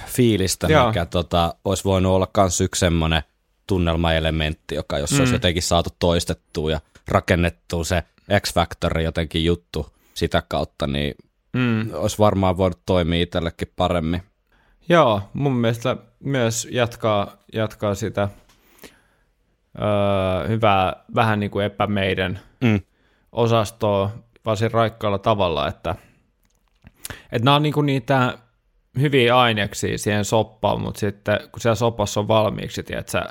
[0.08, 0.88] fiilistä, Joo.
[0.88, 3.24] mikä tota, olisi voinut olla myös yksi semmoinen
[3.68, 5.20] tunnelmaelementti, joka jos mm.
[5.20, 8.04] olisi jotenkin saatu toistettua ja rakennettua se
[8.40, 11.16] X-Factor jotenkin juttu sitä kautta, niin
[11.54, 11.94] mm.
[11.94, 14.22] olisi varmaan voinut toimia itsellekin paremmin.
[14.90, 18.30] Joo, mun mielestä myös jatkaa, jatkaa sitä
[19.82, 22.82] öö, hyvää, vähän niin kuin epämeidän Mm.
[23.32, 24.12] osastoa
[24.46, 25.96] varsin raikkaalla tavalla, että,
[27.32, 28.38] että nämä on niin kuin niitä
[29.00, 33.24] hyviä aineksia siihen soppaan, mutta sitten kun siellä sopassa on valmiiksi, tiedät sä,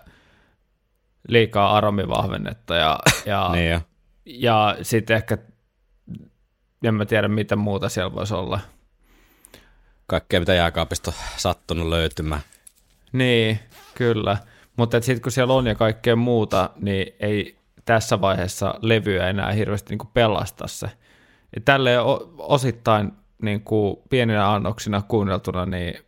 [1.29, 3.81] liikaa aromivahvennetta ja, ja, Niin jo.
[4.25, 5.39] ja sitten ehkä,
[6.85, 8.61] en mä tiedä mitä muuta siellä voisi olla.
[10.07, 12.41] Kaikkea, mitä jääkaapista on sattunut löytymään.
[13.13, 13.59] Niin,
[13.95, 14.37] kyllä.
[14.77, 19.97] Mutta sitten kun siellä on ja kaikkea muuta, niin ei tässä vaiheessa levyä enää hirveästi
[19.97, 20.87] niin pelasta se.
[21.55, 22.01] Ja tälleen
[22.39, 23.13] osittain
[23.43, 26.06] niin kuin pieninä annoksina kuunneltuna, niin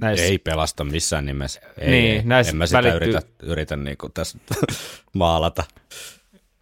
[0.00, 1.60] näissä, Ei pelasta missään nimessä.
[1.78, 2.22] Ei, Niin, ei.
[2.24, 4.38] näissä En mä sitä välittyy- yritä, yritä niin kuin tässä
[5.12, 5.64] maalata.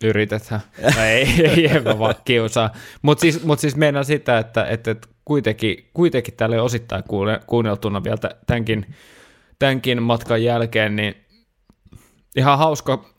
[0.05, 0.61] yritetään.
[0.95, 2.71] Tai ei, ei, en mä vaan kiusaa.
[3.03, 8.05] Mutta siis, mut siis meinaa sitä, että, että, että kuitenkin, kuitenkin tälle osittain kuule- kuunneltuna
[8.05, 8.95] vielä tä- tämänkin,
[9.59, 11.15] tämänkin matkan jälkeen, niin
[12.37, 13.11] ihan hauska,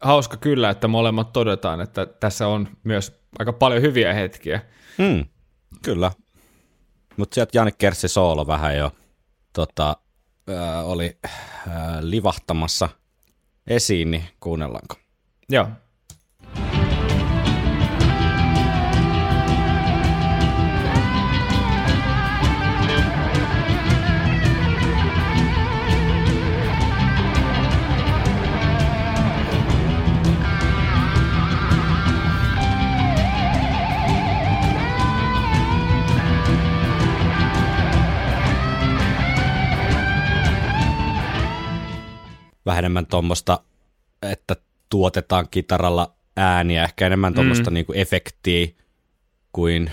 [0.00, 4.60] hauska kyllä, että molemmat todetaan, että tässä on myös aika paljon hyviä hetkiä.
[4.98, 5.24] Mm,
[5.82, 6.10] kyllä.
[7.16, 8.92] Mutta sieltä Jani Kerssi Soolo vähän jo
[9.52, 9.96] tota,
[10.48, 11.18] ää, oli
[11.68, 12.88] ää, livahtamassa
[13.66, 14.94] esiin, niin kuunnellaanko?
[15.48, 15.68] Joo.
[42.70, 43.60] Vähän enemmän tuommoista,
[44.22, 44.56] että
[44.88, 47.74] tuotetaan kitaralla ääniä, ehkä enemmän tuommoista mm.
[47.74, 48.68] niinku efektiä
[49.52, 49.90] kuin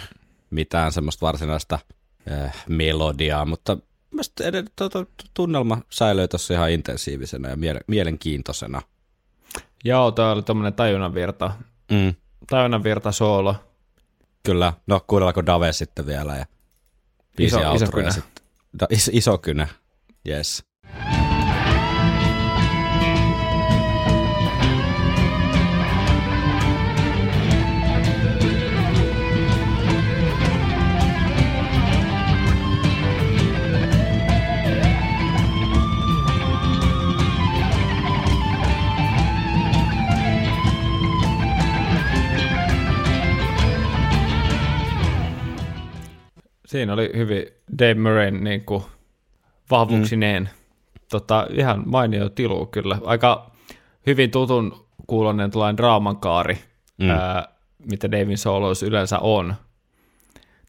[0.49, 1.79] mitään semmoista varsinaista
[2.31, 3.77] äh, melodiaa, mutta
[4.75, 8.81] tuota, tunnelma säilyy tuossa ihan intensiivisenä ja miele- mielenkiintoisena.
[9.83, 11.51] Joo, toi oli tommonen tajunnan virta.
[11.91, 12.13] Mm.
[12.49, 13.55] Tajunnan virta soolo.
[14.43, 16.45] Kyllä, no kuunnellaanko Dave sitten vielä ja
[17.37, 18.11] biisi Iso- iso kynä.
[18.11, 18.43] sitten.
[18.79, 19.67] Da, is, iso kynä,
[20.27, 20.63] yes.
[46.67, 47.45] Siinä oli hyvin
[47.79, 48.83] Dave Murrayn niin kuin
[49.71, 50.43] vahvuuksineen.
[50.43, 50.99] Mm.
[51.09, 52.97] Tota, ihan mainio tilu kyllä.
[53.03, 53.51] Aika
[54.05, 56.57] hyvin tutun kuulonen tällainen draaman kaari,
[56.97, 57.09] mm.
[57.09, 57.47] ää,
[57.85, 59.55] mitä Davin solos yleensä on.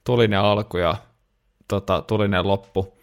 [0.05, 0.97] Tulinen alku ja
[1.69, 2.95] tota, tulinen loppu.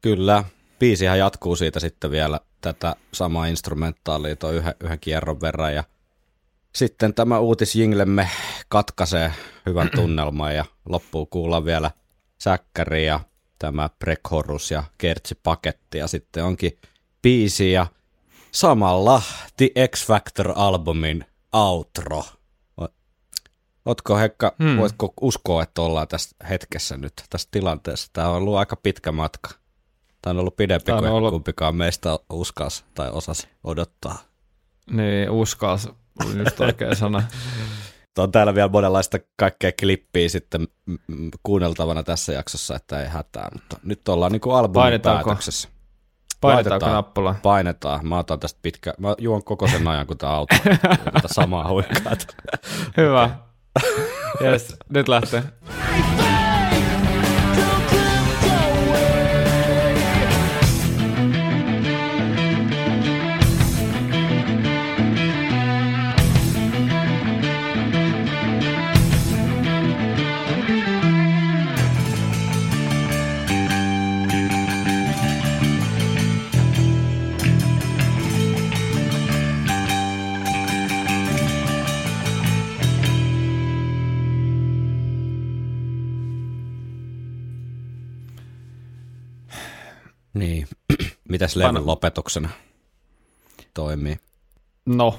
[0.00, 0.44] Kyllä.
[0.78, 5.84] Biisihän jatkuu siitä sitten vielä tätä samaa instrumentaalia tuon yhden, yhden kierron verran ja
[6.74, 8.28] sitten tämä uutisjinglemme
[8.68, 9.32] katkaisee
[9.66, 11.90] hyvän tunnelman ja loppuu kuulla vielä
[12.42, 13.20] säkkäri ja
[13.58, 16.78] tämä Prekhorus ja Kertsi-paketti ja sitten onkin
[17.22, 17.86] biisi ja
[18.52, 19.22] samalla
[19.56, 22.24] The X Factor-albumin outro.
[22.80, 22.88] O-
[23.86, 24.76] Ootko Hekka, hmm.
[24.76, 28.10] voitko uskoa, että ollaan tässä hetkessä nyt, tässä tilanteessa?
[28.12, 29.50] Tämä on ollut aika pitkä matka.
[30.22, 34.18] Tämä on ollut pidempi Tämä on kuin ollut- kumpikaan meistä uskas tai osas odottaa.
[34.90, 35.88] Niin, uskalsi,
[36.24, 37.22] oli just oikea sana.
[38.18, 40.68] On täällä vielä monenlaista kaikkea klippiä sitten
[41.42, 45.24] kuunneltavana tässä jaksossa, että ei hätää, mutta nyt ollaan niin kuin albumin Painetaanko?
[45.28, 45.68] päätöksessä.
[46.40, 46.92] Painetaanko Laitetaan.
[46.92, 47.34] nappula?
[47.42, 48.06] Painetaan.
[48.06, 50.54] Mä otan tästä pitkä, mä juon koko sen ajan, kun tää auto
[51.12, 52.12] tätä samaa huikkaa.
[52.96, 53.30] Hyvä.
[54.40, 55.42] Yes, nyt lähtee.
[91.42, 92.48] Mitäs levyn lopetuksena
[93.74, 94.16] toimii?
[94.86, 95.18] No,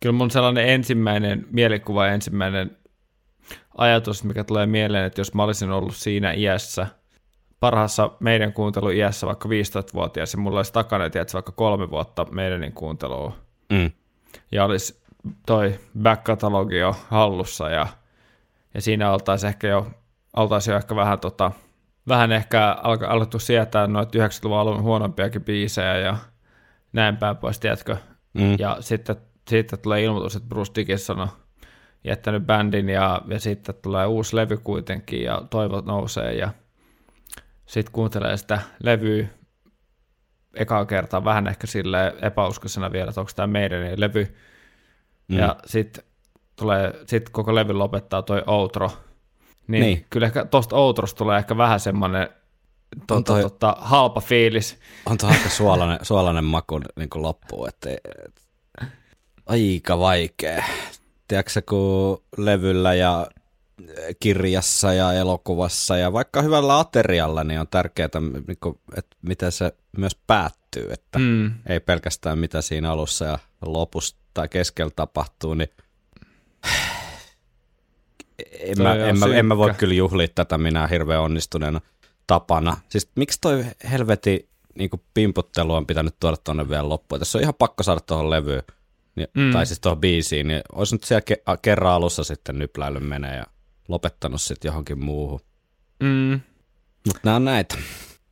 [0.00, 2.76] kyllä mun sellainen ensimmäinen mielikuva, ensimmäinen
[3.78, 6.86] ajatus, mikä tulee mieleen, että jos mä olisin ollut siinä iässä,
[7.60, 13.36] parhaassa meidän kuunteluiässä vaikka 15-vuotias, ja mulla olisi takana tietysti vaikka kolme vuotta meidän kuuntelua,
[13.70, 13.90] Mm.
[14.52, 15.02] ja olisi
[15.46, 17.86] toi back-katalogi jo hallussa, ja,
[18.74, 19.86] ja siinä oltaisiin ehkä jo,
[20.36, 21.52] oltaisiin jo ehkä vähän, tota,
[22.08, 26.16] vähän ehkä alka, alettu sietää noita 90-luvun alun huonompiakin biisejä, ja
[26.92, 27.96] näin päin pois, tiedätkö?
[28.34, 28.56] Mm.
[28.58, 29.16] Ja sitten
[29.48, 31.28] siitä tulee ilmoitus, että Bruce Dickinson on
[32.04, 36.50] jättänyt bändin ja, ja sitten tulee uusi levy kuitenkin ja toivot nousee ja
[37.66, 39.26] sitten kuuntelee sitä levyä
[40.54, 44.36] ekaa kertaa vähän ehkä sille epäuskoisena vielä, että onko tämä meidän levy.
[45.28, 45.38] Mm.
[45.38, 46.04] Ja sitten
[46.56, 48.90] tulee, sit koko levy lopettaa toi outro.
[49.68, 50.06] Niin, Niin.
[50.10, 52.28] kyllä ehkä tosta outrosta tulee ehkä vähän semmoinen
[53.10, 54.78] On toi- tota, halpa fiilis.
[55.06, 58.42] On tuo aika suolainen, suolainen maku niin kuin loppuun, että et,
[59.46, 60.64] aika vaikea.
[61.28, 63.26] Tiedätkö, kun levyllä ja
[64.20, 68.08] kirjassa ja elokuvassa ja vaikka hyvällä aterialla, niin on tärkeää,
[68.48, 71.18] niin kuin, että miten se myös päättyy, että.
[71.18, 71.52] Mm.
[71.66, 75.68] ei pelkästään mitä siinä alussa ja lopussa tai keskellä tapahtuu, niin
[78.58, 81.80] en Toi mä, en, mä, en mä voi kyllä juhlia tätä minä hirveän onnistuneena
[82.26, 82.76] tapana.
[82.88, 87.18] Siis miksi toi helveti niin pimputtelu on pitänyt tuoda tuonne vielä loppuun?
[87.18, 88.62] Tässä on ihan pakko saada tuohon levyyn,
[89.14, 89.52] niin, mm.
[89.52, 93.44] Tai siis tuohon biisiin, niin olisi nyt siellä ke- kerran alussa sitten nypläillyt menee ja
[93.88, 95.40] lopettanut sitten johonkin muuhun.
[96.02, 96.40] Mm.
[97.06, 97.78] Mutta nämä on näitä.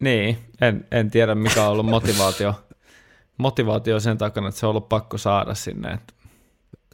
[0.01, 2.55] Niin, en, en tiedä mikä on ollut motivaatio,
[3.37, 5.93] motivaatio sen takana, että se on ollut pakko saada sinne.
[5.93, 6.12] Että,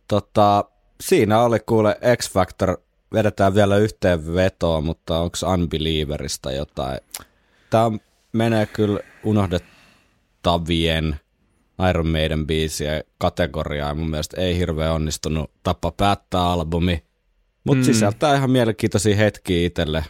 [0.08, 0.64] Tota,
[1.00, 2.78] siinä oli kuule X Factor,
[3.16, 6.98] vedetään vielä yhteenvetoa, mutta onko Unbelieverista jotain?
[7.70, 7.98] Tämä
[8.32, 11.20] menee kyllä unohdettavien
[11.90, 13.98] Iron Maiden biisiä kategoriaan.
[13.98, 17.04] Mun mielestä ei hirveän onnistunut tapa päättää albumi,
[17.64, 17.88] mutta mm.
[17.88, 17.94] Mm.
[17.94, 20.04] sisältää ihan mielenkiintoisia hetkiä itselle,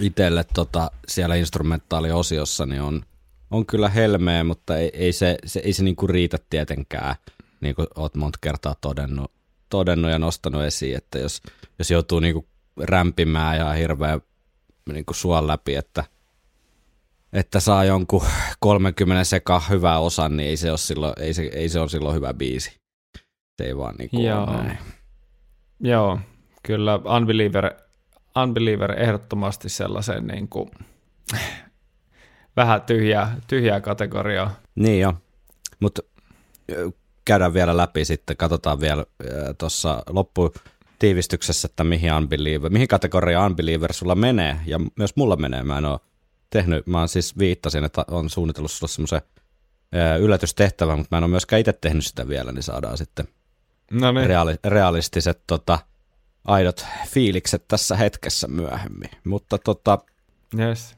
[0.00, 3.02] itelle tota, siellä instrumentaaliosiossa, niin on,
[3.50, 7.14] on kyllä helmeä, mutta ei, ei se, se, ei se niinku riitä tietenkään,
[7.60, 9.32] niin kuin oot monta kertaa todennut,
[9.68, 11.42] todennut ja nostanut esiin, että jos,
[11.80, 12.48] jos joutuu niinku
[12.80, 14.20] rämpimään ja hirveän
[14.92, 16.04] niinku suon läpi, että,
[17.32, 18.22] että saa jonkun
[18.60, 22.16] 30 seka hyvää osan, niin ei se ole silloin, ei se, ei se ole silloin
[22.16, 22.80] hyvä biisi.
[23.58, 24.44] Se ei vaan niinku Joo.
[24.44, 24.78] ole näin.
[25.80, 26.18] joo,
[26.62, 27.74] kyllä Unbeliever,
[28.42, 30.70] Unbeliever ehdottomasti sellaisen niin kuin,
[32.56, 34.54] vähän tyhjää, tyhjää kategoriaa.
[34.74, 35.14] Niin jo,
[35.80, 36.02] mutta
[37.24, 39.04] käydään vielä läpi sitten, katsotaan vielä
[39.58, 40.02] tuossa
[41.00, 45.84] lopputiivistyksessä, että mihin, unbeliever, mihin kategoria Unbeliever sulla menee, ja myös mulla menee, mä en
[45.84, 46.00] ole
[46.50, 49.22] tehnyt, mä siis viittasin, että on suunnitellut sulle semmoisen
[50.20, 53.28] yllätystehtävän, mutta mä en ole myöskään itse tehnyt sitä vielä, niin saadaan sitten
[53.90, 55.78] No niin, reaali, realistiset tota,
[56.44, 59.10] aidot fiilikset tässä hetkessä myöhemmin.
[59.24, 59.98] Mutta tota,
[60.58, 60.96] Yes.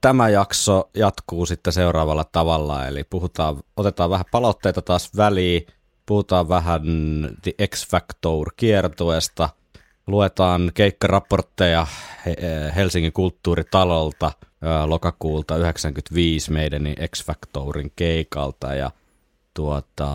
[0.00, 5.66] Tämä jakso jatkuu sitten seuraavalla tavalla, eli puhutaan, otetaan vähän palautteita taas väliin,
[6.08, 6.82] puhutaan vähän
[7.42, 9.48] The X Factor kiertueesta,
[10.06, 11.86] luetaan keikkaraportteja
[12.26, 12.36] He-
[12.76, 14.32] Helsingin kulttuuritalolta
[14.64, 16.82] öö, lokakuulta 95 meidän
[17.16, 18.90] X Factorin keikalta ja
[19.54, 20.08] tuota,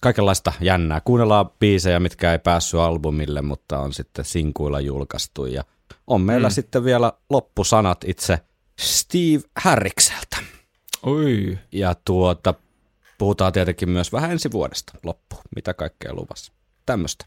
[0.00, 1.00] kaikenlaista jännää.
[1.00, 5.64] Kuunnellaan biisejä, mitkä ei päässyt albumille, mutta on sitten sinkuilla julkaistu ja
[6.06, 6.52] on meillä mm.
[6.52, 8.38] sitten vielä loppusanat itse
[8.80, 10.36] Steve Harrikseltä.
[11.06, 11.58] Ui.
[11.72, 12.54] Ja tuota,
[13.22, 16.52] puhutaan tietenkin myös vähän ensi vuodesta loppu, mitä kaikkea luvassa.
[16.86, 17.24] Tämmöistä.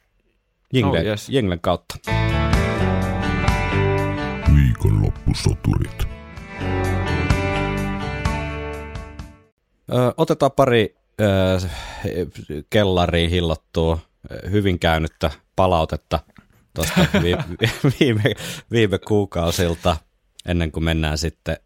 [0.74, 1.30] Jingle, Oh, yes.
[1.30, 1.96] Jinglen kautta.
[4.56, 6.08] Viikonloppusoturit.
[9.94, 11.60] Ö, otetaan pari ö,
[12.70, 14.00] kellariin hillottua
[14.52, 16.20] hyvin käynyttä palautetta
[16.74, 18.34] tuosta vi, vi- viime,
[18.72, 19.98] viime kuukausilta,
[20.46, 21.58] ennen kuin mennään sitten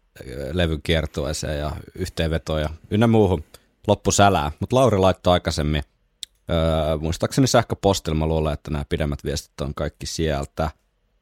[0.52, 3.44] levyn kiertueeseen ja yhteenvetoja ynnä muuhun
[3.86, 4.52] loppusälää.
[4.60, 5.82] Mutta Lauri laittoi aikaisemmin,
[6.50, 10.70] ö, muistaakseni sähköpostilla, mä luulen, että nämä pidemmät viestit on kaikki sieltä.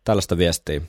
[0.04, 0.80] Tällaista viestiä.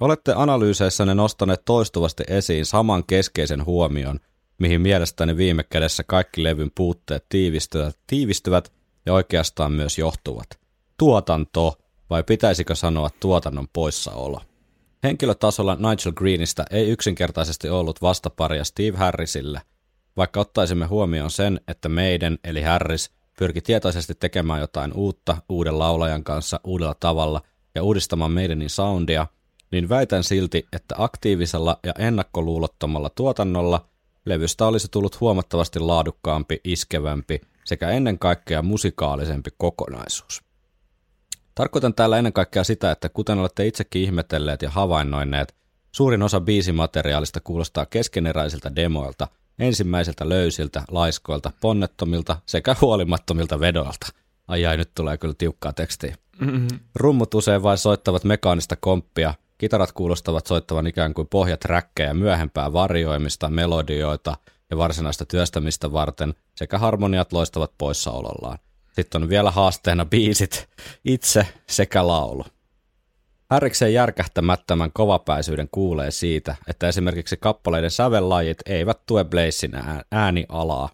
[0.00, 4.20] Olette analyyseissanne nostaneet toistuvasti esiin saman keskeisen huomion,
[4.58, 8.72] mihin mielestäni viime kädessä kaikki levyn puutteet tiivistyvät, tiivistyvät
[9.06, 10.46] ja oikeastaan myös johtuvat.
[10.98, 11.78] Tuotanto,
[12.10, 14.40] vai pitäisikö sanoa tuotannon poissaolo?
[15.02, 19.60] Henkilötasolla Nigel Greenistä ei yksinkertaisesti ollut vastaparia Steve Harrisille,
[20.16, 26.24] vaikka ottaisimme huomioon sen, että meidän, eli Harris, pyrki tietoisesti tekemään jotain uutta uuden laulajan
[26.24, 27.40] kanssa uudella tavalla
[27.74, 29.26] ja uudistamaan meidänin soundia,
[29.72, 33.88] niin väitän silti, että aktiivisella ja ennakkoluulottomalla tuotannolla
[34.24, 40.42] levystä olisi tullut huomattavasti laadukkaampi, iskevämpi sekä ennen kaikkea musikaalisempi kokonaisuus.
[41.54, 45.54] Tarkoitan täällä ennen kaikkea sitä, että kuten olette itsekin ihmetelleet ja havainnoineet,
[45.92, 49.28] suurin osa biisimateriaalista kuulostaa keskeneräisiltä demoilta,
[49.58, 54.06] ensimmäisiltä löysiltä, laiskoilta, ponnettomilta sekä huolimattomilta vedoilta.
[54.48, 56.16] Ai ai, nyt tulee kyllä tiukkaa tekstiä.
[56.94, 64.36] Rummut usein vain soittavat mekaanista komppia, kitarat kuulostavat soittavan ikään kuin pohjaträkkejä myöhempää varjoimista, melodioita
[64.70, 68.58] ja varsinaista työstämistä varten, sekä harmoniat loistavat poissaolollaan.
[68.92, 70.68] Sitten on vielä haasteena biisit,
[71.04, 72.44] itse sekä laulu.
[73.50, 80.88] Härriksen järkähtämättömän kovapäisyyden kuulee siitä, että esimerkiksi kappaleiden sävellajit eivät tue Blazein ää- äänialaa.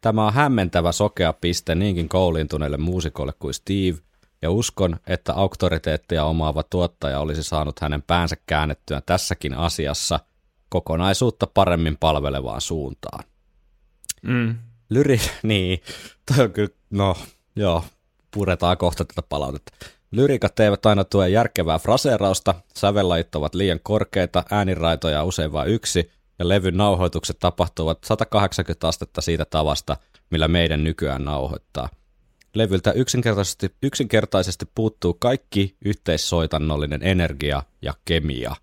[0.00, 3.98] Tämä on hämmentävä sokea piste niinkin kouliintuneille muusikoille kuin Steve,
[4.42, 10.20] ja uskon, että auktoriteettia omaava tuottaja olisi saanut hänen päänsä käännettyä tässäkin asiassa
[10.68, 13.24] kokonaisuutta paremmin palvelevaan suuntaan.
[14.22, 14.54] Mm.
[14.90, 15.82] Lyri, niin,
[16.26, 17.16] toi on kyllä, no
[17.56, 17.84] joo,
[18.30, 19.72] puretaan kohta tätä palautetta.
[20.14, 26.48] Lyrikat eivät aina tue järkevää fraseerausta, sävellajit ovat liian korkeita, ääniraitoja usein vain yksi, ja
[26.48, 29.96] levyn nauhoitukset tapahtuvat 180 astetta siitä tavasta,
[30.30, 31.88] millä meidän nykyään nauhoittaa.
[32.54, 38.56] Levyltä yksinkertaisesti, yksinkertaisesti puuttuu kaikki yhteissoitannollinen energia ja kemia.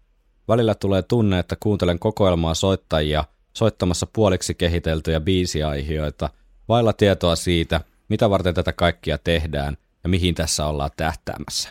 [0.47, 3.23] Välillä tulee tunne, että kuuntelen kokoelmaa soittajia
[3.53, 6.29] soittamassa puoliksi kehiteltyjä biisiaihioita,
[6.69, 11.69] vailla tietoa siitä, mitä varten tätä kaikkia tehdään ja mihin tässä ollaan tähtäämässä.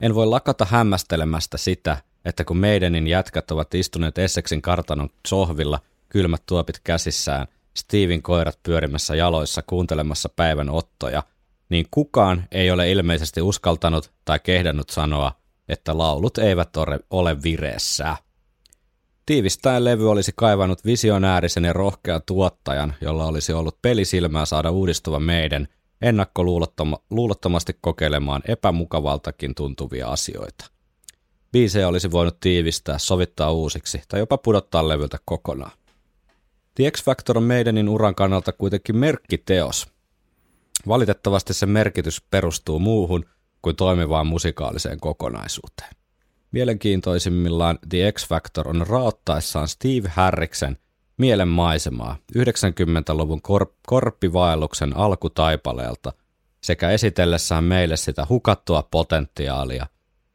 [0.00, 6.42] En voi lakata hämmästelemästä sitä, että kun meidänin jätkät ovat istuneet Essexin kartanon sohvilla, kylmät
[6.46, 7.46] tuopit käsissään,
[7.76, 11.22] Steven koirat pyörimässä jaloissa kuuntelemassa päivän ottoja,
[11.68, 15.32] niin kukaan ei ole ilmeisesti uskaltanut tai kehdannut sanoa,
[15.68, 16.76] että laulut eivät
[17.10, 18.16] ole, vireessä.
[19.26, 25.68] Tiivistäen levy olisi kaivannut visionäärisen ja rohkean tuottajan, jolla olisi ollut pelisilmää saada uudistuva meidän
[26.02, 30.70] ennakkoluulottomasti kokeilemaan epämukavaltakin tuntuvia asioita.
[31.52, 35.72] Biisejä olisi voinut tiivistää, sovittaa uusiksi tai jopa pudottaa levyltä kokonaan.
[36.74, 39.88] The X-Factor on meidänin uran kannalta kuitenkin merkkiteos.
[40.88, 43.24] Valitettavasti sen merkitys perustuu muuhun
[43.62, 45.90] kuin toimivaan musikaaliseen kokonaisuuteen.
[46.52, 50.78] Mielenkiintoisimmillaan The X-Factor on raottaessaan Steve Harriksen
[51.18, 56.12] mielenmaisemaa 90-luvun kor- korppivaelluksen alkutaipaleelta
[56.62, 59.86] sekä esitellessään meille sitä hukattua potentiaalia,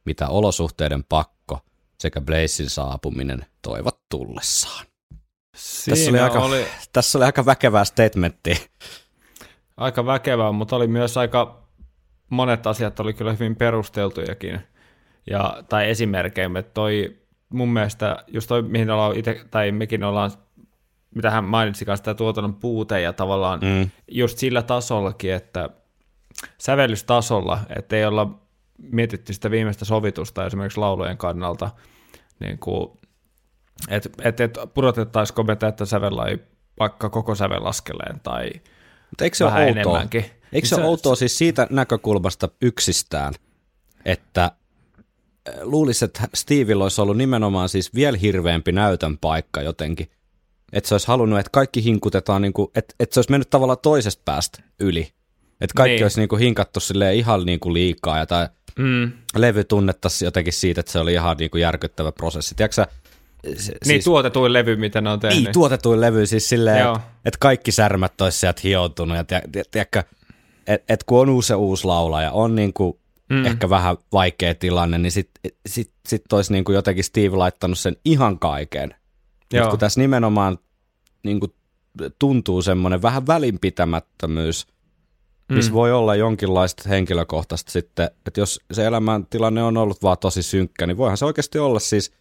[0.06, 1.60] mitä olosuhteiden pakko
[1.99, 4.85] sekä Blazein saapuminen toivat tullessaan.
[5.56, 8.56] Siinä Tässä oli, aika, oli tässä oli aika väkevää statementtia.
[9.77, 11.64] aika väkevää, mutta oli myös aika,
[12.30, 14.60] monet asiat oli kyllä hyvin perusteltujakin.
[15.30, 17.18] Ja, tai esimerkkejä, toi
[17.49, 20.31] mun mielestä, just toi, mihin ollaan itse, tai mekin ollaan,
[21.15, 23.90] mitä hän mainitsi kanssa, tämä tuotannon puute ja tavallaan Mm.
[24.11, 25.69] just sillä tasollakin, että
[26.57, 28.40] sävellystasolla, että ei olla
[28.77, 31.69] mietitty sitä viimeistä sovitusta esimerkiksi laulujen kannalta,
[32.40, 32.90] niin kuin,
[33.90, 36.40] että et, et pudotettaisiko me tätä sävellai
[36.80, 38.49] vaikka koko sävellaskeleen tai
[39.10, 39.81] Mutta eikö se vähän ole outoa?
[39.81, 40.26] enemmänkin.
[40.53, 43.34] Eikö se, Se- ole outoa siis siitä näkökulmasta yksistään,
[44.06, 50.11] että äh, luulisi, että Stevillä olisi ollut nimenomaan siis vielä hirveämpi näytön paikka jotenkin.
[50.74, 53.78] Että se olisi halunnut, että kaikki hinkutetaan, niin kuin, että, että se olisi mennyt tavallaan
[53.82, 55.12] toisesta päästä yli.
[55.62, 56.04] Että kaikki Niin.
[56.06, 58.48] olisi niin kuin hinkattu silleen ihan niin kuin liikaa ja tai
[58.80, 62.56] Mm, levy tunnettaisiin jotenkin siitä, että se oli ihan niin kuin järkyttävä prosessi.
[62.56, 62.86] Tiedätkö
[63.56, 65.44] se, niin tuotetuin levy, mitä ne on tehnyt.
[65.44, 69.70] niin, tuotetuin levy siis silleen, että et kaikki särmät olisi sieltä hioutunut ja tiedä- tiedä-
[69.72, 70.04] tiedätkö,
[70.68, 73.46] että et kun on uusi uusi laulaja, on niinku mm.
[73.46, 78.40] ehkä vähän vaikea tilanne, niin sitten sit, sit olisi niinku jotenkin Steve laittanut sen ihan
[78.40, 78.96] kaiken.
[79.54, 79.62] Joo.
[79.64, 80.58] Mutta kun tässä nimenomaan
[81.24, 81.48] niinku
[82.20, 84.68] tuntuu semmoinen vähän välinpitämättömyys,
[85.52, 85.76] missä Mm.
[85.76, 90.98] voi olla jonkinlaista henkilökohtaista sitten, että jos se elämäntilanne on ollut vaan tosi synkkä, niin
[90.98, 92.12] voihan se oikeasti olla siis,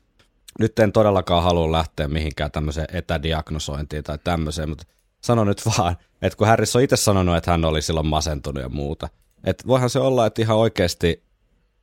[0.58, 4.84] nyt en todellakaan halua lähteä mihinkään tämmöiseen etädiagnosointiin tai tämmöiseen, mutta
[5.24, 8.68] sanon nyt vaan, että kun Harris on itse sanonut, että hän oli silloin masentunut ja
[8.68, 9.08] muuta,
[9.44, 11.22] että voihan se olla, että ihan oikeasti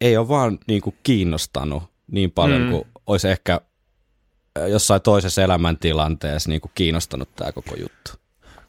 [0.02, 2.70] ei ole vaan niin kuin kiinnostanut niin paljon Mm.
[2.70, 3.62] kuin olisi ehkä
[4.68, 8.12] jossain toisessa elämäntilanteessa niin kuin kiinnostanut tämä koko juttu.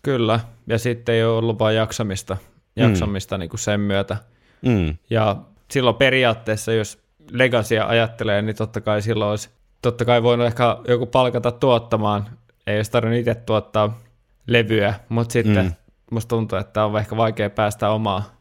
[0.03, 2.37] Kyllä, ja sitten ei ole ollut vain jaksamista,
[2.77, 3.41] jaksamista mm.
[3.41, 4.17] niin kuin sen myötä.
[4.63, 4.97] Mm.
[5.11, 5.37] Ja
[5.71, 6.99] silloin periaatteessa, jos
[7.31, 9.51] Legacia ajattelee, niin totta kai silloin olisi
[9.83, 12.29] totta kai voinut ehkä joku palkata tuottamaan.
[12.67, 14.01] Ei olisi tarvinnut itse tuottaa
[14.47, 15.73] levyä, mutta sitten mm.
[16.11, 18.41] Musta tuntuu, että on ehkä vaikea päästä omaa,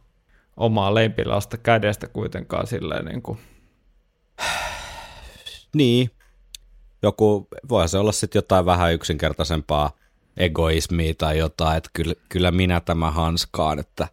[0.56, 3.38] omaa leipilausta kädestä kuitenkaan silleen niin kuin.
[5.74, 6.10] Niin.
[7.06, 9.90] Joku, voihan se olla sitten jotain vähän yksinkertaisempaa
[10.36, 14.08] egoismia tai jotain, että kyllä, kyllä minä tämä hanskaan, että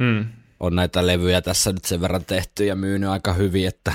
[0.00, 0.26] Mm.
[0.60, 3.92] on näitä levyjä tässä nyt sen verran tehty ja myynyt aika hyvin, että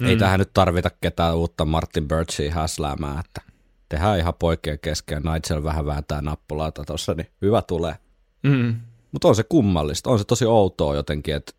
[0.00, 0.06] mm.
[0.06, 3.40] ei tähän nyt tarvita ketään uutta Martin Birchia häsläämään, että
[3.88, 7.94] tehdään ihan poikien kesken Nigel vähän vääntää nappulaata tuossa, niin hyvä tulee.
[8.42, 8.76] Mm.
[9.12, 11.52] Mutta on se kummallista, on se tosi outoa jotenkin, että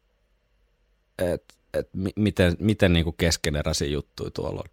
[1.18, 4.70] et, et, mi- miten, miten niinku keskeneräisiä juttuja tuolla on.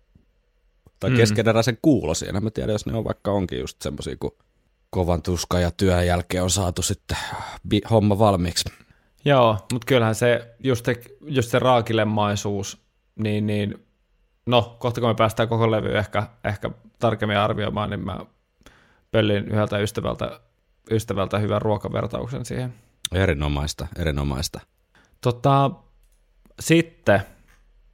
[1.01, 1.16] Tai Mm.
[1.16, 4.37] keskeneräisen kuulosia, en mä tiedä, jos ne on vaikka onkin just semmosia, kun
[4.91, 7.16] kovan tuskan ja työn jälkeen on saatu sitten
[7.75, 8.69] bi- homma valmiiksi.
[9.25, 10.95] Joo, mutta kyllähän se, just se,
[11.27, 12.79] just se raakilemaisuus,
[13.19, 13.87] niin, niin
[14.47, 18.19] no, kohta kun me päästään koko levy ehkä, ehkä tarkemmin arvioimaan, niin mä
[19.11, 20.41] pöllin yhdeltä ystävältä,
[20.91, 22.75] ystävältä hyvän ruokavertauksen siihen.
[23.15, 24.61] Erinomaista, erinomaista.
[25.20, 25.70] Tota,
[26.61, 27.23] sitten,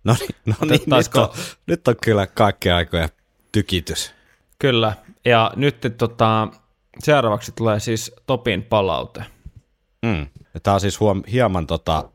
[0.05, 1.29] No niin, no niin nyt, on,
[1.67, 3.09] nyt on kyllä kaikkea aikoja
[3.53, 4.15] tykitys.
[4.59, 4.93] kyllä,
[5.25, 6.49] ja nyt tota,
[6.99, 9.25] seuraavaksi tulee siis Topin palaute.
[10.03, 10.27] Mm.
[10.63, 12.09] Tämä on siis huom- hieman, tota,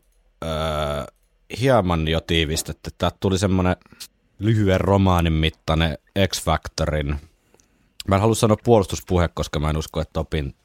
[0.44, 0.50] öö,
[1.62, 2.90] hieman jo tiivistetty.
[2.98, 3.76] Tämä tuli semmoinen
[4.40, 5.98] lyhyen romaanin mittainen
[6.28, 7.16] X-Factorin.
[8.08, 10.56] Mä en halua sanoa puolustuspuhe, koska mä en usko, että Topin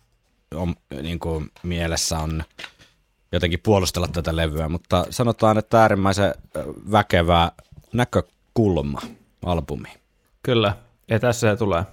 [0.54, 2.44] on, niin kuin, mielessä on
[3.34, 6.34] jotenkin puolustella tätä levyä, mutta sanotaan, että äärimmäisen
[6.92, 7.50] väkevä
[7.92, 9.00] näkökulma
[9.44, 9.88] albumi.
[10.42, 10.76] Kyllä,
[11.10, 11.84] ja tässä se tulee.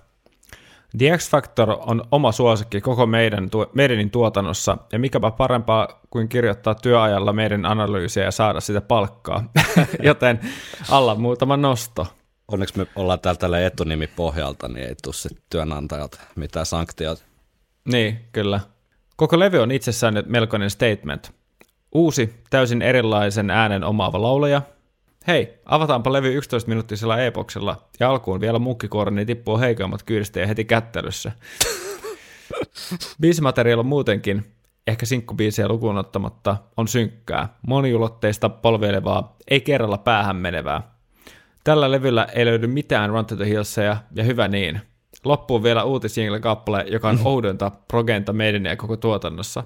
[0.98, 6.76] The X Factor on oma suosikki koko meidän, meidänin tuotannossa, ja mikäpä parempaa kuin kirjoittaa
[6.76, 9.44] työajalla meidän analyysiä ja saada sitä palkkaa.
[10.04, 10.40] Joten
[10.90, 12.08] alla muutama nosto.
[12.48, 17.24] Onneksi me ollaan täällä tällä etunimi pohjalta, niin ei tule sitten työnantajalta mitään sanktioita.
[17.86, 18.60] Niin, kyllä.
[19.22, 21.32] Koko levy on itsessään melkoinen statement.
[21.92, 24.62] Uusi, täysin erilaisen äänen omaava laulaja.
[25.28, 31.32] Hei, avataanpa levy 11-minuuttisella epoksella ja alkuun vielä mukkikuori, niin tippuu heikoimmat kyydistä heti kättelyssä.
[33.22, 34.46] Biisimateriaali muutenkin,
[34.88, 40.82] ehkä sinkkubiisiä lukuun ottamatta, on synkkää, moniulotteista, polveilevaa, ei kerralla päähän menevää.
[41.64, 44.82] Tällä levyllä ei löydy mitään Run to the Hillsia, ja hyvä niin.
[45.26, 49.64] Loppuun vielä uutisjingle-kappale, joka on oudonta progenta meidän ja koko tuotannossa.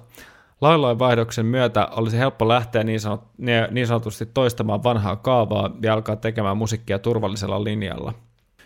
[0.60, 3.24] Laulain vaihdoksen myötä olisi helppo lähteä niin, sanot,
[3.70, 8.14] niin sanotusti toistamaan vanhaa kaavaa ja alkaa tekemään musiikkia turvallisella linjalla.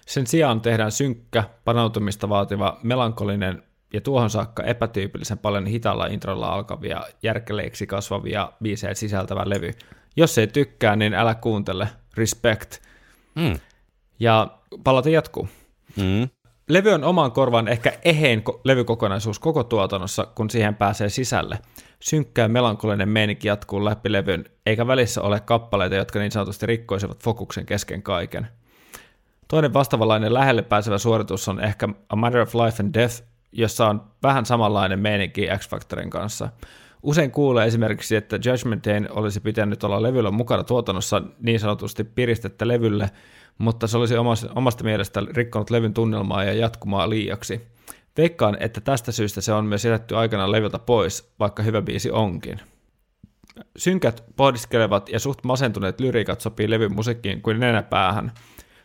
[0.06, 3.62] Sen sijaan tehdään synkkä, panoutumista vaativa, melankolinen
[3.92, 9.70] ja tuohon saakka epätyypillisen paljon hitaalla introlla alkavia, järkeleiksi kasvavia biisejä sisältävä levy.
[10.16, 11.88] Jos ei tykkää, niin älä kuuntele.
[12.16, 12.82] Respect.
[13.34, 13.58] Mm.
[14.20, 15.48] Ja palaute jatkuu.
[15.96, 16.28] Mm.
[16.70, 21.58] Levy on oman korvan ehkä ehein ko- levykokonaisuus koko tuotannossa, kun siihen pääsee sisälle.
[22.00, 27.22] Synkkä ja melankolinen meininki jatkuu läpi levyn, eikä välissä ole kappaleita, jotka niin sanotusti rikkoisivat
[27.24, 28.48] fokuksen kesken kaiken.
[29.48, 33.22] Toinen vastavalainen lähelle pääsevä suoritus on ehkä A Matter of Life and Death,
[33.52, 36.48] jossa on vähän samanlainen meininki X-Factorin kanssa.
[37.02, 42.68] Usein kuulee esimerkiksi, että Judgment Dayn olisi pitänyt olla levyllä mukana tuotannossa niin sanotusti piristettä
[42.68, 43.10] levylle,
[43.58, 47.60] mutta se olisi omasta, omasta mielestä rikkonut levyn tunnelmaa ja jatkumaa liiaksi.
[48.16, 52.60] Veikkaan, että tästä syystä se on myös jätetty aikana levyltä pois, vaikka hyvä biisi onkin.
[53.76, 58.32] Synkät, pohdiskelevat ja suht masentuneet lyriikat sopii levyn musiikkiin kuin nenäpäähän.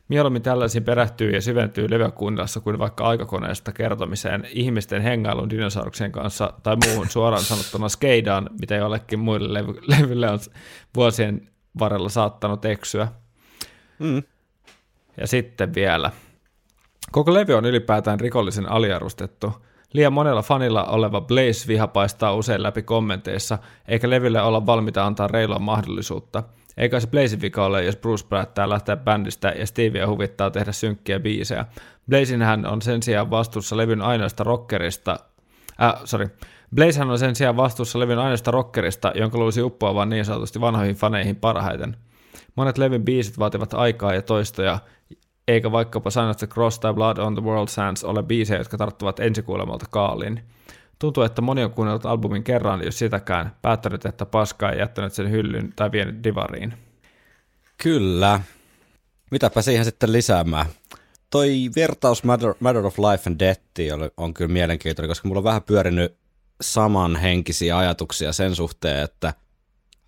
[0.08, 6.54] Mieluummin tällaisiin perehtyy ja syventyy levyä kuunnellessa kuin vaikka aikakoneesta kertomiseen, ihmisten hengailun dinosauruksien kanssa
[6.64, 10.40] tai muuhun suoraan sanottuna skeidaan, mitä jollekin muille levy- levylle on
[10.96, 11.48] vuosien
[11.80, 13.08] varrella saattanut eksyä.
[14.00, 14.24] Mm.
[15.18, 16.12] Ja sitten vielä.
[17.12, 19.54] Koko levy on ylipäätään rikollisen aliarvostettu.
[19.94, 23.58] Liian monella fanilla oleva Blaze-viha paistaa usein läpi kommenteissa,
[23.88, 26.44] eikä levylle olla valmiita antaa reilua mahdollisuutta.
[26.78, 31.20] Eikä se Blazin vika ole, jos Bruce päättää lähteä bändistä ja Stevie huvittaa tehdä synkkiä
[31.20, 31.66] biisejä.
[32.10, 35.20] Blazinhän on sen sijaan vastuussa levyn ainoasta rockerista,
[35.82, 36.30] äh, sorry,
[36.76, 41.36] Blazehän on sen sijaan vastuussa levyn ainoasta rockerista, jonka luulisi uppoavan niin sanotusti vanhoihin faneihin
[41.36, 41.98] parhaiten.
[42.56, 44.80] Monet levyn biisit vaativat aikaa ja toistoja,
[45.48, 48.78] eikä vaikkapa Sign of the Cross tai Blood on the World Sands ole biisejä, jotka
[48.78, 50.42] tarttuvat ensikuulemalta kaaliin.
[51.00, 55.32] Tuntuu, että moni on kuunnellut albumin kerran, jos sitäkään, päättänyt, että paskaa ja jättänyt sen
[55.32, 56.74] hyllyn tai vienyt divariin.
[57.84, 58.42] Kyllä.
[59.32, 60.66] Mitäpä siihen sitten lisäämään?
[61.30, 63.62] Toi vertaus Matter, Matter of Life and Death
[64.18, 66.18] on kyllä mielenkiintoinen, koska mulla on vähän pyörinyt
[66.62, 69.34] samanhenkisiä ajatuksia sen suhteen, että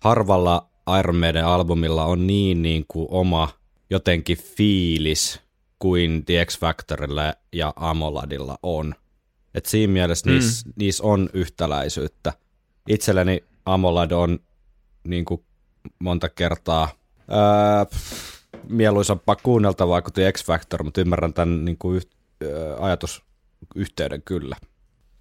[0.00, 3.48] harvalla Iron Maiden albumilla on niin, niin kuin oma
[3.90, 5.40] jotenkin fiilis
[5.78, 8.94] kuin The X Factorilla ja Amoladilla on.
[9.58, 10.32] Et siinä mielessä mm.
[10.32, 12.32] niissä, niissä on yhtäläisyyttä.
[12.88, 14.38] Itselleni Amolad on
[15.04, 15.44] niin kuin
[15.98, 16.88] monta kertaa
[17.28, 17.86] ää,
[18.68, 22.08] mieluisampaa kuunneltavaa kuin The X Factor, mutta ymmärrän tämän niin kuin yht,
[22.42, 24.56] ää, ajatusyhteyden kyllä.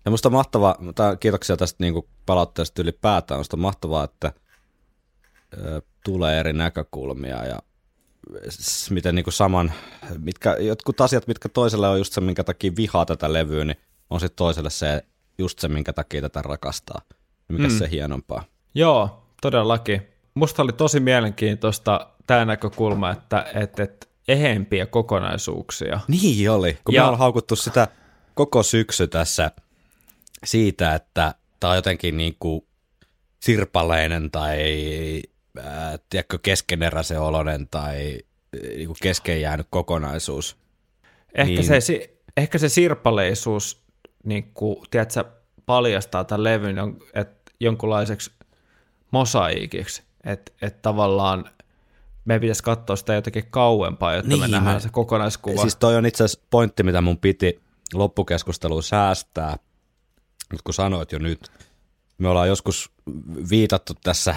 [0.05, 0.76] Ja musta mahtavaa,
[1.19, 4.31] kiitoksia tästä niin kuin palautteesta ylipäätään, musta mahtavaa, että
[5.64, 7.59] ää, tulee eri näkökulmia ja
[8.89, 9.73] miten niin kuin saman,
[10.18, 13.77] mitkä, jotkut asiat, mitkä toiselle on just se, minkä takia vihaa tätä levyä, niin
[14.09, 15.03] on sitten toiselle se
[15.38, 17.01] just se, minkä takia tätä rakastaa.
[17.47, 17.77] Mikä mm.
[17.77, 18.43] se hienompaa.
[18.75, 20.01] Joo, todellakin.
[20.34, 25.99] Musta oli tosi mielenkiintoista tämä näkökulma, että, että, että eheempiä kokonaisuuksia.
[26.07, 27.88] Niin oli, kun Ja- me ollaan haukuttu sitä
[28.34, 29.51] koko syksy tässä
[30.45, 32.65] siitä, että tämä on jotenkin niin kuin
[33.39, 34.59] sirpaleinen tai
[35.59, 38.13] äh, tiedätkö, keskeneräisen oloinen tai
[38.55, 40.57] äh, niin kuin kesken jäänyt kokonaisuus.
[41.35, 41.81] Ehkä, Niin.
[41.81, 43.86] se, ehkä se sirpaleisuus
[44.27, 45.23] niin kuin, tiedätkö,
[45.65, 46.77] paljastaa tämän levyn
[47.13, 47.29] et,
[47.59, 48.31] jonkunlaiseksi
[49.11, 51.49] mosaiikiksi, että et tavallaan
[52.25, 55.61] meidän pitäisi katsoa sitä jotenkin kauempaa, jotta niin, me nähdään me- se kokonaiskuva.
[55.61, 57.61] Siis toi on itse asiassa pointti, mitä mun piti
[57.93, 59.57] loppukeskusteluun säästää,
[60.51, 61.51] mutta kun sanoit jo nyt,
[62.17, 62.91] me ollaan joskus
[63.49, 64.35] viitattu tässä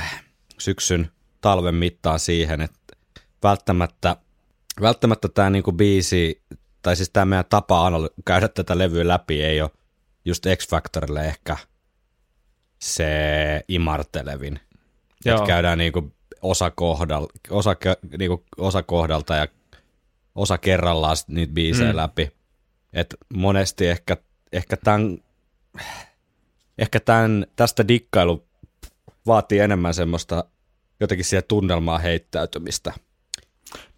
[0.59, 1.11] syksyn
[1.41, 2.97] talven mittaan siihen, että
[3.43, 4.17] välttämättä,
[4.81, 6.43] välttämättä tämä niinku biisi,
[6.83, 9.71] tai siis tämä meidän tapa analy- käydä tätä levyä läpi ei ole
[10.25, 11.57] just X-Factorille ehkä
[12.79, 13.07] se
[13.69, 14.61] imartelevin.
[15.25, 15.37] Joo.
[15.37, 17.77] Että käydään niinku osa, kohdal, osa,
[18.19, 19.49] niinku osa kohdalta ja
[20.35, 21.97] osa kerrallaan sit niitä biisejä mm.
[21.97, 22.31] läpi.
[22.93, 24.17] Et monesti ehkä,
[24.53, 25.19] ehkä, tämän,
[26.79, 28.47] ehkä tämän, tästä dikkailu
[29.27, 30.45] vaatii enemmän semmoista
[31.01, 32.93] jotenkin siihen tunnelmaa heittäytymistä.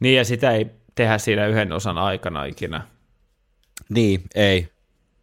[0.00, 2.86] Niin, ja sitä ei tehdä siinä yhden osan aikana ikinä.
[3.88, 4.71] Niin, ei.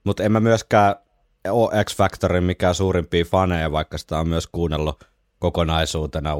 [0.04, 0.96] Mutta en mä myöskään
[1.50, 5.04] ole X-Factorin mikään suurimpia faneja, vaikka sitä on myös kuunnellut
[5.40, 6.34] kokonaisuutena,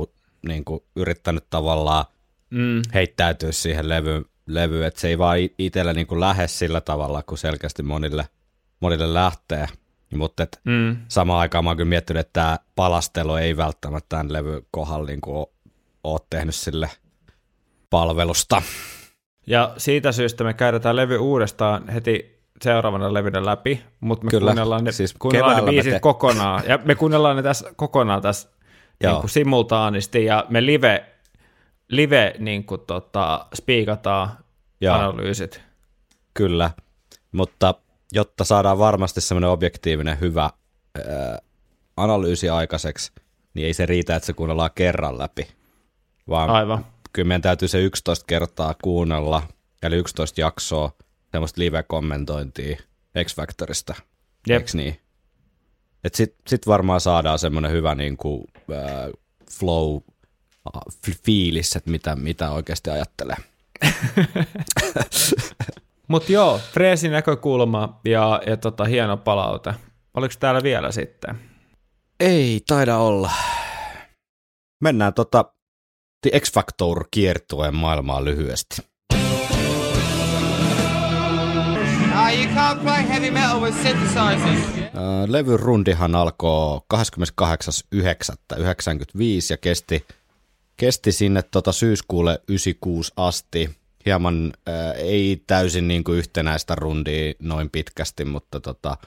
[0.48, 2.06] niin kuin yrittänyt tavallaan
[2.50, 2.82] Mm.
[2.94, 7.24] heittäytyä siihen levyyn, levy, että se ei vaan i- itselle niin kuin lähde sillä tavalla,
[7.24, 8.28] kun selkeästi monille,
[8.80, 9.68] monille lähtee.
[10.16, 10.98] Mutta Mm.
[11.08, 15.22] samaan aikaan mä oon kyllä miettinyt, että tämä palastelu ei välttämättä tämän levyn kohdalla niin
[15.22, 15.46] kuin
[16.04, 16.90] ole tehnyt sille
[17.90, 18.62] palvelusta.
[19.48, 24.84] Ja siitä syystä me käydetään levy uudestaan heti seuraavana levynä läpi, mutta me Kyllä, kuunnellaan
[24.84, 26.64] ne, siis kuunnellaan ne biisit te- kokonaan.
[26.68, 28.50] Ja me kuunnellaan ne tässä kokonaan tässä
[29.04, 29.12] Joo.
[29.14, 31.06] niin kuin simultaanisti ja me live,
[31.88, 34.30] live niin kuin tota, spiikataan
[34.82, 34.96] Joo.
[34.96, 35.62] analyysit.
[36.34, 36.72] Kyllä,
[37.32, 37.76] mutta
[38.12, 40.44] jotta saadaan varmasti semmoinen objektiivinen hyvä
[41.08, 41.38] ää,
[41.98, 43.12] analyysi aikaiseksi,
[43.54, 45.48] niin ei se riitä, että se kuunnellaan kerran läpi,
[46.30, 46.86] vaan Aivan.
[47.14, 49.44] kyllä meidän täytyy se 11 kertaa kuunnella,
[49.84, 50.92] eli 11 jaksoa
[51.32, 52.78] semmoista live-kommentointia
[53.24, 53.96] X-Factorista,
[54.48, 54.62] Jep.
[54.62, 55.00] eikö niin?
[56.04, 59.12] Et sit, sit varmaan saadaan semmoinen hyvä niin kuin, äh,
[59.52, 60.82] flow, äh,
[61.26, 63.36] fiilis, että mitä, mitä oikeasti ajattelee.
[66.08, 69.74] Mutta joo, freesi näkökulma ja, ja tota, hieno palaute.
[70.14, 71.40] Oliko täällä vielä sitten?
[72.20, 73.32] Ei taida olla.
[74.82, 75.54] Mennään tota
[76.22, 78.89] The X Factor kiertueen maailmaan lyhyesti.
[82.34, 84.60] You can't play heavy metal with synthesizers.
[86.16, 88.60] Alkoi 28.9.95
[89.50, 90.06] ja kesti,
[90.78, 93.70] kesti sinne tota syyskuulle 96 asti.
[94.06, 98.98] Hieman ää, ei täysin niin kuin yhtenäistä rundia noin pitkästi, mutta tota,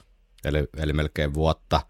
[0.44, 1.80] eli, eli melkein vuotta.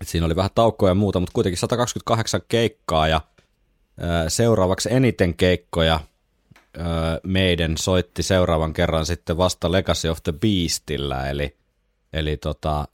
[0.00, 3.20] Et siinä oli vähän taukoja ja muuta, mutta kuitenkin 128 keikkaa ja
[4.00, 6.00] ää, seuraavaksi eniten keikkoja
[7.22, 11.56] meidän soitti seuraavan kerran sitten vasta Legacy of the Beastillä, eli,
[12.12, 12.88] eli tota,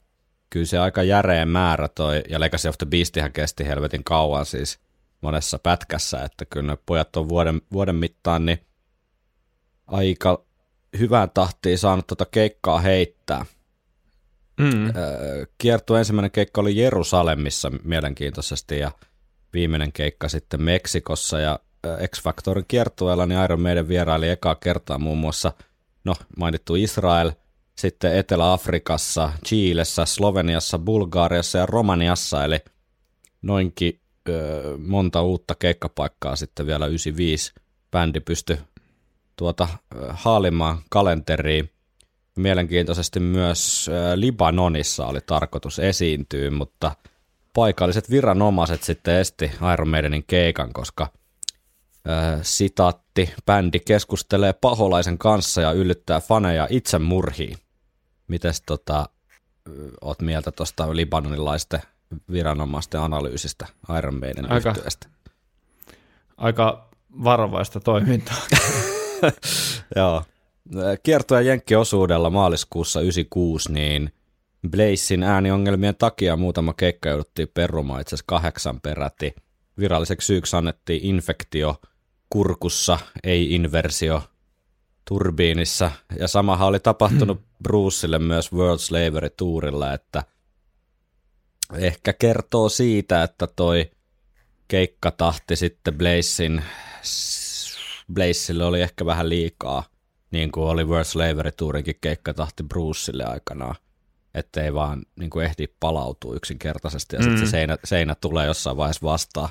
[0.49, 4.79] kyllä se aika järeä määrä toi, ja Legacy of the Beastihän kesti helvetin kauan siis
[5.21, 8.65] monessa pätkässä, että kyllä ne pojat on vuoden, vuoden mittaan niin
[9.87, 10.45] aika
[10.99, 13.45] hyvään tahtiin saanut tota keikkaa heittää.
[14.59, 14.93] Mm.
[15.57, 18.91] Kiertu ensimmäinen keikka oli Jerusalemissa mielenkiintoisesti ja
[19.53, 25.17] viimeinen keikka sitten Meksikossa ja ö, X-Factorin kiertueella niin Iron Maiden vieraili ekaa kertaa muun
[25.17, 25.51] muassa,
[26.03, 27.31] no mainittu Israel,
[27.75, 32.59] sitten Etelä-Afrikassa, Chiilessä, Sloveniassa, Bulgaariassa ja Romaniassa, eli
[33.41, 33.99] noinkin
[34.29, 37.53] ö, monta uutta keikkapaikkaa sitten vielä 95
[37.91, 38.57] bändi pystyi
[39.39, 39.67] tuota,
[40.09, 41.69] haalimaan kalenteriin.
[42.35, 46.91] Mielenkiintoisesti myös Libanonissa oli tarkoitus esiintyä, mutta
[47.53, 51.07] paikalliset viranomaiset sitten esti Iron Maidenin keikan, koska
[52.09, 57.57] ö, sitaatti, bändi keskustelee paholaisen kanssa ja yllyttää faneja itsemurhiin.
[58.27, 59.09] Mites tota,
[60.01, 61.81] oot mieltä tuosta libanonilaisten
[62.31, 63.67] viranomaisten analyysistä
[63.97, 65.07] Iron Maiden Aika- yhtyeestä?
[66.37, 66.89] Aika
[67.23, 68.37] varovaista toimintaa.
[69.95, 70.23] Joo.
[71.03, 74.13] Kiertoja Jenkki-osuudella maaliskuussa 96, niin
[74.69, 79.35] Blazein ääniongelmien takia muutama keikka jouduttiin perumaan itse asiassa kahdeksan peräti.
[79.79, 81.75] Viralliseksi syyksi annettiin infektio
[82.29, 84.23] kurkussa, ei inversio
[85.05, 85.91] turbiinissa.
[86.19, 90.23] Ja samahan oli tapahtunut Brucelle myös World Slavery Tourilla, että
[91.77, 93.91] ehkä kertoo siitä, että toi
[94.67, 96.63] keikkatahti sitten Blazein
[98.13, 99.83] Blazelle oli ehkä vähän liikaa,
[100.31, 103.75] niin kuin oli World Slavery Tourinkin keikkatahti Brucelle aikanaan,
[104.33, 109.05] ettei vaan niin kuin ehdi palautua yksinkertaisesti ja sitten se seinä, seinä tulee jossain vaiheessa
[109.05, 109.49] vastaan.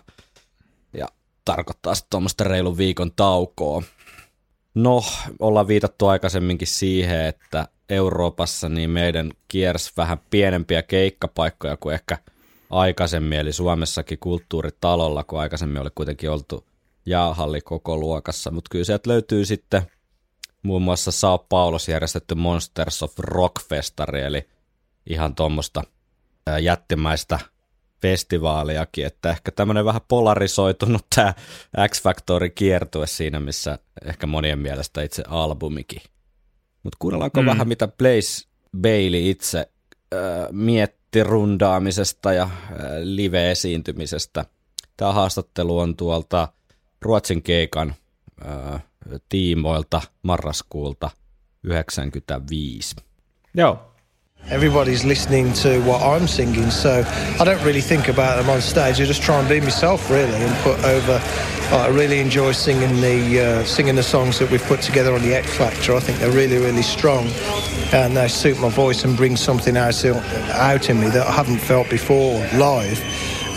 [0.93, 1.09] Ja
[1.49, 3.83] tarkoittaa sitten tuommoista reilun viikon taukoa.
[4.75, 5.03] No,
[5.39, 12.19] ollaan viitattu aikaisemminkin siihen, että Euroopassa niin meidän kiersi vähän pienempiä keikkapaikkoja kuin ehkä
[12.71, 16.67] aikaisemmin, eli Suomessakin kulttuuritalolla, kun aikaisemmin oli kuitenkin oltu
[17.07, 19.83] jäähalli koko luokassa, mutta kyllä sieltä löytyy sitten
[20.63, 24.49] muun muassa Sao Paulos järjestetty Monsters of Rock-festari, eli
[25.07, 25.83] ihan tuommoista
[26.61, 27.39] jättimäistä
[28.03, 31.35] festivaaliakin, että ehkä tämmöinen vähän polarisoitunut tämä
[31.89, 36.03] X-Factorin kiertue siinä, missä ehkä monien mielestä itse albumikin.
[36.83, 37.47] Mutta kuunnellaanko mm.
[37.47, 38.49] vähän, mitä Blaze
[38.81, 39.71] Bailey itse
[40.15, 40.21] äh,
[40.51, 42.51] mietti rundaamisesta ja äh,
[43.03, 44.45] live-esiintymisestä.
[44.97, 46.49] Tämä haastattelu on tuolta
[47.03, 47.95] Ruotsin keikan
[48.47, 48.83] äh,
[49.29, 51.11] tiimoilta marraskuulta
[51.65, 52.97] 95.
[53.55, 53.88] Joo.
[54.51, 57.05] Everybody's listening to what I'm singing, so
[57.39, 58.99] I don't really think about them on stage.
[58.99, 61.21] I just try and be myself, really, and put over.
[61.71, 65.35] I really enjoy singing the uh, singing the songs that we've put together on the
[65.35, 65.95] X Factor.
[65.95, 67.27] I think they're really, really strong,
[67.93, 71.59] and they suit my voice and bring something out out in me that I haven't
[71.59, 72.99] felt before live.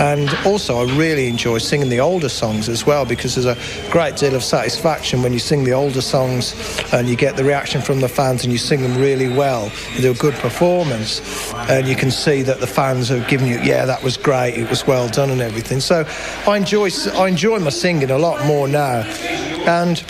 [0.02, 4.16] And also, I really enjoy singing the older songs as well because there's a great
[4.16, 6.56] deal of satisfaction when you sing the older songs
[6.92, 9.72] and you get the reaction from the fans and you sing them really well.
[9.94, 11.22] You do a good performance,
[11.70, 14.68] and you can see that the fans have given you, yeah, that was great, it
[14.72, 15.80] was well done, and everything.
[15.80, 16.04] So,
[16.48, 19.04] I enjoy I enjoy my singing a lot more now,
[19.68, 20.04] and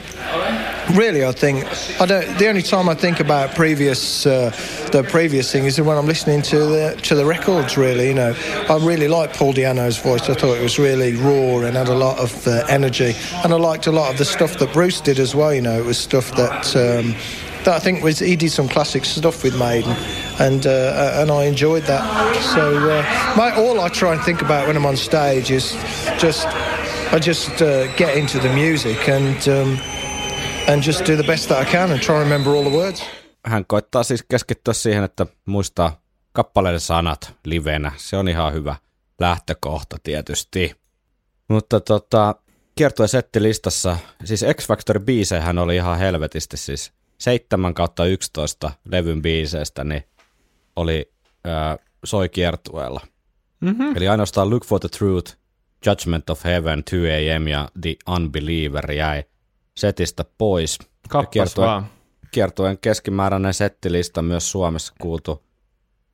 [0.96, 1.66] really i think
[2.02, 4.50] i don't the only time i think about previous uh,
[4.92, 8.36] the previous thing is when i'm listening to the to the records really you know.
[8.70, 10.30] I really like paul diano's voice.
[10.30, 13.14] I thought it was really raw and had a lot of uh, energy.
[13.44, 15.78] And i liked a lot of the stuff that bruce did as well you know.
[15.78, 17.16] It was stuff that um,
[17.64, 19.96] that I think was he did some classic stuff with Maiden,
[20.40, 22.04] and uh, and I enjoyed that.
[22.54, 25.72] So uh, my, all I try and think about when I'm on stage is
[26.18, 26.48] just
[27.14, 30.01] I just uh, get into the music and um,
[30.68, 33.04] and just do the best that I can and try and remember all the words.
[33.46, 36.02] Hän koittaa siis keskittyä siihen, että muistaa
[36.32, 37.92] kappaleiden sanat livenä.
[37.98, 38.76] Se on ihan hyvä
[39.20, 40.76] lähtökohta tietysti.
[41.48, 42.36] Mutta tota,
[42.76, 49.84] kiertue settilistassa, siis X Factor biiseihän oli ihan helvetisti siis 7 kautta 11 levyn biiseistä,
[49.84, 50.04] niin
[50.76, 51.12] oli
[51.46, 53.02] ää, soi kiertueella.
[53.62, 53.98] Mm-hmm.
[53.98, 55.38] Eli ainoastaan Look for the Truth,
[55.86, 59.24] Judgment of Heaven, 2 AM ja The Unbeliever jäi
[59.78, 60.80] setistä pois.
[61.10, 61.86] Kappas kiertue- vaan.
[62.32, 65.44] Kiertueen keskimääräinen settilista myös Suomessa kuultu.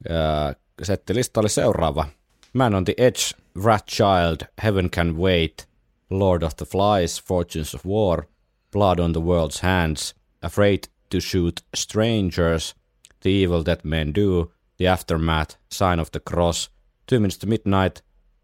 [0.09, 2.07] Ää, Settilista oli seuraava.
[2.53, 3.19] Man on the Edge,
[3.61, 5.67] Wrath Child, Heaven Can Wait,
[6.09, 8.23] Lord of the Flies, Fortunes of War,
[8.71, 10.79] Blood on the World's Hands, Afraid
[11.09, 12.75] to Shoot Strangers,
[13.19, 16.69] The Evil That Men Do, The Aftermath, Sign of the Cross,
[17.09, 18.01] Two Minutes to Midnight,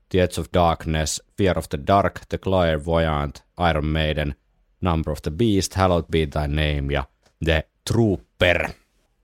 [0.09, 4.35] The Edge of Darkness, Fear of the Dark, The Clairvoyant, Iron Maiden,
[4.83, 7.03] Number of the Beast, Hallowed Be Thy Name ja
[7.45, 8.69] The Trooper.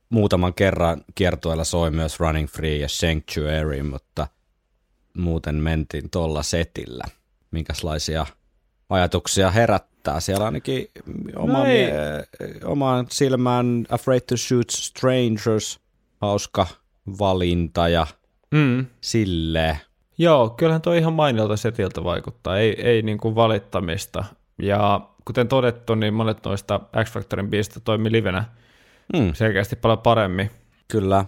[0.10, 4.28] Muutaman kerran kiertueella soi myös Running Free ja Sanctuary, mutta
[5.18, 7.04] muuten mentiin tuolla setillä.
[7.52, 8.26] Minkälaisia
[8.90, 10.20] ajatuksia herättää?
[10.20, 10.88] Siellä ainakin
[11.36, 11.94] oma, No mie-
[12.64, 15.80] omaan silmään Afraid to Shoot Strangers,
[16.22, 16.68] hauska
[17.20, 18.08] valinta ja
[18.52, 18.86] Mm.
[19.02, 19.78] silleen.
[20.18, 24.24] Joo, kyllähän tuo ihan mainilta setiltä vaikuttaa, ei, ei niin kuin valittamista.
[24.62, 28.46] Ja kuten todettu, niin monet noista X-Factorin biisistä toimi livenä
[29.18, 29.34] Hmm.
[29.34, 30.52] selkeästi paljon paremmin.
[30.88, 31.26] Kyllä.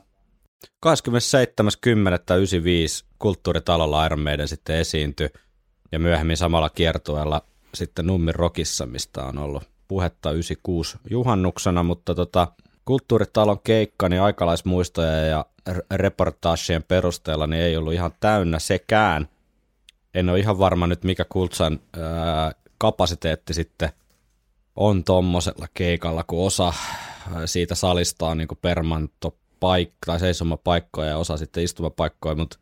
[0.85, 0.91] 27.10.95
[3.19, 5.29] kulttuuritalolla Iron Maiden sitten esiintyi
[5.91, 7.41] ja myöhemmin samalla kiertueella
[7.73, 12.47] sitten Nummin Rockissa, mistä on ollut puhetta 96 juhannuksena, mutta tota,
[12.85, 15.45] kulttuuritalon keikka, niin aikalaismuistoja ja
[15.95, 19.27] reportaasien perusteella niin ei ollut ihan täynnä sekään.
[20.13, 22.51] En ole ihan varma nyt, mikä Kultsan ää,
[22.81, 23.89] kapasiteetti sitten
[24.75, 26.73] on tommosella keikalla, kun osa
[27.33, 32.59] ää, siitä salista on niin permanto paikka tai seisomapaikkoja ja osa sitten istumapaikkoja, mutta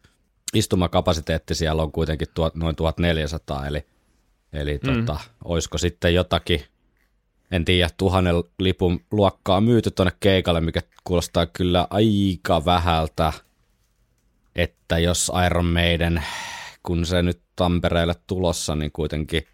[0.54, 3.86] istumakapasiteetti siellä on kuitenkin tuot, noin 1400, eli,
[4.54, 5.06] eli mm.
[5.06, 6.62] tota, olisiko sitten jotakin,
[7.52, 13.34] en tiedä, tuhannen lipun luokkaa myyty tuonne keikalle, mikä kuulostaa kyllä aika vähältä,
[14.56, 16.24] että jos Iron Maiden,
[16.84, 19.48] kun se nyt Tampereelle tulossa, niin kuitenkin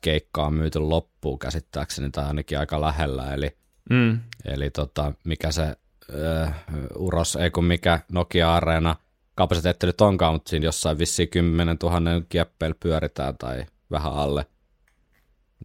[0.00, 3.56] keikkaa on myyty loppuun käsittääkseni, tai ainakin aika lähellä, eli
[3.90, 4.20] Mm.
[4.44, 5.76] Eli tota, mikä se
[6.14, 6.48] ö,
[6.96, 8.96] Uros, ei kun mikä Nokia-areena
[9.34, 14.46] kapasiteetti nyt onkaan, mutta siinä jossain vissiin 10 000 kieppeillä pyöritään tai vähän alle.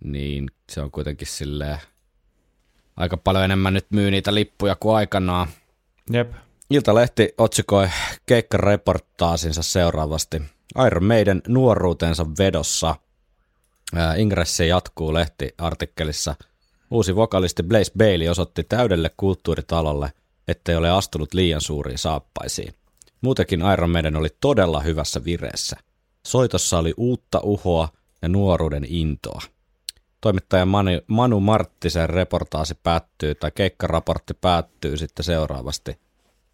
[0.03, 1.77] Niin se on kuitenkin silleen
[2.97, 5.47] aika paljon enemmän nyt myy niitä lippuja kuin aikanaan.
[6.13, 6.31] Jep.
[6.69, 7.89] Iltalehti otsikoi
[8.25, 10.41] keikkareportaasinsa seuraavasti.
[10.87, 12.95] Iron Maiden nuoruutensa vedossa.
[14.17, 16.35] Ingressi jatkuu lehtiartikkelissa.
[16.91, 20.11] Uusi vokalisti Blaze Bailey osoitti täydelle kulttuuritalolle,
[20.47, 22.73] ettei ole astunut liian suuriin saappaisiin.
[23.21, 25.77] Muutenkin Iron Maiden oli todella hyvässä vireessä.
[26.27, 27.89] Soitossa oli uutta uhoa
[28.21, 29.41] ja nuoruuden intoa.
[30.21, 35.99] Toimittaja Manu, Manu Marttisen reportaasi päättyy, tai keikkaraportti päättyy sitten seuraavasti.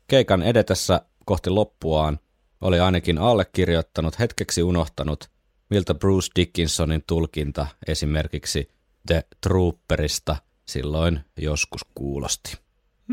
[0.08, 2.20] Keikan edetessä kohti loppuaan
[2.62, 5.30] oli ainakin allekirjoittanut hetkeksi unohtanut,
[5.70, 8.70] miltä Bruce Dickinsonin tulkinta esimerkiksi
[9.08, 10.36] The Trooperista
[10.66, 12.58] silloin joskus kuulosti.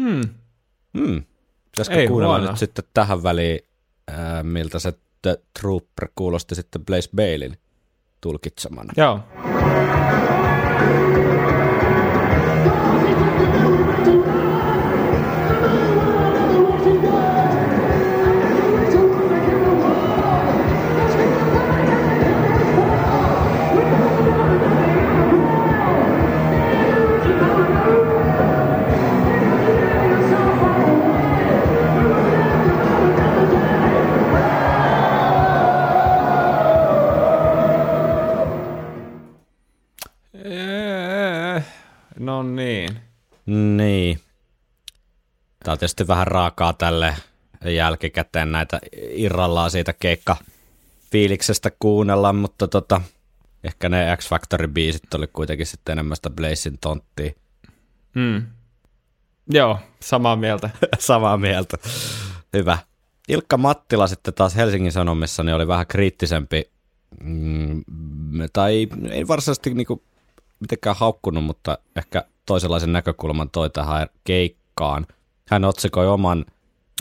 [0.00, 0.20] Hmm.
[0.98, 1.22] Hmm.
[1.70, 2.50] Pitäisikö Ei kuunnella huono.
[2.50, 3.60] nyt sitten tähän väliin,
[4.08, 7.58] ää, miltä se The Trooper kuulosti sitten Blaze Balein
[8.20, 8.92] tulkitsemana.
[8.96, 9.20] Joo.
[45.74, 47.16] On tietysti vähän raakaa tälle
[47.64, 48.80] jälkikäteen näitä
[49.10, 50.36] irrallaan siitä keikka
[51.12, 53.00] fiiliksestä kuunnella, mutta tota,
[53.64, 57.32] ehkä ne X Factory biisit oli kuitenkin sitten enemmän sitä Blazin tonttia.
[58.14, 58.46] Hmm.
[59.50, 60.70] Joo, samaa mieltä.
[60.98, 61.76] Samaa mieltä.
[62.52, 62.78] Hyvä.
[63.28, 66.70] Ilkka Mattila sitten taas Helsingin Sanomissa niin oli vähän kriittisempi,
[67.20, 67.82] mm,
[68.52, 70.02] tai ei varsinaisesti niinku
[70.60, 75.06] mitenkään haukkunut, mutta ehkä toisenlaisen näkökulman toi tähän keikkaan.
[75.50, 76.44] Hän otsikoi oman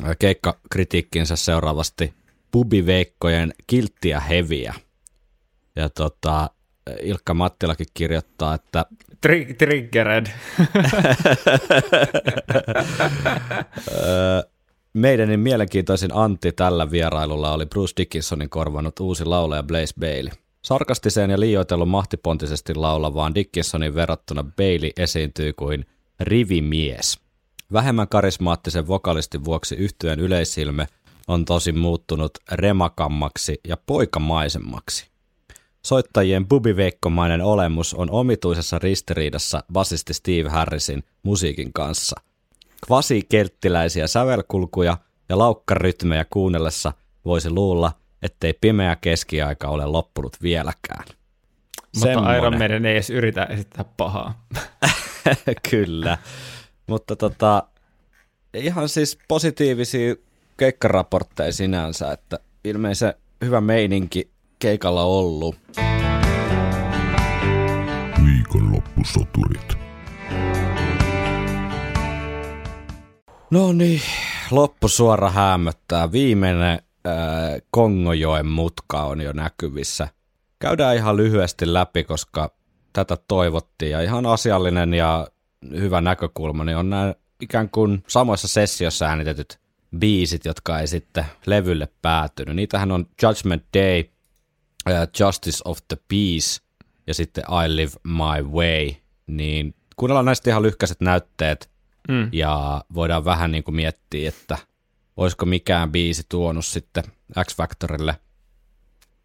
[0.03, 2.13] äh, keikkakritiikkinsä seuraavasti
[2.51, 4.73] pubiveikkojen kilttiä heviä.
[5.75, 6.49] Ja tota,
[7.01, 8.85] Ilkka Mattilakin kirjoittaa, että
[9.27, 10.25] Tri- triggered.
[14.93, 20.31] Meidänin mielenkiintoisin anti tällä vierailulla oli Bruce Dickinsonin korvannut uusi laulaja Blaze Bailey.
[20.61, 25.85] Sarkastiseen ja liioitellut mahtipontisesti laulavaan Dickinsonin verrattuna Bailey esiintyy kuin
[26.19, 27.22] rivimies.
[27.73, 30.88] Vähemmän karismaattisen vokalistin vuoksi yhtyeen yleisilme
[31.27, 35.07] on tosi muuttunut remakammaksi ja poikamaisemmaksi.
[35.85, 42.15] Soittajien bubiveikkomainen olemus on omituisessa ristiriidassa basisti Steve Harrisin musiikin kanssa.
[42.85, 44.98] Kvasi-kelttiläisiä sävelkulkuja
[45.30, 46.94] ja laukkarytmejä kuunnellessa
[47.26, 47.91] voisi luulla,
[48.22, 51.06] ettei pimeä keskiaika ole loppunut vieläkään.
[51.95, 52.60] Mutta Iron Semmonen.
[52.60, 54.45] Maiden ei edes yritä esittää pahaa.
[55.69, 56.18] Kyllä.
[56.88, 57.64] Mutta tota,
[58.53, 60.15] ihan siis positiivisia
[60.57, 63.14] keikkaraportteja sinänsä, että ilmeisen
[63.45, 65.55] hyvä meininki keikalla ollut.
[68.26, 69.77] Viikonloppusoturit.
[73.51, 74.01] No niin,
[74.51, 76.11] loppusuora hämöttää.
[76.11, 77.14] Viimeinen äh,
[77.72, 80.07] Kongojoen mutka on jo näkyvissä.
[80.60, 82.53] Käydään ihan lyhyesti läpi, koska
[82.93, 85.27] tätä toivottiin ja ihan asiallinen ja
[85.72, 89.60] hyvä näkökulma, niin on nämä ikään kuin samoissa sessioissa äänitetyt
[89.98, 92.56] biisit, jotka ei sitten levylle päätynyt.
[92.56, 94.03] Niitähän on Judgment Day,
[94.90, 96.61] äh, Justice of the Peace
[97.07, 98.91] ja sitten I Live My Way.
[99.27, 101.73] Niin kuunnellaan näistä ihan lyhkäiset näytteet
[102.07, 102.30] Mm.
[102.31, 104.57] ja voidaan vähän niin kuin miettiä, että
[105.18, 107.03] olisiko mikään biisi tuonut sitten
[107.40, 108.15] X-Factorille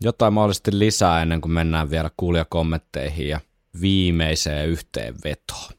[0.00, 3.40] jotain mahdollisesti lisää ennen kuin mennään vielä kuulijakommentteihin ja
[3.80, 5.72] viimeiseen yhteenvetoon.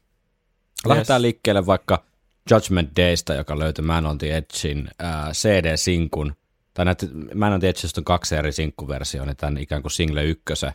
[0.86, 2.04] Lähdetään liikkeelle vaikka
[2.50, 6.34] Judgment Daysta, joka löytyi Man on the Edgein äh, CD-sinkun,
[6.74, 10.24] tai näitä Man on the Edgeista on kaksi eri sinkkuversioita, niin tämän ikään kuin single
[10.24, 10.72] ykkösen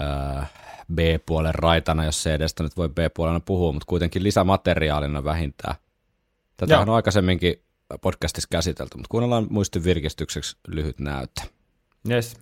[0.00, 0.50] äh,
[0.94, 5.74] B-puolen raitana, jos CDstä nyt voi B-puolena puhua, mutta kuitenkin lisämateriaalina vähintään.
[6.56, 7.62] Tätä on aikaisemminkin
[8.00, 11.42] podcastissa käsitelty, mutta kuunnellaan muistin virkistykseksi lyhyt näyte.
[12.10, 12.36] Yes.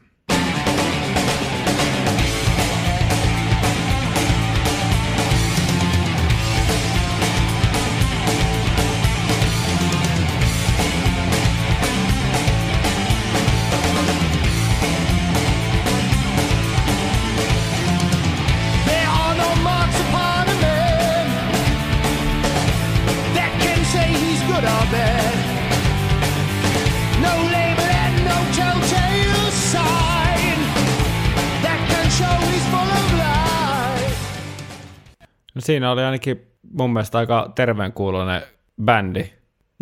[35.62, 38.42] Siinä oli ainakin mun mielestä aika terveenkuuloinen
[38.84, 39.30] bändi.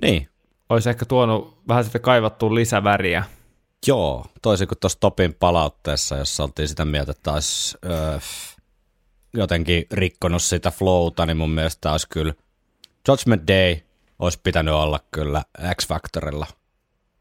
[0.02, 0.28] Niin,
[0.68, 3.24] Olisi ehkä tuonut vähän sitten kaivattua lisäväriä.
[3.86, 8.18] Joo, toisin kuin tuossa Topin palautteessa, jossa oltiin sitä mieltä, että olisi öö,
[9.34, 12.34] jotenkin rikkonut sitä flowta, niin mun mielestä olisi kyllä
[13.08, 13.76] Judgment Day
[14.18, 15.42] olisi pitänyt olla kyllä
[15.74, 16.46] X-Factorilla.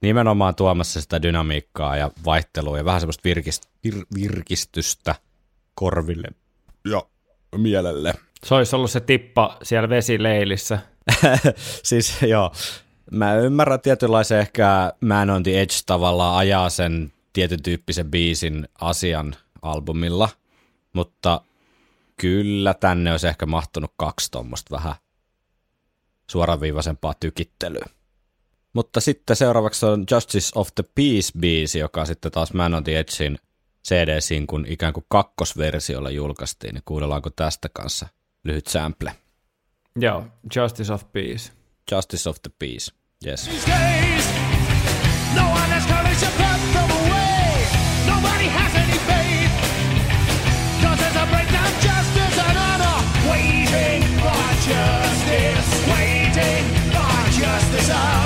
[0.02, 5.16] Nimenomaan tuomassa sitä dynamiikkaa ja vaihtelua ja vähän semmoista virkist, vir, virkistystä
[5.76, 6.28] korville
[6.90, 7.04] ja
[7.56, 8.14] mielelle.
[8.44, 10.80] Se olisi ollut se tippa siellä vesileilissä.
[11.84, 12.52] siis joo,
[13.12, 19.36] mä ymmärrän tietynlaisen ehkä Man on the Edge tavallaan ajaa sen tietyn tyyppisen biisin asian
[19.62, 20.30] albumilla,
[20.94, 21.42] mutta
[22.18, 24.96] kyllä tänne olisi ehkä mahtunut kaksi tuommoista vähän
[26.32, 27.86] suoraviivaisempaa tykittelyä.
[28.74, 33.38] Mutta sitten seuraavaksi on Justice of the Peace-biisi, joka sitten taas Man on the Edgein
[33.88, 38.08] CD-sinkun ikään kuin kakkosversiolla julkaistiin, niin kuunnellaanko tästä kanssa
[38.44, 39.14] lyhyt sample.
[40.00, 40.24] Joo,
[40.56, 41.52] Justice of Peace.
[41.92, 42.92] Justice of the Peace,
[43.26, 43.50] yes.
[45.36, 47.66] No one has courage to put them away.
[48.08, 49.52] Nobody has any faith.
[50.84, 52.98] Cause there's a breakdown justice and honor.
[53.32, 55.88] Waiting for justice.
[55.92, 58.17] Waiting for justice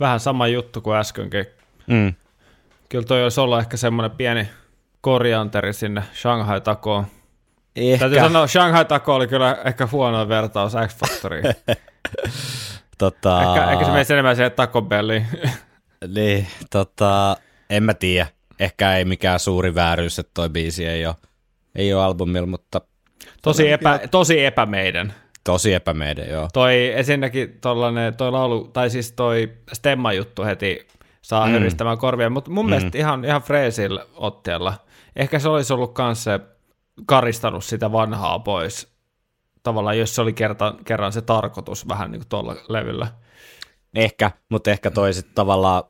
[0.00, 1.46] Vähän sama juttu kuin äskenkin.
[1.86, 2.14] Mm.
[2.88, 4.48] Kyllä toi olisi olla ehkä semmoinen pieni
[5.00, 7.06] korianteri sinne Shanghai takoon.
[7.76, 11.44] Ehkä, Täytyy sanoa, Shanghai tako oli kyllä ehkä huono vertaus X Factoriin.
[12.98, 15.26] tota, ehkä, ehkä se menisi enemmän siihen Taco Belliin.
[16.14, 17.36] niin, tota,
[17.70, 18.26] en mä tiedä.
[18.58, 21.14] Ehkä ei mikään suuri vääryys, että toi biisi ei ole,
[21.74, 22.80] ei ole albumilla, mutta
[23.42, 25.14] tosi, epä, tosi epämeidän.
[25.44, 26.48] tosi epämeiden, joo.
[26.52, 30.88] Toi ensinnäkin tollanen, toi laulu, tai siis toi Stemma-juttu heti
[31.22, 31.52] saa mm.
[31.52, 32.70] höristämään korvia, mutta mun mm.
[32.70, 34.74] mielestä ihan, ihan freesillä otteella.
[35.16, 36.40] Ehkä se olisi ollut kans se
[37.06, 38.94] karistanut sitä vanhaa pois.
[39.62, 43.06] Tavallaan, jos se oli kerta, kerran se tarkoitus vähän niin kuin tuolla levyllä.
[43.94, 45.82] Ehkä, mutta ehkä toi sit tavallaan,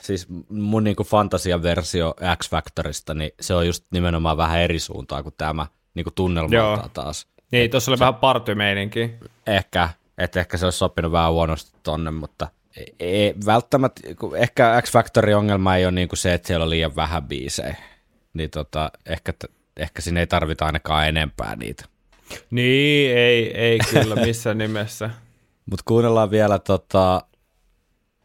[0.00, 5.66] siis mun niinku fantasiaversio X-Factorista, niin se on just nimenomaan vähän eri suuntaan kuin tämä
[5.94, 6.88] niinku tunnelmalta Joo.
[6.92, 7.26] taas.
[7.52, 9.10] Niin, tuossa oli vähän partymeininki.
[9.46, 9.88] ehkä,
[10.18, 14.00] että ehkä se olisi sopinut vähän huonosti tonne, mutta ei, ei, välttämättä,
[14.36, 17.76] ehkä X Factorin ongelma ei ole niin kuin se, että siellä on liian vähän biisejä,
[18.34, 19.32] niin tota, ehkä,
[19.76, 21.84] ehkä sinne ei tarvita ainakaan enempää niitä.
[22.50, 25.10] Niin, ei, ei kyllä missään nimessä.
[25.70, 27.22] Mutta kuunnellaan vielä tota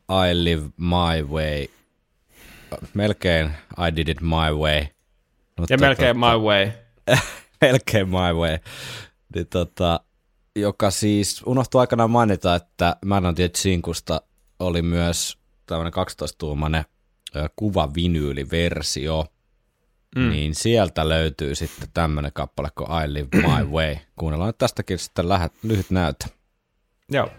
[0.09, 1.67] I Live My Way,
[2.93, 3.51] melkein
[3.87, 4.85] I Did It My Way.
[5.57, 6.71] Mutta Ja melkein tota- my way.
[7.61, 8.57] melkein My Way.
[9.35, 9.99] Niin tota,
[10.55, 14.21] joka siis unohtui aikanaan mainita, että Man on Sinkusta
[14.59, 16.85] oli myös tämmöinen 12-tuumainen
[17.35, 19.25] ö, kuvavinyyliversio,
[20.15, 20.29] mm.
[20.29, 23.95] niin sieltä löytyy sitten tämmöinen kappale kuin I Live My Way.
[24.15, 26.25] Kuunnellaan tästäkin sitten lähet, lyhyt näytö.
[27.11, 27.29] Joo.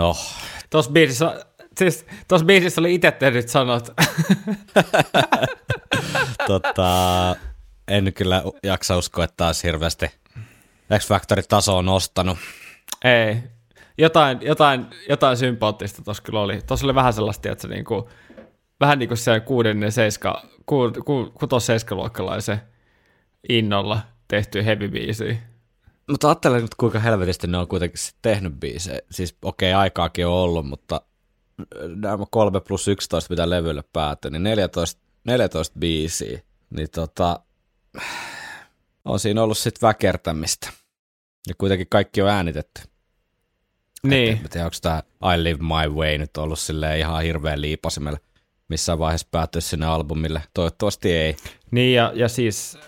[0.00, 0.16] No,
[0.70, 1.44] Tuossa biisissä,
[1.78, 3.86] siis tuossa biisissä oli itse tehdyt sanot.
[6.46, 7.36] tota,
[7.88, 10.10] en kyllä jaksa uskoa, että taas hirveästi
[10.98, 12.38] X Factorin taso on nostanut.
[13.04, 13.36] Ei.
[13.98, 16.62] Jotain, jotain, jotain sympaattista tuossa kyllä oli.
[16.62, 18.10] Tuossa oli vähän sellaista, että se niinku,
[18.80, 22.60] vähän niin kuin se kuudennen seiska, ku, ku, kutos seiskaluokkalaisen
[23.48, 25.38] innolla tehty heavy biisi.
[26.10, 29.00] Mutta ajattelen nyt, kuinka helvetisti ne on kuitenkin tehnyt biisejä.
[29.10, 31.00] Siis okei, okay, aikaakin on ollut, mutta
[31.96, 36.40] nämä 3 plus 11, mitä levylle päätyi, niin 14, 14 biisiä.
[36.70, 37.40] Niin tota,
[39.04, 40.70] on siinä ollut sitten väkertämistä.
[41.48, 42.82] Ja kuitenkin kaikki on äänitetty.
[44.02, 44.32] Niin.
[44.32, 45.02] En tiedä, onko tämä
[45.34, 48.18] I Live My Way nyt ollut silleen ihan hirveän liipasimella
[48.68, 50.42] missään vaiheessa päätyä sinne albumille.
[50.54, 51.36] Toivottavasti ei.
[51.70, 52.78] Niin, ja, ja siis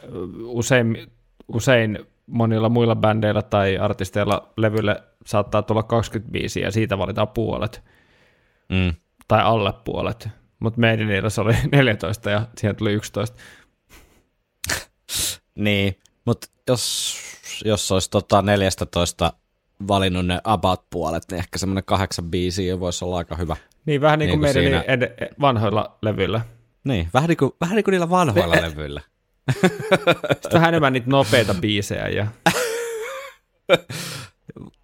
[0.45, 1.11] usein,
[1.49, 1.99] usein
[2.33, 7.83] monilla muilla bändeillä tai artisteilla levylle saattaa tulla 25 ja siitä valitaan puolet,
[8.69, 8.95] Mm.
[9.29, 10.29] tai alle puolet.
[10.59, 13.37] Mutta meidän se oli 14 ja siihen tuli 11.
[15.55, 17.17] Niin, mutta jos,
[17.65, 19.33] jos olisi tota 14
[19.89, 23.57] valinnut ne about-puolet, niin ehkä semmoinen kahdeksan biisiä voisi olla aika hyvä.
[23.87, 26.41] Niin, vähän niin kuin Niin kuin meidän siinä- ed- vanhoilla levyillä.
[26.85, 29.01] Niin, vähän niin kuin, vähän niin kuin niillä vanhoilla levyillä.
[30.33, 32.09] Sitten vähän enemmän niitä nopeita biisejä.
[32.09, 32.27] Ja...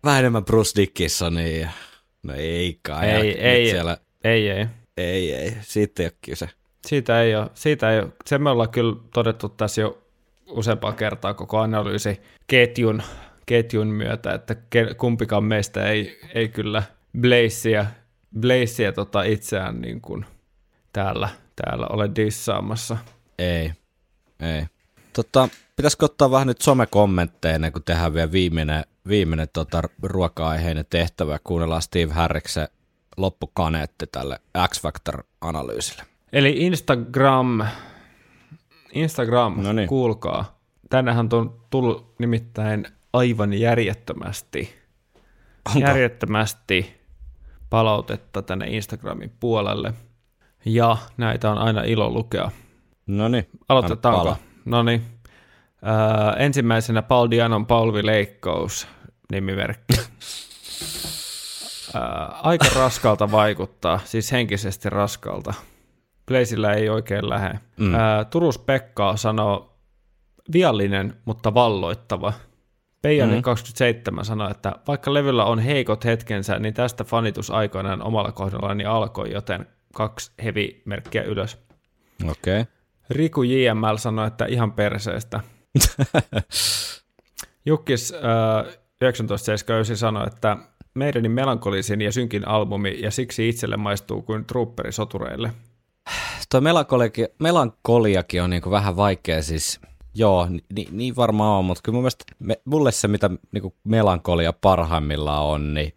[0.05, 1.61] Vähän enemmän Bruce Dickinsonia.
[1.61, 1.71] ja-
[2.23, 3.09] No ei kai.
[3.11, 4.67] Ei, Nyt ei, Siellä, ei, ei.
[4.97, 6.49] ei, ei, siitä ei ole kyse.
[6.87, 7.51] Siitä ei ole.
[7.55, 8.09] Siitä ei ole.
[8.27, 10.03] Se me ollaan kyllä todettu tässä jo
[10.51, 13.03] useampaa kertaa koko analyysi ketjun,
[13.47, 14.57] ketjun myötä, että
[14.97, 16.83] kumpikaan meistä ei, ei kyllä
[17.21, 17.87] Blazea,
[18.41, 20.25] Blazea tota itseään niin kuin
[20.93, 21.29] täällä,
[21.65, 22.97] täällä ole dissaamassa.
[23.39, 23.73] Ei,
[24.41, 24.67] ei.
[25.13, 31.39] Tota, pitäisikö ottaa vähän nyt somekommentteja ennen kuin tehdään vielä viimeinen, viimeinen tota, ruoka-aiheinen tehtävä.
[31.45, 32.69] Kuunnellaan Steve Harriksen
[33.17, 36.03] loppukaneetti tälle X-Factor-analyysille.
[36.33, 37.67] Eli Instagram,
[38.93, 39.89] Instagram, No niin.
[39.89, 40.59] kuulkaa.
[40.91, 44.75] Tännehän on tullut nimittäin aivan järjettömästi,
[45.67, 45.79] Onko?
[45.89, 47.01] järjettömästi
[47.71, 49.95] palautetta tänne Instagramin puolelle.
[50.65, 52.51] Ja näitä on aina ilo lukea.
[53.09, 54.37] No niin, Aloitetaanko?
[54.65, 55.03] No niin.
[55.87, 58.89] Öö, ensimmäisenä Paul Dianon Paulvi Leikkous
[59.33, 59.95] nimimerkki.
[61.95, 62.03] öö,
[62.43, 65.55] aika raskalta vaikuttaa, siis henkisesti raskalta.
[66.27, 67.59] Blazeillä ei oikein lähde.
[67.77, 67.95] Mm.
[67.95, 69.79] Öö, Turus Pekka sanoo
[70.53, 72.33] viallinen, mutta valloittava.
[73.03, 73.43] Peijanen Mm.
[73.43, 79.33] 27 sanoi, että vaikka levyllä on heikot hetkensä, niin tästä fanitus aikoinaan omalla kohdallani alkoi,
[79.33, 81.59] joten kaksi heavy-merkkiä ylös.
[82.31, 82.61] Okei.
[82.61, 82.78] Okay.
[83.11, 85.41] Riku JML sanoi, että ihan perseestä.
[87.67, 88.65] Jukkis äh,
[88.99, 90.57] 1979 sanoi, että
[90.95, 95.53] meidänin melankolisin ja synkin albumi ja siksi itselle maistuu kuin trupperi sotureille.
[96.51, 99.81] Tuo melankoliakin, melankoliakin on niinku vähän vaikea siis,
[100.15, 104.53] joo, ni, niin varmaan on, mutta kyllä mun mielestä me, mulle se, mitä niinku melankolia
[104.53, 105.95] parhaimmillaan on, niin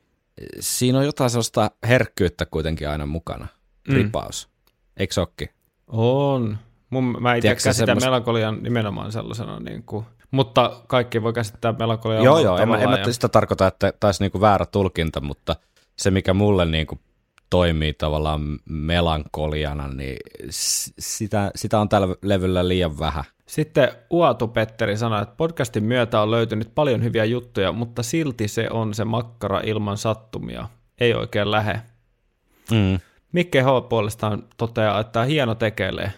[0.60, 3.48] siinä on jotain sellaista herkkyyttä kuitenkin aina mukana.
[3.88, 3.96] Mm.
[3.96, 4.50] Ripaus.
[4.98, 5.22] Eikö se?
[5.88, 6.58] On.
[6.92, 12.24] Mun, mä itse käsitän semmos- melankolian nimenomaan sellaisena, niin kuin, mutta kaikki voi käsittää melankolian
[12.24, 15.56] Joo, joo, en, mä- en mä sitä tarkoita, että taisi niinku väärä tulkinta, mutta
[15.96, 17.00] se, mikä mulle niinku
[17.50, 20.18] toimii tavallaan melankoliana, niin
[21.00, 23.24] sitä, sitä on tällä levyllä liian vähän.
[23.46, 28.68] Sitten Uatu Petteri sanoi, että podcastin myötä on löytynyt paljon hyviä juttuja, mutta silti se
[28.70, 30.68] on se makkara ilman sattumia.
[31.00, 31.82] Ei oikein lähe.
[32.72, 33.00] Mm.
[33.32, 33.66] Mikke H.
[33.90, 36.12] puolestaan toteaa, että hieno tekelee.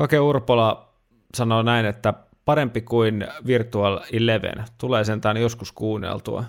[0.00, 0.94] Kake Urpola
[1.34, 2.14] sanoo näin, että
[2.44, 4.64] parempi kuin Virtual Eleven.
[4.78, 6.44] Tulee sentään joskus kuunneltua.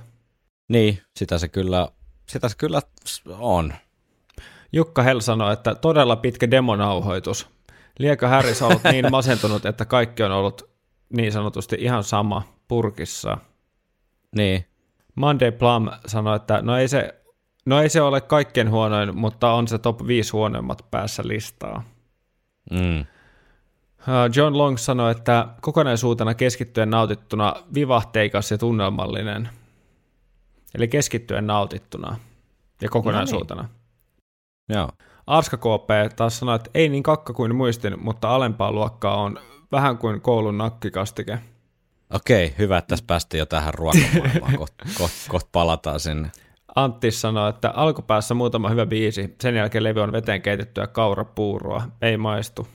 [0.69, 1.87] Niin, sitä se kyllä,
[2.29, 2.81] sitä se kyllä
[3.39, 3.73] on.
[4.73, 7.49] Jukka Hell sanoi, että todella pitkä demonauhoitus.
[7.99, 10.69] Liekö Harris ollut niin masentunut, että kaikki on ollut
[11.13, 13.37] niin sanotusti ihan sama purkissa.
[14.35, 14.65] Niin,
[15.15, 17.21] Monday Plum sanoi, että no ei se,
[17.65, 21.83] no ei se ole kaikkein huonoin, mutta on se top 5 huonoimmat päässä listaa.
[22.71, 23.05] mm.
[24.01, 29.49] Uh, John Long sanoi, että kokonaisuutena keskittyen nautittuna vivahteikas ja tunnelmallinen.
[30.75, 32.17] Eli keskittyen nautittuna
[32.81, 33.69] ja kokonaisuutena.
[34.69, 34.89] joo.
[35.27, 39.39] Arska KP taas sanoi, että ei niin kakka kuin muistin, mutta alempaa luokkaa on
[39.71, 41.39] vähän kuin koulun nakkikastike.
[42.13, 44.57] Okei, hyvä, että tässä päästiin jo tähän ruokamaailmaan.
[44.57, 46.31] Kohta koht, koht palataan sinne.
[46.75, 52.17] Antti sanoi, että alkupäässä muutama hyvä biisi, sen jälkeen levy on veteen keitettyä kaurapuuroa, ei
[52.17, 52.67] maistu.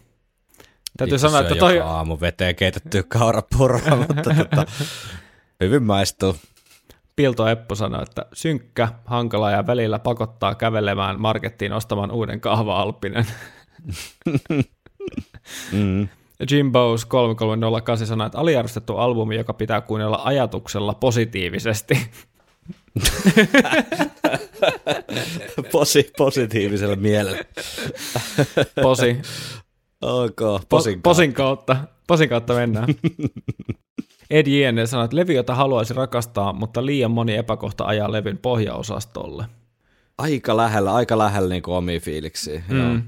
[0.97, 4.67] Täytyy sanoa, että toi, aamu veteen keitettyä kaurapuroa, mutta tota,
[5.61, 6.37] hyvin maistuu.
[7.17, 13.27] Pilto Eppu sanoi, että synkkä, hankala ja välillä pakottaa kävelemään markettiin ostamaan uuden kahva-alppinen.
[15.73, 16.09] Mm.
[16.51, 21.99] Jim Bowes 3308 sanoi, että aliarvostettu albumi, joka pitää kuunnella ajatuksella positiivisesti.
[25.73, 27.39] Posi, positiivisella mielellä.
[28.83, 29.23] Posi,
[30.03, 32.89] Ok, po, posin posin kautta, posin kautta mennään.
[34.31, 39.45] Ed Jene sanoi, että levy, jota haluaisi rakastaa, mutta liian moni epäkohta ajaa levyn pohjaosastolle.
[40.19, 42.63] Aika lähellä, aika lähellä niin omia fiiliksiä.
[42.69, 42.79] Mm.
[42.79, 42.89] Joo.
[42.89, 43.03] Mm.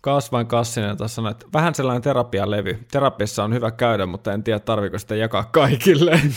[0.00, 2.78] Kasvain Kassinen taas sanoi, että vähän sellainen terapialevy.
[2.90, 6.20] Terapiassa on hyvä käydä, mutta en tiedä tarviko sitä jakaa kaikille.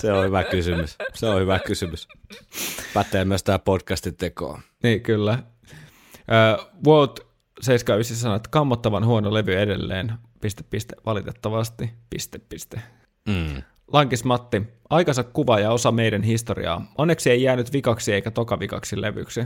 [0.00, 0.96] Se on hyvä kysymys.
[1.14, 2.08] Se on hyvä kysymys.
[2.94, 4.60] Pätee myös tämä podcastin tekoon.
[4.82, 5.38] niin, kyllä.
[6.86, 7.20] Walt
[7.60, 10.12] 79 sanoi, että kammottavan huono levy edelleen.
[10.40, 11.90] Piste, piste, valitettavasti.
[12.10, 12.82] Piste, piste.
[13.28, 13.62] Mm.
[13.92, 16.92] Lankis Matti, aikansa kuva ja osa meidän historiaa.
[16.98, 19.44] Onneksi ei jäänyt vikaksi eikä tokavikaksi levyksi.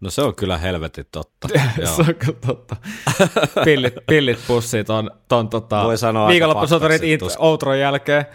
[0.00, 1.48] No se on kyllä helvetin totta.
[1.96, 2.76] Se on kyllä totta.
[3.64, 5.82] Pillit, pillit pussi ton, ton tota,
[7.18, 8.26] tus- outron jälkeen.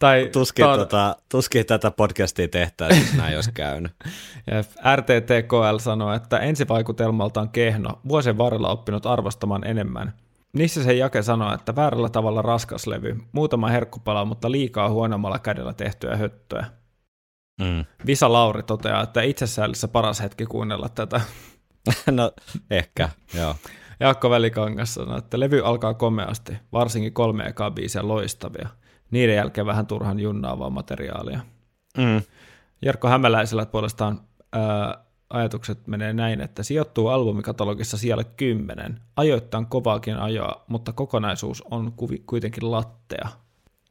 [0.00, 3.92] Tai Tuskin, ton- tota, tuskin tätä podcastia tehtäisiin, jos näin olisi käynyt.
[4.96, 10.12] RTTKL sanoo, että ensivaikutelmaltaan kehno, vuosien varrella oppinut arvostamaan enemmän.
[10.52, 15.72] Niissä se Jake sanoo, että väärällä tavalla raskas levy, muutama herkkupala, mutta liikaa huonommalla kädellä
[15.72, 16.66] tehtyä höttöä.
[17.60, 17.84] Mm.
[18.06, 21.20] Visa Lauri toteaa, että itsessäällissä paras hetki kuunnella tätä.
[22.10, 22.32] No
[22.70, 23.54] ehkä, joo.
[24.00, 28.68] Jaakko Välikangas sanoo, että levy alkaa komeasti, varsinkin kolme ekaa biisiä loistavia.
[29.10, 31.40] Niiden jälkeen vähän turhan junnaavaa materiaalia.
[31.98, 32.22] Mm.
[32.82, 34.20] Jarkko Hämäläisellä puolestaan
[34.52, 39.00] ää, ajatukset menee näin, että sijoittuu albumikatalogissa siellä 10.
[39.16, 43.28] Ajoittain kovaakin ajoa, mutta kokonaisuus on kuvi, kuitenkin lattea.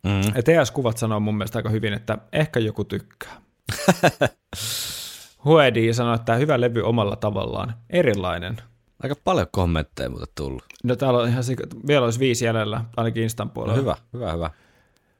[0.03, 0.21] Mm.
[0.35, 3.41] Ja TS-kuvat sanoo mun mielestä aika hyvin, että ehkä joku tykkää.
[5.45, 8.57] Huedi sanoi, että hyvä levy omalla tavallaan, erilainen.
[9.03, 10.63] Aika paljon kommentteja muuten tullut.
[10.83, 11.43] No täällä on ihan
[11.87, 13.77] vielä olisi viisi jäljellä, ainakin Instan No, puolella.
[13.81, 14.49] hyvä, hyvä, hyvä.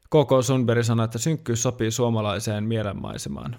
[0.10, 3.56] KK Sundberg sanoi, että synkkyys sopii suomalaiseen mielenmaisemaan.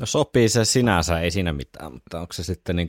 [0.00, 2.88] No sopii se sinänsä, ei siinä mitään, mutta onko se sitten niin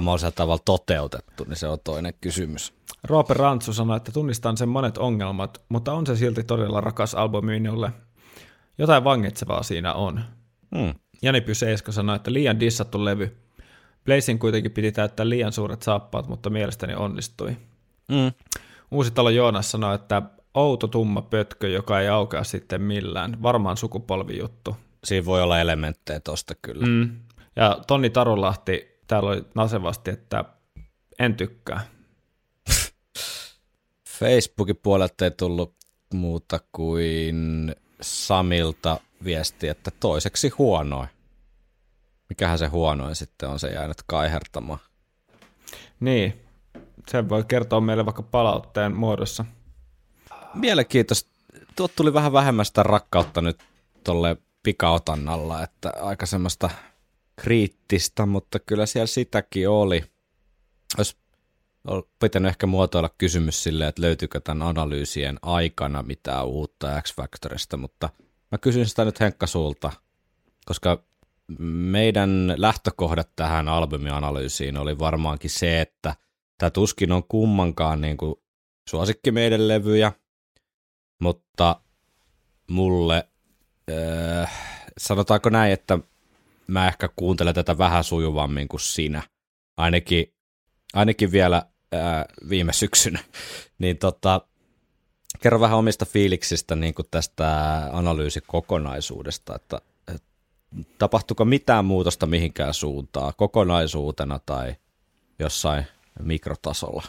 [0.00, 2.72] mahdollisella tavalla toteutettu, niin se on toinen kysymys.
[3.04, 7.60] Roope Rantsu sanoi, että tunnistan sen monet ongelmat, mutta on se silti todella rakas albumi
[7.60, 7.92] minulle.
[8.78, 10.20] Jotain vangitsevaa siinä on.
[10.76, 10.94] Hmm.
[11.22, 13.36] Jani Pyseiska sanoi, että liian dissattu levy.
[14.04, 17.56] Blazing kuitenkin piti täyttää liian suuret saappaat, mutta mielestäni onnistui.
[18.08, 18.32] Mm.
[18.90, 20.22] Uusi talo Joonas sanoi, että
[20.54, 23.42] outo tumma pötkö, joka ei aukea sitten millään.
[23.42, 24.76] Varmaan sukupolvijuttu.
[25.04, 26.86] Siinä voi olla elementtejä tosta kyllä.
[26.86, 27.16] Mm.
[27.56, 30.44] Ja Tonni Tarulahti täällä oli nasevasti, että
[31.18, 31.80] en tykkää.
[34.18, 35.74] Facebookin puolelta ei tullut
[36.14, 41.08] muuta kuin Samilta viesti, että toiseksi huonoin.
[42.28, 44.78] Mikähän se huonoin sitten on se jäänyt kaihertamaan.
[46.00, 46.40] Niin,
[47.08, 49.44] sen voi kertoa meille vaikka palautteen muodossa.
[50.54, 51.30] Mielenkiintoista.
[51.76, 53.62] Tuot tuli vähän vähemmän sitä rakkautta nyt
[54.04, 56.70] tolle pikaotannalla, että aika semmoista
[57.36, 60.04] kriittistä, mutta kyllä siellä sitäkin oli.
[60.98, 61.16] Olisi
[61.86, 68.08] ol- pitänyt ehkä muotoilla kysymys silleen, että löytyykö tämän analyysien aikana mitään uutta X-Factorista, mutta
[68.50, 69.92] mä kysyn sitä nyt Henkka sulta,
[70.66, 71.04] koska
[71.68, 76.14] meidän lähtökohdat tähän albumianalyysiin oli varmaankin se, että
[76.58, 78.34] tämä tuskin on kummankaan niin kuin
[78.88, 80.12] suosikki meidän levyjä,
[81.20, 81.80] mutta
[82.70, 83.28] mulle,
[83.90, 84.52] äh,
[84.98, 85.98] sanotaanko näin, että
[86.66, 89.22] mä ehkä kuuntelen tätä vähän sujuvammin kuin sinä,
[89.76, 90.34] ainakin,
[90.92, 91.62] ainakin vielä
[91.94, 93.18] äh, viime syksynä,
[93.78, 94.40] niin tota,
[95.40, 97.48] kerro vähän omista fiiliksistä niin kuin tästä
[97.92, 99.80] analyysikokonaisuudesta, että,
[100.98, 104.74] tapahtuiko mitään muutosta mihinkään suuntaan kokonaisuutena tai
[105.38, 105.86] jossain
[106.22, 107.02] mikrotasolla?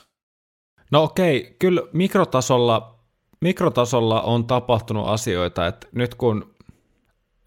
[0.92, 2.91] No okei, kyllä mikrotasolla,
[3.42, 6.56] mikrotasolla on tapahtunut asioita, että nyt kun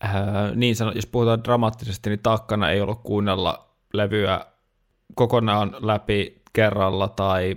[0.01, 4.47] ää, niin sano, jos puhutaan dramaattisesti, niin takkana ei ollut kuunnella levyä
[5.15, 7.57] kokonaan läpi kerralla tai,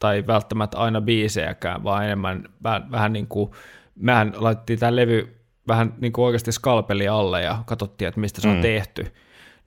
[0.00, 3.50] tai välttämättä aina biisejäkään, vaan enemmän vähän, vähän niin kuin,
[3.94, 5.36] mehän laitettiin tämä levy
[5.68, 8.62] vähän niin kuin oikeasti skalpeli alle ja katsottiin, että mistä se on Mm.
[8.62, 9.14] tehty.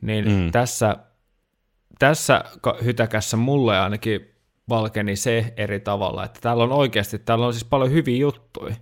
[0.01, 0.51] Niin Mm.
[0.51, 0.95] tässä,
[1.99, 2.43] tässä
[2.83, 4.31] hytäkässä mulle ainakin
[4.69, 8.75] valkeni se eri tavalla, että täällä on oikeasti, täällä on siis paljon hyviä juttuja.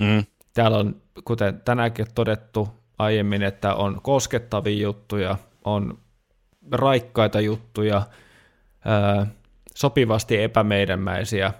[0.00, 0.24] Mm.
[0.54, 2.68] Täällä on, kuten tänäänkin on todettu
[2.98, 5.98] aiemmin, että on koskettavia juttuja, on
[6.72, 8.02] raikkaita juttuja,
[8.84, 9.26] ää,
[9.74, 11.52] sopivasti epämeidänmäisiä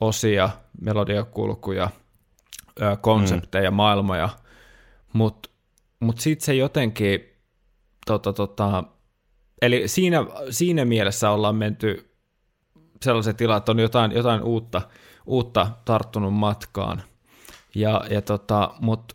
[0.00, 0.50] osia,
[0.80, 1.90] melodiakulkuja,
[2.80, 3.74] ää, konsepteja, mm.
[3.74, 4.28] maailmoja,
[5.12, 5.50] mutta
[6.00, 7.20] mut sitten se jotenkin,
[8.06, 8.84] tota, tota,
[9.62, 10.18] eli siinä,
[10.50, 12.13] siinä mielessä ollaan menty
[13.04, 14.82] sellaisen tilaan, että on jotain, jotain uutta,
[15.26, 17.02] uutta tarttunut matkaan.
[17.74, 19.14] Ja, ja tota, Mutta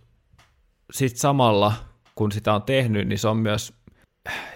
[0.92, 1.74] sitten samalla,
[2.16, 3.74] kun sitä on tehnyt, niin se on myös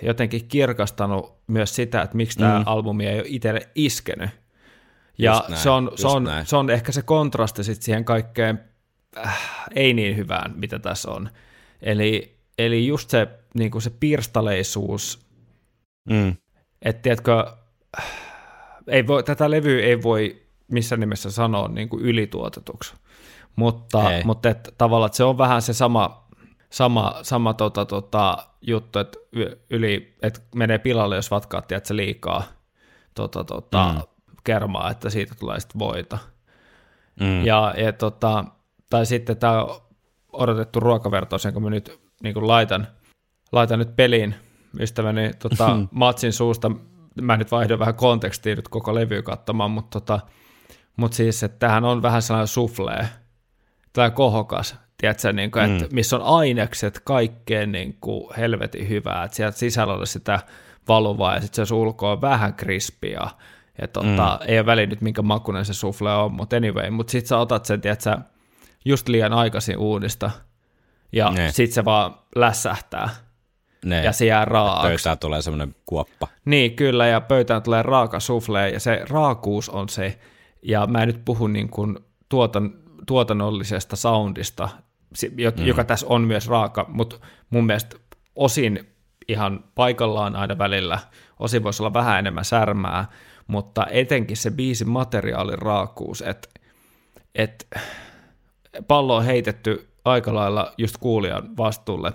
[0.02, 2.64] jotenkin kirkastanut myös sitä, että miksi tämä Mm.
[2.68, 4.30] albumi ei ole itselle iskenyt.
[5.18, 6.46] Ja Just näin, se, on, se, on, näin.
[6.46, 8.64] se on ehkä se kontrasti sit siihen kaikkeen
[9.26, 9.40] äh,
[9.76, 11.30] ei niin hyvään, mitä tässä on.
[11.82, 15.24] Eli, eli just se, niin kuin se pirstaleisuus,
[16.10, 16.36] Mm.
[16.82, 17.46] että tiedätkö,
[18.88, 22.94] ei voi, tätä levyä ei voi missään nimessä sanoa niin kuin ylituotetuksi,
[23.56, 24.24] mutta, Ei.
[24.24, 26.28] mutta että tavallaan että se on vähän se sama,
[26.70, 29.18] sama, sama tota, tota, juttu, että
[29.70, 32.44] yli, että menee pilalle, jos vatkaat tiedätkö, liikaa
[33.16, 33.98] tota, tota, Mm.
[34.00, 34.04] mm.
[34.44, 36.18] kermaa, että siitä tulee sitten voita.
[37.20, 37.46] Mm.
[37.46, 38.46] Ja, ja tota,
[38.90, 39.66] tai sitten tämä
[40.34, 42.88] odotettu ruokavertaus, jonka mä nyt niin kuin laitan,
[43.52, 44.36] laitan nyt peliin
[44.80, 46.72] ystäväni tota, Matsin suusta.
[47.22, 50.20] Mä nyt vaihdan vähän kontekstia nyt koko levy katsomaan, mutta tota,
[50.96, 53.08] mut siis, että tämähän on vähän sellainen suflee,
[53.94, 59.38] tai kohokas, tiedätkö, niin kuin, että missä on ainekset kaikkeen niin kuin helvetin hyvää, että
[59.38, 60.40] sieltä sisällä olisi sitä
[60.88, 63.28] valuvaa ja sitten se ulkoa on vähän krispiä
[63.82, 64.48] ja tota, mm.
[64.48, 67.66] ei ole väliä nyt minkä makuinen se sufle on, mutta anyway, mutta sitten sä otat
[67.66, 68.18] sen, tiedätkö,
[68.86, 70.32] just liian aikaisin uunista
[71.12, 71.52] ja Ne.
[71.52, 73.10] sitten se vaan lässähtää
[73.84, 74.04] Ne.
[74.04, 74.88] ja se jää raaaksi.
[74.88, 76.28] Pöytään tulee semmoinen kuoppa.
[76.46, 80.20] Niin, kyllä, ja pöytään tulee raaka sufle, ja se raakuus on se,
[80.62, 82.00] ja mä en nyt puhu niin kuin
[82.30, 82.74] tuotan,
[83.08, 84.70] tuotannollisesta soundista,
[85.32, 85.66] mm.
[85.66, 87.20] joka tässä on myös raaka, mutta
[87.50, 87.96] mun mielestä
[88.36, 88.94] osin
[89.28, 91.00] ihan paikallaan aina välillä,
[91.40, 93.06] osin voisi olla vähän enemmän särmää,
[93.48, 96.50] mutta etenkin se biisin materiaalin raakuus, että
[97.36, 97.68] et
[98.88, 102.14] pallo on heitetty aika lailla just kuulijan vastuulle,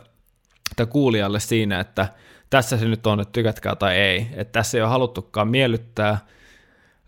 [0.77, 2.09] tai kuulijalle siinä, että
[2.51, 4.27] tässä se nyt on, että tykätkää tai ei.
[4.32, 6.19] Että tässä ei ole haluttukaan miellyttää,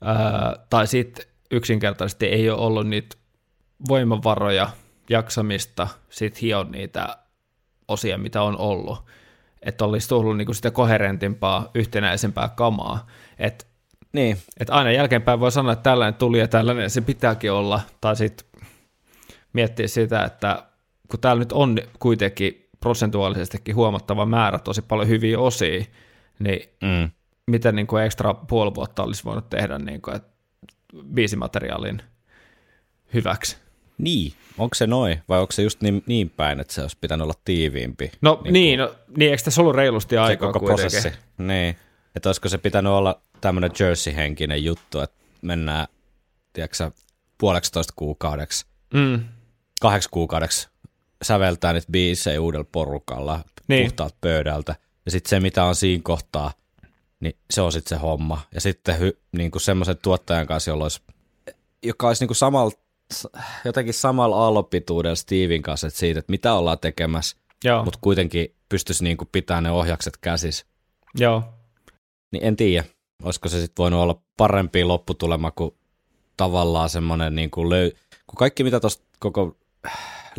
[0.05, 3.17] ää, tai sitten yksinkertaisesti ei ole ollut niitä
[3.89, 4.71] voimavaroja,
[5.11, 7.19] jaksamista, sit hion niitä
[7.89, 8.99] osia, mitä on ollut.
[9.63, 13.07] Että olisi tullut niinku sitä koherentimpaa, yhtenäisempää kamaa.
[13.39, 13.65] Että
[14.13, 18.17] Niin, et aina jälkeenpäin voi sanoa, että tällainen tuli ja tällainen se pitääkin olla, tai
[18.17, 18.47] sitten
[19.53, 20.63] miettiä sitä, että
[21.09, 25.85] kun täällä nyt on kuitenkin prosentuaalisestikin huomattava määrä tosi paljon hyviä osia,
[26.39, 27.11] niin mm.
[27.47, 30.31] mitä niin kuin ekstra puoli vuotta olisi voinut tehdä niin kuin, että
[31.15, 32.03] biisimateriaalin
[33.15, 33.57] hyväksi.
[33.99, 34.33] niin.
[34.59, 37.35] Onko se noin vai onko se just niin, niin päin, että se olisi pitänyt olla
[37.45, 38.13] tiiviimpi?
[38.23, 40.91] No niin, niin, no, niin eikö tässä ollut reilusti aikaa koko kuitenkin?
[40.91, 41.19] prosessi.
[41.39, 41.77] Niin.
[42.17, 45.87] Että olisiko se pitänyt olla tämmöinen Jersey-henkinen juttu, että mennään,
[46.53, 46.91] tiedätkö
[47.39, 49.21] puoleksitoista kuukaudeksi, Mm,
[49.81, 50.69] kahdeksi kuukaudeksi
[51.23, 53.85] säveltää niitä biisejä uudella porukalla Niin.
[53.85, 54.77] puhtaalta pöydältä.
[55.05, 56.53] Ja sitten se, mitä on siinä kohtaa,
[57.21, 58.41] niin se on sitten se homma.
[58.55, 61.01] Ja sitten hy, niin kuin semmoisen tuottajan kanssa, jolla olisi,
[61.83, 62.73] joka olisi niin kuin samalla,
[63.65, 67.37] jotenkin samalla aallopituudella Steven kanssa, että siitä, että mitä ollaan tekemässä,
[67.85, 70.67] mutta kuitenkin pystyisi niin kuin pitämään ne ohjakset käsissä.
[71.15, 71.43] joo,
[72.33, 72.85] Niin en tiedä,
[73.23, 75.75] olisiko se sitten voinut olla parempi lopputulema kuin
[76.37, 77.91] tavallaan semmoinen niin kuin löy...
[78.27, 79.57] kun kaikki mitä tuosta koko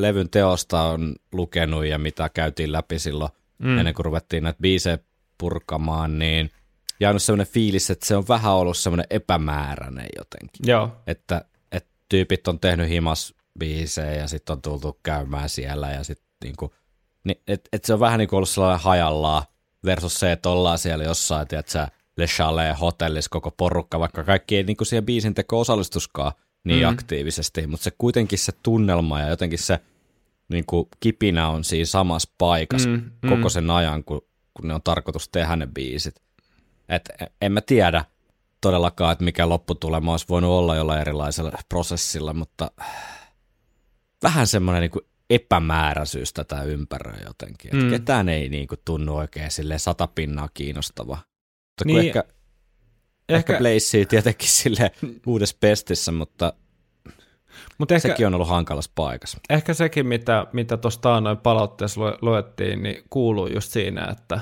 [0.02, 3.78] levyn teosta on lukenut ja mitä käytiin läpi silloin mm.
[3.78, 4.98] ennen kuin ruvettiin näitä biisejä
[5.38, 6.52] purkamaan, niin
[7.00, 10.68] jäänyt sellainen fiilis, että se on vähän ollut semmoinen epämääräinen jotenkin.
[10.68, 10.98] Joo.
[11.08, 16.28] Että, että tyypit on tehnyt himas biisejä ja sitten on tultu käymään siellä ja sitten
[16.44, 16.74] niinku,
[17.24, 19.44] niin, että et se on vähän niin kuin ollut sellainen hajallaan
[19.86, 21.88] versus se, että ollaan siellä jossain, tiedätkö,
[22.18, 26.32] Le Chalet hotellissa koko porukka, vaikka kaikki ei niinku siihen biisin teko osallistuskaan
[26.64, 26.90] niin mm.
[26.90, 29.80] aktiivisesti, mutta se kuitenkin se tunnelma ja jotenkin se
[30.52, 34.22] niinku kipinä on siinä samassa paikassa Mm, mm, koko sen ajan, kun,
[34.54, 36.16] kun ne on tarkoitus tehdä ne biisit.
[36.90, 37.10] Et
[37.42, 38.06] en mä tiedä
[38.62, 42.72] todellakaan, että mikä lopputulema olisi voinut olla jollain erilaisella prosessilla, mutta
[44.24, 47.72] vähän semmoinen niin epämääräisyys tätä ympäröi jotenkin.
[47.74, 47.84] Mm.
[47.84, 47.90] Mm.
[47.90, 51.18] Ketään ei niin kuin, tunnu oikein sille sata pinnaa kiinnostava.
[51.68, 52.24] Mutta Niin, niin, ehkä,
[53.30, 54.92] ehkä, ehkä- tietenkin sille
[55.28, 56.54] uudessa pestissä, mutta
[57.78, 59.38] Mutta ehkä, sekin on ollut hankalassa paikassa.
[59.50, 60.78] ehkä sekin, mitä, mitä
[61.22, 64.40] noin palautteessa lue- luettiin, niin kuuluu just siinä, että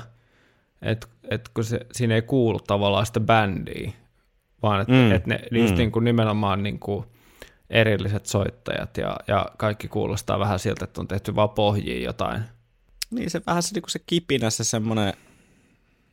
[0.82, 3.92] et, et kun se, siinä ei kuulu tavallaan sitä bändiä,
[4.62, 5.76] vaan että Mm, et ne mm.
[5.76, 7.04] niin kuin nimenomaan niin kuin
[7.70, 12.42] erilliset soittajat ja, ja kaikki kuulostaa vähän siltä, että on tehty vaan pohjiin jotain.
[13.10, 15.14] Niin se vähän se, niin se kipinä, se semmoinen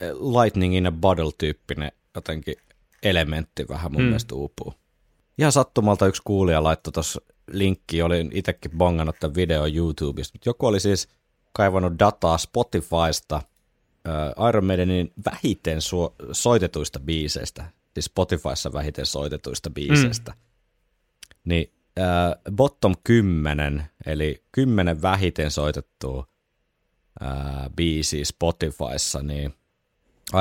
[0.01, 2.55] eh, lightning in a bottle-tyyppinen jotenkin
[3.03, 4.01] elementti vähän mun.
[4.01, 4.05] Mm.
[4.05, 4.73] mielestä uupuu.
[5.37, 10.65] Ihan sattumalta yksi kuulija laittoi tuossa linkki, olin itsekin bongannut tämän videon YouTubesta, mutta joku
[10.65, 11.07] oli siis
[11.53, 20.31] kaivannut dataa Spotifysta äh, Iron Maidenin vähiten suo- soitetuista biiseistä, siis Spotifyssa vähiten soitetuista biiseistä.
[20.31, 20.37] Mm.
[21.43, 26.27] Niin äh, bottom 10, eli 10 vähiten soitettua
[27.19, 29.53] ää, biisi Spotifyssa, niin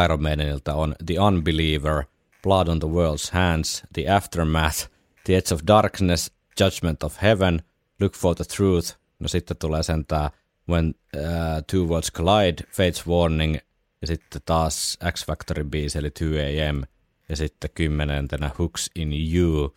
[0.05, 2.05] Iron Maidenilta on The Unbeliever,
[2.47, 4.89] Blood on the World's Hands, The Aftermath,
[5.25, 7.63] The Edge of Darkness, Judgment of Heaven,
[8.01, 10.31] Look for the Truth, no sitten tulee sentään
[10.69, 11.23] When uh,
[11.71, 13.57] Two Worlds Collide, Fate's Warning,
[14.01, 16.83] ja sitten taas X Factory biisi, eli 2 AM,
[17.29, 19.77] ja sitten kymmenentenä Hooks in You,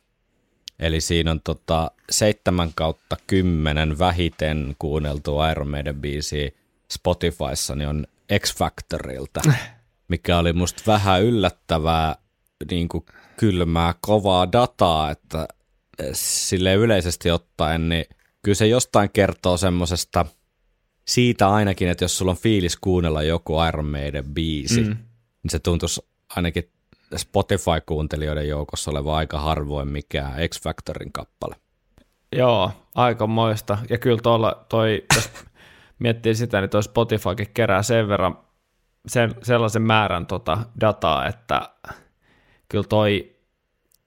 [0.80, 6.50] Eli siinä on tota 7 kautta 10 vähiten kuunneltua Iron Maiden biisiä
[6.92, 8.08] Spotifyssa, niin on
[8.40, 9.42] X Factorilta,
[10.08, 12.16] mikä oli musta vähän yllättävää
[12.72, 13.06] niin kuin
[13.38, 15.48] kylmää, kovaa dataa, että
[16.14, 18.06] sille yleisesti ottaen, niin
[18.42, 20.26] kyllä se jostain kertoo semmosesta
[21.08, 24.90] siitä ainakin, että jos sulla on fiilis kuunnella joku Iron Maiden biisi, mm.
[25.44, 26.02] niin se tuntuisi
[26.36, 26.70] ainakin
[27.16, 31.56] Spotify-kuuntelijoiden joukossa oleva aika harvoin mikään X-Factorin kappale.
[32.36, 33.78] Joo, aikamoista.
[33.90, 35.30] Ja kyllä tuolla toi, jos
[36.00, 38.38] miettii sitä, niin toi Spotifykin kerää sen verran
[39.08, 41.70] sen, sellaisen määrän tota dataa, että
[42.70, 43.36] kyllä toi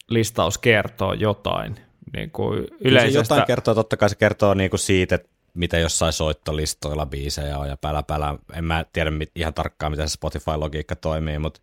[0.08, 1.76] listaus kertoo jotain.
[2.16, 5.78] Niin kuin Kyllä se yleisestä, jotain kertoo, totta kai se kertoo niinku siitä, että mitä
[5.78, 8.38] jossain soittolistoilla biisejä on ja pälä pälä.
[8.54, 11.60] En mä tiedä mit, ihan tarkkaan, miten se Spotify-logiikka toimii, mutta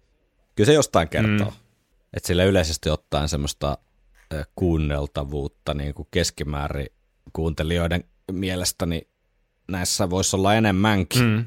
[0.56, 1.50] kyllä se jostain kertoo.
[1.50, 1.56] Mm.
[2.14, 3.78] Että sille yleisesti ottaen semmoista
[4.56, 6.88] kuunneltavuutta niin kuin keskimäärin
[7.34, 9.08] kuuntelijoiden mielestä, niin
[9.68, 11.22] näissä voisi olla enemmänkin.
[11.22, 11.28] Mm.
[11.28, 11.46] mm,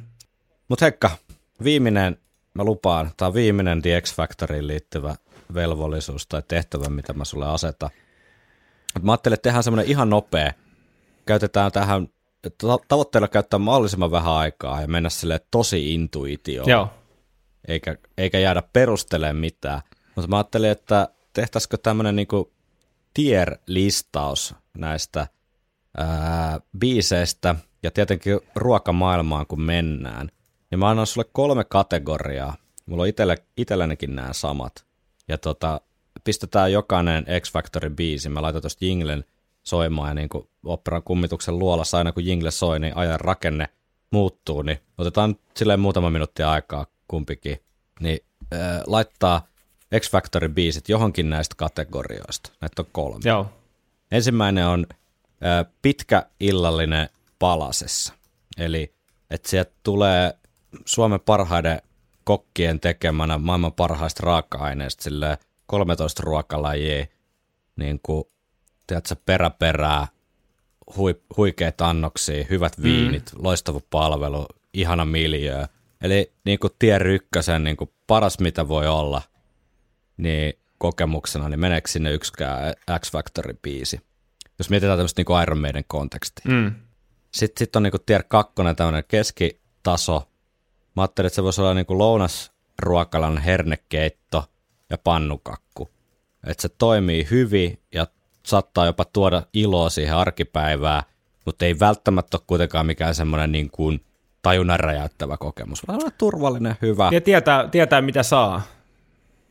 [0.68, 1.10] Mutta Hekka,
[1.64, 2.18] viimeinen,
[2.54, 5.14] mä lupaan, tämä on viimeinen The X Factoriin liittyvä
[5.54, 7.90] velvollisuus tai tehtävä, mitä mä sulle asetan.
[8.94, 10.52] Mut mä ajattelin, että tehdään semmoinen ihan nopea.
[11.26, 12.08] Käytetään tähän,
[12.42, 16.90] ta- tavoitteella käyttää mahdollisimman vähän aikaa ja mennä sille tosi intuitioon, joo,
[17.68, 19.80] eikä, eikä jäädä perustelemaan mitään.
[20.14, 22.52] Mutta mä ajattelin, että tehtäisikö tämmöinen niinku
[23.14, 25.26] tier-listaus näistä
[25.96, 30.28] ää, biiseistä ja tietenkin ruokamaailmaan, kun mennään.
[30.70, 32.56] Ja mä annan sulle kolme kategoriaa.
[32.86, 34.86] Mulla on itelle, itsellänikin nämä samat.
[35.28, 35.80] Ja tota,
[36.24, 38.28] pistetään jokainen X Factory biisi.
[38.28, 39.24] Mä laitan tuosta jinglen
[39.62, 43.68] soimaan ja niin kuin operan kummituksen luolassa aina kun jingle soi, niin ajan rakenne
[44.10, 47.60] muuttuu, niin otetaan silleen muutama minuutti aikaa kumpikin.
[48.00, 48.20] Niin
[48.54, 49.46] äh, laittaa
[50.00, 52.52] X Factory biisit johonkin näistä kategorioista.
[52.60, 53.20] Näitä on kolme.
[53.24, 53.46] joo,
[54.12, 57.08] Ensimmäinen on ö, pitkä illallinen
[57.38, 58.14] palasessa.
[58.58, 58.94] Eli
[59.30, 60.34] että sieltä tulee
[60.84, 61.82] Suomen parhaiden
[62.24, 67.06] kokkien tekemänä maailman parhaista raaka-aineista sille 13 ruokalajia,
[67.76, 68.24] niin kuin,
[68.86, 70.06] tiedätkö, peräperää,
[70.96, 73.44] hui, huikeita annoksia, hyvät viinit, mm.
[73.44, 75.66] loistava palvelu, ihana miljö.
[76.00, 79.22] Eli niin kuin tier ykkösen niin kuin paras mitä voi olla,
[80.16, 84.00] niin kokemuksena, niin meneekö sinne yksikään X Factory-biisi?
[84.58, 86.52] Jos mietitään tämmöistä niin Iron Maiden kontekstia.
[86.52, 86.74] mm,
[87.30, 90.28] Sitten sit on niinku tier 2 tämmöinen keskitaso.
[90.96, 94.44] Mä ajattelin, että se voisi olla niinku lounasruokalan hernekeitto
[94.90, 95.90] ja pannukakku.
[96.46, 98.06] Että se toimii hyvin ja
[98.46, 101.02] saattaa jopa tuoda iloa siihen arkipäivään,
[101.46, 104.04] mutta ei välttämättä ole kuitenkaan mikään semmoinen niin kuin
[104.42, 107.08] tajunnan räjäyttävä kokemus, vaan sellainen turvallinen, hyvä.
[107.12, 108.62] Ja tietää, tietää mitä saa.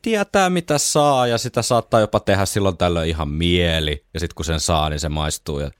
[0.02, 4.06] Tietää mitä saa ja sitä saattaa jopa tehdä silloin tällöin ihan mieli.
[4.14, 5.72] Ja sitten kun sen saa, niin se maistuu ja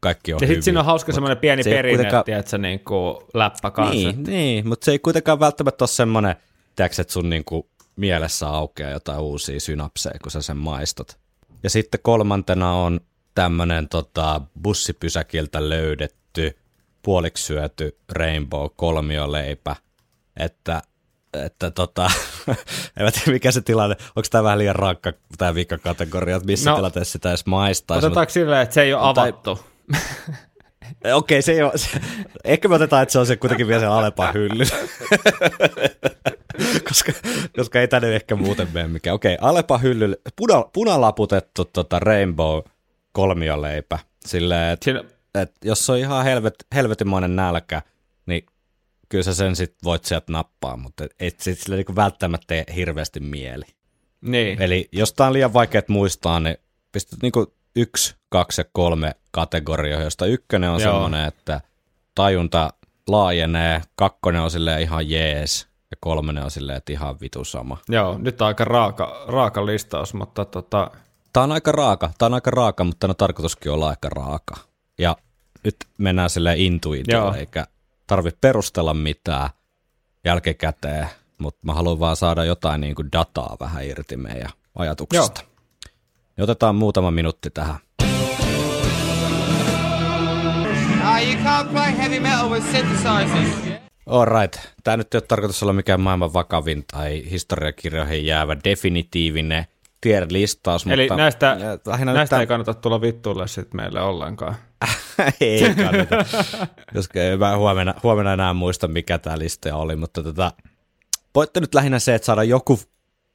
[0.00, 3.16] kaikki on Ja sitten siinä on hauska semmoinen pieni se perinne, kuitenkaan- tiedätkö, niin kuin
[3.34, 3.94] läppä kanssa.
[3.94, 6.36] Niin, niin mutta se ei kuitenkaan välttämättä ole semmoinen,
[6.76, 11.18] tiedätkö, että sun niinku mielessä aukeaa jotain uusia synapseja, kun sä sen maistot.
[11.62, 13.00] Ja sitten kolmantena on
[13.34, 16.58] tämmöinen tota, bussipysäkiltä löydetty,
[17.02, 19.76] puoliksi syöty rainbow kolmioleipä,
[20.36, 20.82] että
[21.44, 22.10] että tota,
[22.96, 26.70] en mä tiedä mikä se tilanne, onko tämä vähän liian rankka tämä vikakategoria, että missä
[26.70, 28.06] No, tilanteessa sitä edes maistaisi.
[28.06, 29.60] Otetaanko silleen, että se ei ole Mutta- avattu?
[30.90, 32.00] Okei, okay, se ei ole, se,
[32.44, 34.64] ehkä me otetaan, että se on se kuitenkin vielä se Alepan hylly.
[36.88, 37.12] koska,
[37.56, 39.14] koska ei tänne ehkä muuten mene mikään.
[39.14, 42.60] Okei, okay, Alepa hylly, puna, punalaputettu tota Rainbow
[43.12, 43.98] kolmioleipä.
[44.26, 44.90] Silleen, että
[45.34, 47.82] et jos on ihan helvet, helvetinmoinen nälkä,
[48.26, 48.46] niin
[49.08, 52.64] kyllä sä sen sit voit sieltä nappaa, mutta et, et sit sille niinku välttämättä tee
[52.74, 53.64] hirveästi mieli.
[54.20, 54.62] niin.
[54.62, 56.56] Eli jos tää on liian vaikeat muistaa, niin
[56.92, 60.92] pistät niinku yksi, kaksi ja kolme kategoriaa, josta ykkönen on Joo.
[60.92, 61.60] semmoinen, että
[62.14, 62.72] tajunta
[63.08, 67.76] laajenee, kakkonen on silleen ihan jees ja kolmonen on silleen, että ihan vitu sama.
[67.88, 70.90] Joo, nyt on aika raaka, raaka listaus, mutta tota,
[71.32, 74.54] Tää on aika raaka, tää on aika raaka, mutta on tarkoituskin olla aika raaka.
[74.98, 75.16] Ja
[75.64, 77.34] nyt mennään silleen intuitiolla, Joo.
[77.34, 77.66] eikä
[78.06, 79.50] tarvitse perustella mitään
[80.24, 81.08] jälkikäteen,
[81.38, 85.40] mutta mä haluan vaan saada jotain niin kuin dataa vähän irti meidän ajatuksista.
[86.36, 87.76] Niin otetaan muutama minuutti tähän.
[91.22, 93.80] You can't play heavy metal with synthesizers.
[94.06, 99.66] Alright, tämä nyt ei ole tarkoitus olla mikään maailman vakavin tai historiakirjoihin jäävä definitiivinen
[100.00, 101.56] tier-listaus, eli mutta näistä,
[101.86, 104.54] lähinnä näistä nyt ei kannata tulla vittuille sitten meille ollenkaan.
[105.40, 106.16] ei kannata,
[106.94, 110.52] koska ei mä huomenna, huomenna enää muista, mikä tämä lista oli, mutta tota,
[111.34, 112.80] voitte nyt lähinnä se, että saada joku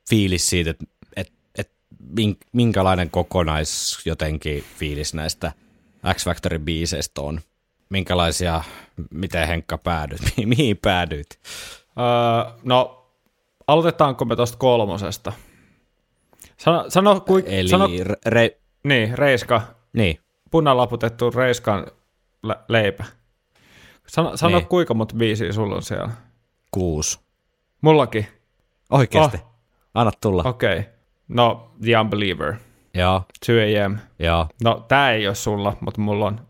[0.10, 0.86] fiilis siitä, että
[1.16, 1.72] et, et,
[2.20, 5.52] mink- minkälainen kokonais jotenkin fiilis näistä
[6.14, 7.42] X-Factorin biiseistä on.
[7.90, 8.64] Minkälaisia,
[9.12, 11.40] miten Henkka päädyit, Mi- mihin päädyit?
[12.00, 13.06] Öö, no,
[13.68, 15.34] aloitetaanko me tuosta kolmosesta?
[16.58, 17.88] Sano, sano, kui, Eli sano
[18.26, 19.62] re, niin, Reiska,
[19.94, 20.20] niin,
[20.52, 21.88] punalaputettu Reiskan
[22.44, 23.04] lä- leipä.
[24.08, 24.68] Sano, sano Niin.
[24.68, 26.10] kuinka monta biisiä sulla on siellä?
[26.72, 27.20] kuusi.
[27.82, 28.28] Mullakin.
[28.92, 29.38] Oikeasti.
[29.94, 30.44] Anna tulla.
[30.46, 30.80] Okei.
[30.80, 30.92] Okay.
[31.28, 32.54] No, The Unbeliever.
[32.94, 33.52] Joo, 2
[33.84, 33.98] AM.
[34.20, 34.48] joo.
[34.64, 36.48] No, tää ei ole sulla, mutta mulla on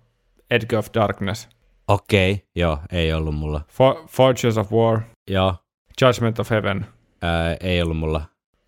[0.52, 1.50] Edge of Darkness.
[1.88, 3.62] Okei, joo, ei ollut mulla.
[3.72, 5.02] For- Fortunes of War.
[5.30, 5.56] Joo,
[6.02, 6.86] Judgment of Heaven.
[7.22, 8.22] ää, ei ollut mulla.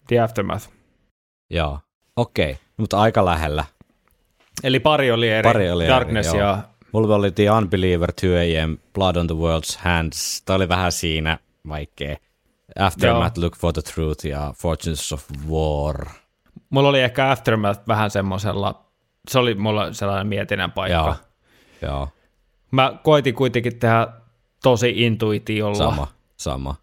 [0.07, 0.69] The Aftermath.
[1.49, 1.79] Joo,
[2.15, 3.65] okei, mutta aika lähellä.
[4.63, 5.49] Eli pari oli eri.
[5.49, 6.37] Pari oli eri, Darkness joo.
[6.37, 6.63] ja...
[6.91, 10.41] Mulla oli The Unbeliever, 2 AM, Blood on the World's Hands.
[10.41, 11.39] Tämä oli vähän siinä
[11.69, 12.15] vaikea.
[12.79, 16.05] Aftermath, Look for the Truth ja Fortunes of War.
[16.69, 18.85] Mulla oli ehkä Aftermath vähän semmosella...
[19.29, 20.97] Se oli mulla sellainen mietinnän paikka.
[20.97, 21.15] Joo,
[21.81, 22.09] joo,
[22.71, 24.07] Mä koitin kuitenkin tehdä
[24.63, 25.77] tosi intuitiolla.
[25.77, 26.75] sama, sama.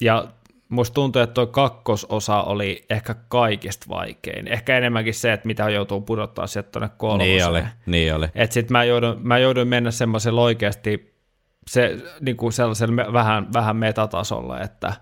[0.00, 0.28] Ja
[0.68, 4.48] musta tuntuu, että toi kakkososa oli ehkä kaikista vaikein.
[4.48, 7.30] Ehkä enemmänkin se, että mitä joutuu pudottaa sieltä tuonne kolmoseen.
[7.36, 8.26] Niin oli, niin oli.
[8.34, 11.14] Et sit mä jouduin, mä jouduin mennä semmoisella oikeasti
[11.66, 14.92] se, niin kuin sellaisella me- vähän, vähän metatasolla, että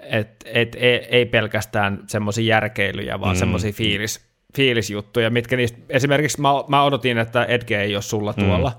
[0.00, 3.38] et, et, ei, ei pelkästään semmoisia järkeilyjä, vaan mm.
[3.38, 4.27] semmoisia fiilis,
[4.58, 8.72] fiilisjuttuja, mitkä niistä, esimerkiksi mä, mä odotin, että Edge ei ole sulla tuolla,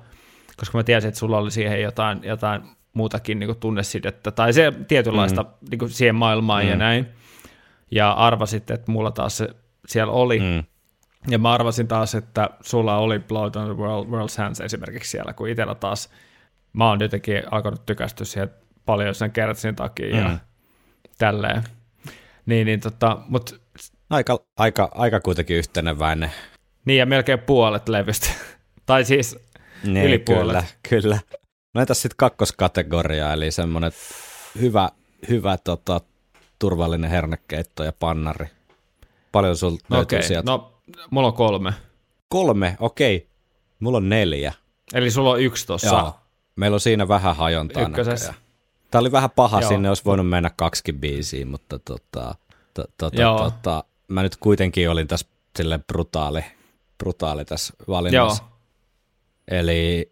[0.58, 2.62] koska mä tiesin, että sulla oli siihen jotain, jotain
[2.94, 5.50] muutakin niin kuin tunnesidettä, tai se tietynlaista mm.
[5.72, 6.70] niin kuin siihen maailmaan mm.
[6.70, 7.08] ja näin,
[7.92, 9.50] ja arvasit, että mulla taas se
[9.88, 10.64] siellä oli, Mm.
[11.28, 15.34] ja mä arvasin taas, että sulla oli Blood on the World, World's Hands esimerkiksi siellä,
[15.34, 16.10] kun itsellä taas
[16.74, 18.50] mä oon jotenkin alkanut tykästyä siihen
[18.86, 20.22] paljon sen kertsin takia mm.
[20.22, 20.38] ja
[21.18, 21.64] tälleen.
[22.46, 23.62] Niin, niin tota, mut
[24.10, 26.32] Aika, aika, aika kuitenkin yhteneväinen.
[26.86, 28.28] niin ja melkein puolet levystä.
[28.86, 29.38] tai siis
[29.84, 30.46] Niin, Yli puolet.
[30.46, 31.20] Kyllä, kyllä.
[31.74, 33.92] No entäs sitten kakkoskategoria, eli semmoinen
[34.62, 34.90] hyvä,
[35.30, 36.02] hyvä tota,
[36.60, 38.48] turvallinen hernekeitto ja pannari.
[39.32, 40.52] Paljon sul löytyy okei, sieltä?
[40.52, 40.74] no
[41.12, 41.74] mulla on kolme.
[42.30, 43.30] Kolme, okei.
[43.80, 44.54] Mulla on neljä.
[44.94, 45.88] Eli sulla on yksi tossa.
[45.96, 46.16] Joo.
[46.56, 48.26] Meillä on siinä vähän hajontaa Ykkösessä.
[48.28, 48.50] näköjään.
[48.92, 49.70] Tämä oli vähän paha, Joo.
[49.70, 52.36] sinne olisi voinut mennä kaksikin biisiä, mutta tota,
[52.74, 53.38] to, tota, Joo.
[53.40, 55.26] tota, mä nyt kuitenkin olin tässä
[55.58, 56.44] silleen brutaali,
[56.98, 58.44] brutaali tässä Joo, valinnassa.
[59.48, 60.12] Eli,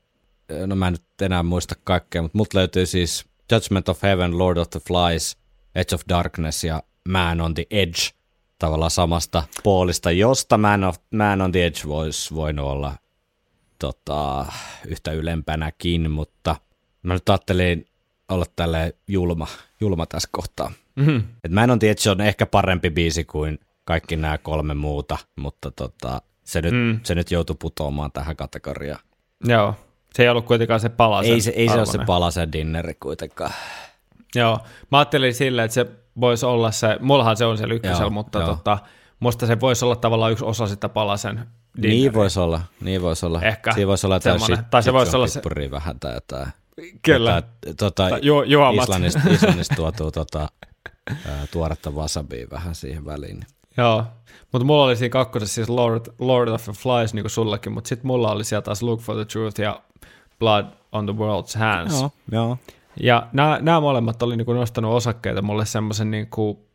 [0.65, 4.57] no mä en nyt enää muista kaikkea, mutta mut löytyy siis Judgment of Heaven, Lord
[4.57, 5.38] of the Flies,
[5.76, 8.02] Edge of Darkness ja Man on the Edge
[8.60, 12.94] tavallaan samasta poolista, josta Man, of, Man on the Edge voisi voinut olla
[13.80, 14.45] tota,
[14.88, 16.56] yhtä ylempänäkin, mutta
[17.03, 17.86] mä nyt ajattelin
[18.30, 19.48] olla tälleen julma,
[19.82, 20.72] julma tässä kohtaa.
[20.95, 21.18] Mhm.
[21.44, 25.18] Et mä en on että se on ehkä parempi biisi kuin kaikki nämä kolme muuta,
[25.36, 27.00] mutta tota, se, nyt, Mm.
[27.04, 29.00] se nyt joutui putoamaan tähän kategoriaan.
[29.44, 29.76] Joo.
[30.14, 33.52] Se ei ollut kuitenkaan se palasen Ei se, ei se ole se palasen dinneri kuitenkaan.
[34.36, 34.60] Joo.
[34.92, 35.86] Mä ajattelin silleen, että se
[36.22, 38.48] voisi olla se, mullahan se on se ykkösellä, mutta joo.
[38.48, 38.78] tota,
[39.20, 41.36] musta se voisi olla tavallaan yksi osa sitä palasen
[41.76, 42.00] dinneriä.
[42.00, 43.42] Niin voisi olla, niin voisi olla.
[43.42, 45.42] Ehkä Siinä voisi olla jotain shit, Tai se voisi olla se-
[45.72, 46.48] vähän tai jotain.
[47.02, 47.44] Kyllä.
[47.78, 48.44] Tota, Tai ju-.
[48.82, 50.50] Islannista, Islannista tuotuu tota,
[51.52, 53.46] tuoretta wasabia vähän siihen väliin.
[53.78, 54.04] Joo,
[54.52, 57.88] mutta mulla oli siinä kakkosessa siis Lord, Lord of the Flies, niin kuin sullakin, mutta
[57.88, 59.82] sitten mulla oli sieltä taas Look for the Truth ja
[60.40, 62.02] Blood on the World's Hands.
[62.02, 62.58] Joo, joo.
[62.99, 63.28] Ja
[63.62, 66.68] nämä molemmat oli niinku nostanut osakkeita mulle semmoisen niinku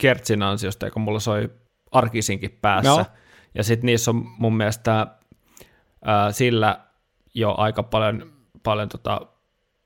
[0.00, 1.50] Kertsin ansiosta, joka mulla soi
[1.92, 2.90] arkisinkin päässä.
[2.90, 3.04] Joo.
[3.54, 5.06] Ja sitten niissä on mun mielestä
[6.04, 6.80] ää, sillä
[7.34, 9.20] jo aika paljon, paljon tota,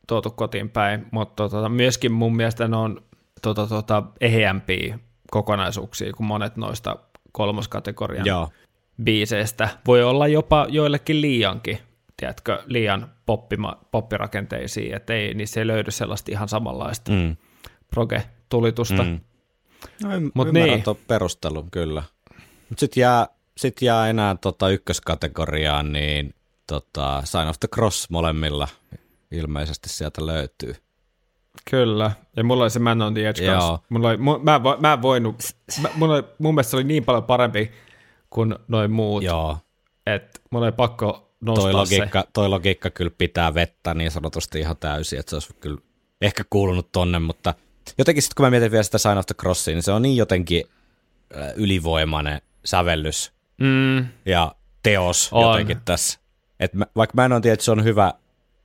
[0.08, 3.02] tuotu kotiin päin, mutta tota, myöskin mun mielestä ne on
[3.42, 4.98] tota, tota, eheämpiä
[5.34, 6.96] kokonaisuuksia kuin monet noista
[7.32, 8.48] kolmoskategorian Joo.
[9.02, 9.68] biiseistä.
[9.86, 11.78] Voi olla jopa joillekin liiankin,
[12.16, 17.36] tiedätkö, liian poppima, poppirakenteisiin, että ei, niissä ei löydy sellaista ihan samanlaista mm.
[17.94, 19.02] Proge-tulitusta.
[19.02, 19.08] Mm.
[19.08, 19.20] Mm.
[20.02, 20.82] No, y- Mut ymmärrän niin.
[20.82, 22.02] tuon perustelun, kyllä.
[22.68, 26.34] Mutta sitten jää, sit jää enää tota ykköskategoriaan, niin
[26.66, 28.68] tota, Sign of the Cross molemmilla
[29.30, 30.74] ilmeisesti sieltä löytyy.
[31.70, 33.54] Kyllä, ja mulla oli se Man on the Edge Joo.
[33.54, 33.78] kanssa.
[33.88, 35.36] Mulla oli, mu, mä, vo- mä en voinut,
[35.82, 37.70] mä, mun, oli, mun mielestä se oli niin paljon parempi
[38.30, 39.58] kuin noin muut, Joo,
[40.06, 41.76] että mun oli pakko nostaa toi se.
[41.76, 45.78] logiikka, toi logiikka kyllä pitää vettä niin sanotusti ihan täysin, että se olisi kyllä
[46.20, 47.54] ehkä kuulunut tonne, mutta
[47.98, 50.16] jotenkin sitten kun mä mietin vielä sitä Sign of the Crossia, niin se on niin
[50.16, 50.64] jotenkin
[51.36, 55.42] äh, ylivoimainen sävellys Mm, ja teos On.
[55.50, 56.18] jotenkin tässä.
[56.60, 58.14] Et mä, vaikka mä en ole tiedä, että se on hyvä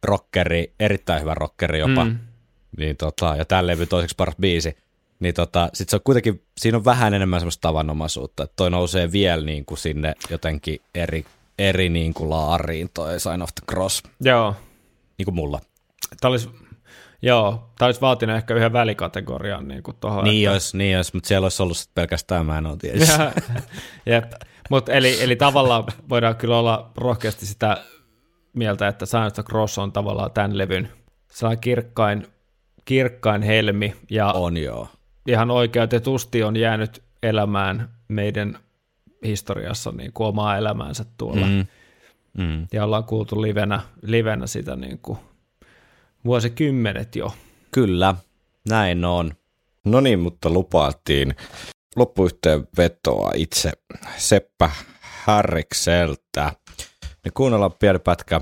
[0.04, 2.20] rockeri, erittäin hyvä rockeri jopa, Mm.
[2.78, 4.78] Niin tota, ja tämä levy toiseksi paras biisi,
[5.20, 9.12] niin tota, sit se on kuitenkin, siinä on vähän enemmän semmoista tavanomaisuutta, että toi nousee
[9.12, 11.26] vielä niin kuin sinne jotenkin eri,
[11.60, 14.56] eri niin kuin laariin toi Sign of the Cross, joo,
[15.18, 15.60] niin kuin mulla.
[16.22, 16.50] tää olisi,
[17.22, 20.24] joo, tää olisi vaatinut ehkä yhden välikategorian niin kuin tohon.
[20.24, 23.06] Niin olisi, niin olisi, mutta siellä olisi ollut pelkästään mä en ole tiedä.
[24.06, 24.32] Jep.
[24.70, 27.78] Mut eli, eli tavallaan voidaan kyllä olla rohkeasti sitä
[28.54, 30.90] mieltä, että Sign of the Cross on tavallaan tämän levyn
[31.32, 32.28] sellainen kirkkain,
[32.90, 34.88] kirkkain helmi ja On joo.
[35.28, 38.60] ihan oikeutetusti on jäänyt elämään meidän
[39.24, 41.46] historiassa niin kuin omaa elämäänsä tuolla.
[41.46, 41.66] Mm.
[42.38, 42.68] Mm.
[42.74, 45.18] Ja ollaan kuultu livenä, livenä sitä niin kuin
[46.26, 47.34] vuosikymmenet jo.
[47.72, 48.16] Kyllä,
[48.70, 49.32] näin on.
[49.86, 51.36] No niin, mutta lupailtiin
[51.96, 53.72] loppuyhteenvetoa itse
[54.18, 54.70] Seppä
[55.02, 56.54] Härrikseltä.
[57.24, 58.42] Niin kuunnellaan pieni pätkä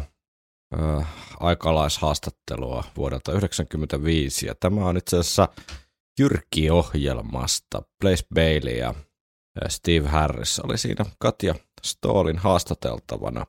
[1.40, 5.49] aikalaishaastattelua vuodelta 1995, ja tämä on itse asiassa
[6.19, 7.82] Jyrki-ohjelmasta.
[8.01, 8.93] Blaze Bailey ja
[9.67, 13.45] Steve Harris oli siinä Katja Stoolin haastateltavana.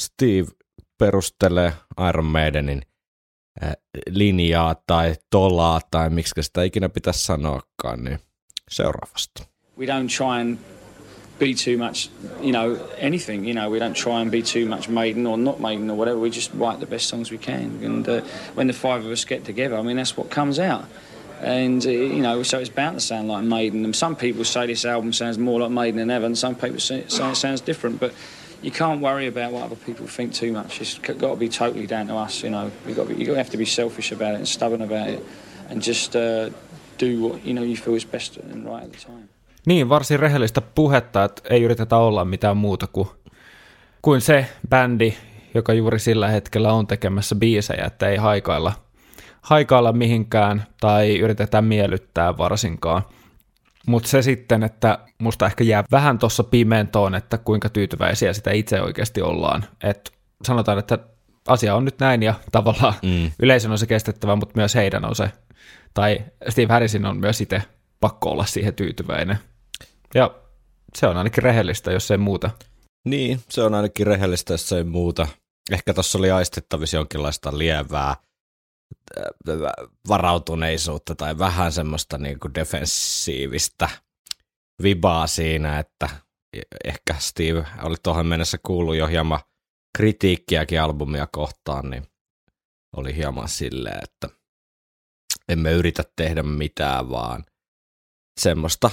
[0.00, 0.46] Steve
[0.98, 1.72] perustelee
[2.08, 2.82] Iron Maidenin
[4.10, 8.18] linjaa tai tolaa tai miksi sitä ikinä pitäisi sanoakaan, niin
[8.70, 9.42] seuraavasta.
[9.78, 10.58] we don't try and
[11.38, 12.08] be too much,
[12.40, 13.44] you know, anything.
[13.44, 16.18] You know, we don't try and be too much Maiden or not Maiden or whatever.
[16.18, 17.82] We just write the best songs we can.
[17.82, 18.20] And uh,
[18.54, 20.86] when the five of us get together, I mean, that's what comes out.
[21.40, 23.84] And uh, you know, so it's bound to sound like Maiden.
[23.84, 26.80] And some people say this album sounds more like Maiden than ever, and some people
[26.80, 28.00] say, it sounds different.
[28.00, 28.14] But
[28.62, 30.80] you can't worry about what other people think too much.
[30.80, 32.42] It's got to be totally down to us.
[32.42, 34.80] You know, you got to be, you have to be selfish about it and stubborn
[34.80, 35.24] about it,
[35.68, 36.50] and just uh,
[36.96, 39.28] do what you know you feel is best and right at the time.
[39.66, 43.08] Niin, varsin rehellistä puhetta, että ei yritetä olla mitään muuta kuin,
[44.02, 45.14] kuin se bändi,
[45.54, 48.72] joka juuri sillä hetkellä on tekemässä biisejä, että ei haikailla,
[49.42, 53.02] haikailla mihinkään tai yritetä miellyttää varsinkaan.
[53.86, 58.82] Mutta se sitten, että musta ehkä jää vähän tuossa pimentoon, että kuinka tyytyväisiä sitä itse
[58.82, 59.64] oikeasti ollaan.
[59.82, 60.12] Et
[60.44, 60.98] sanotaan, että
[61.48, 63.30] asia on nyt näin ja tavallaan mm.
[63.38, 65.30] yleisön on se kestettävä, mutta myös heidän on se,
[65.94, 67.62] tai Steve Harrisin on myös itse
[68.00, 69.38] pakko olla siihen tyytyväinen.
[70.14, 70.42] Ja
[70.94, 72.50] se on ainakin rehellistä, jos ei muuta.
[73.04, 75.28] Niin, se on ainakin rehellistä, jos ei muuta.
[75.70, 79.56] Ehkä tuossa oli aistettavissa jonkinlaista lievää äh,
[80.08, 83.88] varautuneisuutta tai vähän semmoista niin kuin defensiivistä
[84.82, 86.08] vibaa siinä, että
[86.84, 89.40] ehkä Steve oli tuohon mennessä kuullut jo hieman
[89.96, 92.06] kritiikkiäkin albumia kohtaan, niin
[92.96, 94.28] oli hieman silleen, että
[95.48, 97.44] emme yritä tehdä mitään, vaan
[98.40, 98.90] semmoista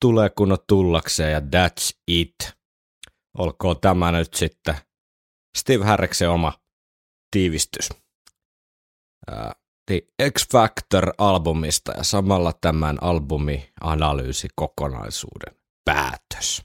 [0.00, 2.34] tulee kun on tullakseen ja that's it.
[3.38, 4.74] Olkoon tämä nyt sitten
[5.56, 6.52] Steve Harriksen oma
[7.30, 7.88] tiivistys.
[9.86, 10.02] The
[10.38, 15.54] X Factor-albumista ja samalla tämän albumianalyysi kokonaisuuden
[15.84, 16.62] päätös.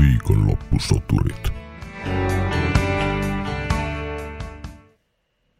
[0.00, 1.52] Viikonloppusoturit.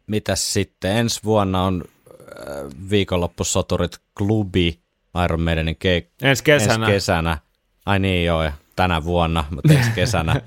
[0.07, 0.97] Mitäs sitten?
[0.97, 1.83] Ensi vuonna on
[2.89, 4.80] viikonloppusoturit klubi
[5.25, 6.73] Iron Maidenin keik- Ensi kesänä.
[6.73, 7.37] ensi kesänä.
[7.85, 10.41] Ai niin joo, ja tänä vuonna, mutta ensi kesänä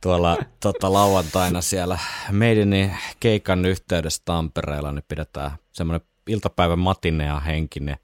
[0.00, 1.98] tuolla tota, lauantaina siellä
[2.32, 7.96] Maidenin keikan yhteydessä Tampereella niin pidetään semmoinen iltapäivän matinea henkinen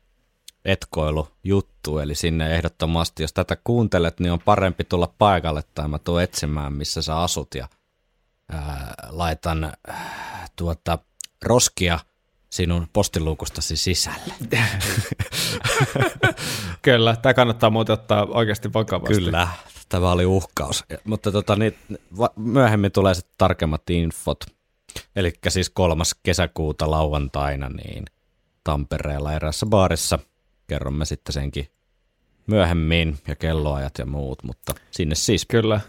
[0.65, 5.99] etkoilu juttu, eli sinne ehdottomasti, jos tätä kuuntelet, niin on parempi tulla paikalle tai mä
[5.99, 7.69] tuun etsimään, missä sä asut ja
[8.53, 10.99] ää, laitan ää, tuota,
[11.43, 11.99] roskia
[12.51, 14.35] sinun postiluukustasi sisälle.
[16.83, 19.15] Kyllä, tämä kannattaa muuten ottaa oikeasti vakavasti.
[19.15, 19.49] Kyllä,
[19.89, 20.85] tämä oli uhkaus.
[21.05, 21.79] Mutta tota, niin,
[22.37, 24.45] myöhemmin tulee sitten tarkemmat infot.
[25.17, 28.05] Eli siis kolmas kesäkuuta lauantaina niin
[28.65, 30.19] Tampereella eräässä baarissa.
[30.67, 31.69] Kerromme sitten senkin
[32.47, 35.81] myöhemmin ja kelloajat ja muut, mutta sinne siis Kyllä.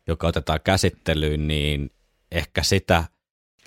[0.07, 1.91] joka otetaan käsittelyyn, niin
[2.33, 3.05] ehkä sitä,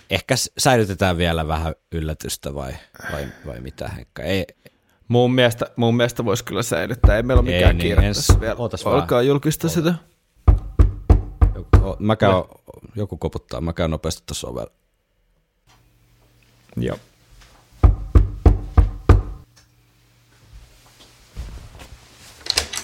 [0.09, 2.73] ehkä säilytetään vielä vähän yllätystä vai,
[3.11, 4.23] vai, vai mitä Henkka?
[4.23, 4.45] Ei,
[5.07, 7.15] Mun mielestä, mun mielestä voisi kyllä säilyttää.
[7.17, 8.55] Ei meillä ole mikään niin, kiire ens- tässä vielä.
[8.55, 8.95] ootas vaan.
[8.95, 9.93] Alkaa julkista sitä.
[11.55, 12.33] joku, mä käyn,
[12.95, 14.71] joku koputtaa, mä käyn nopeasti tuossa ovella.
[16.77, 16.97] Joo.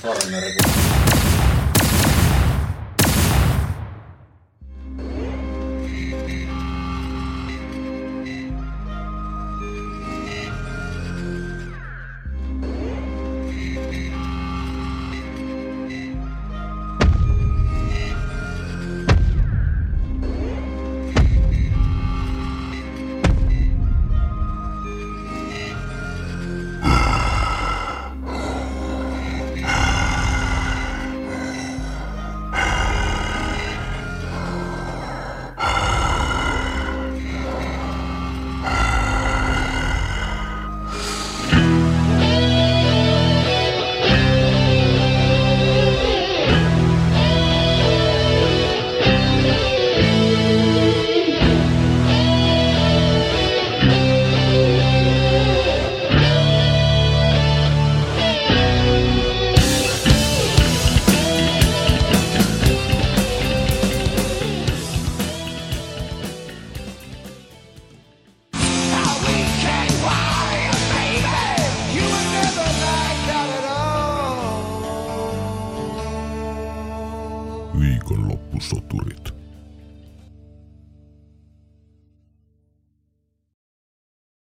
[0.04, 1.27] You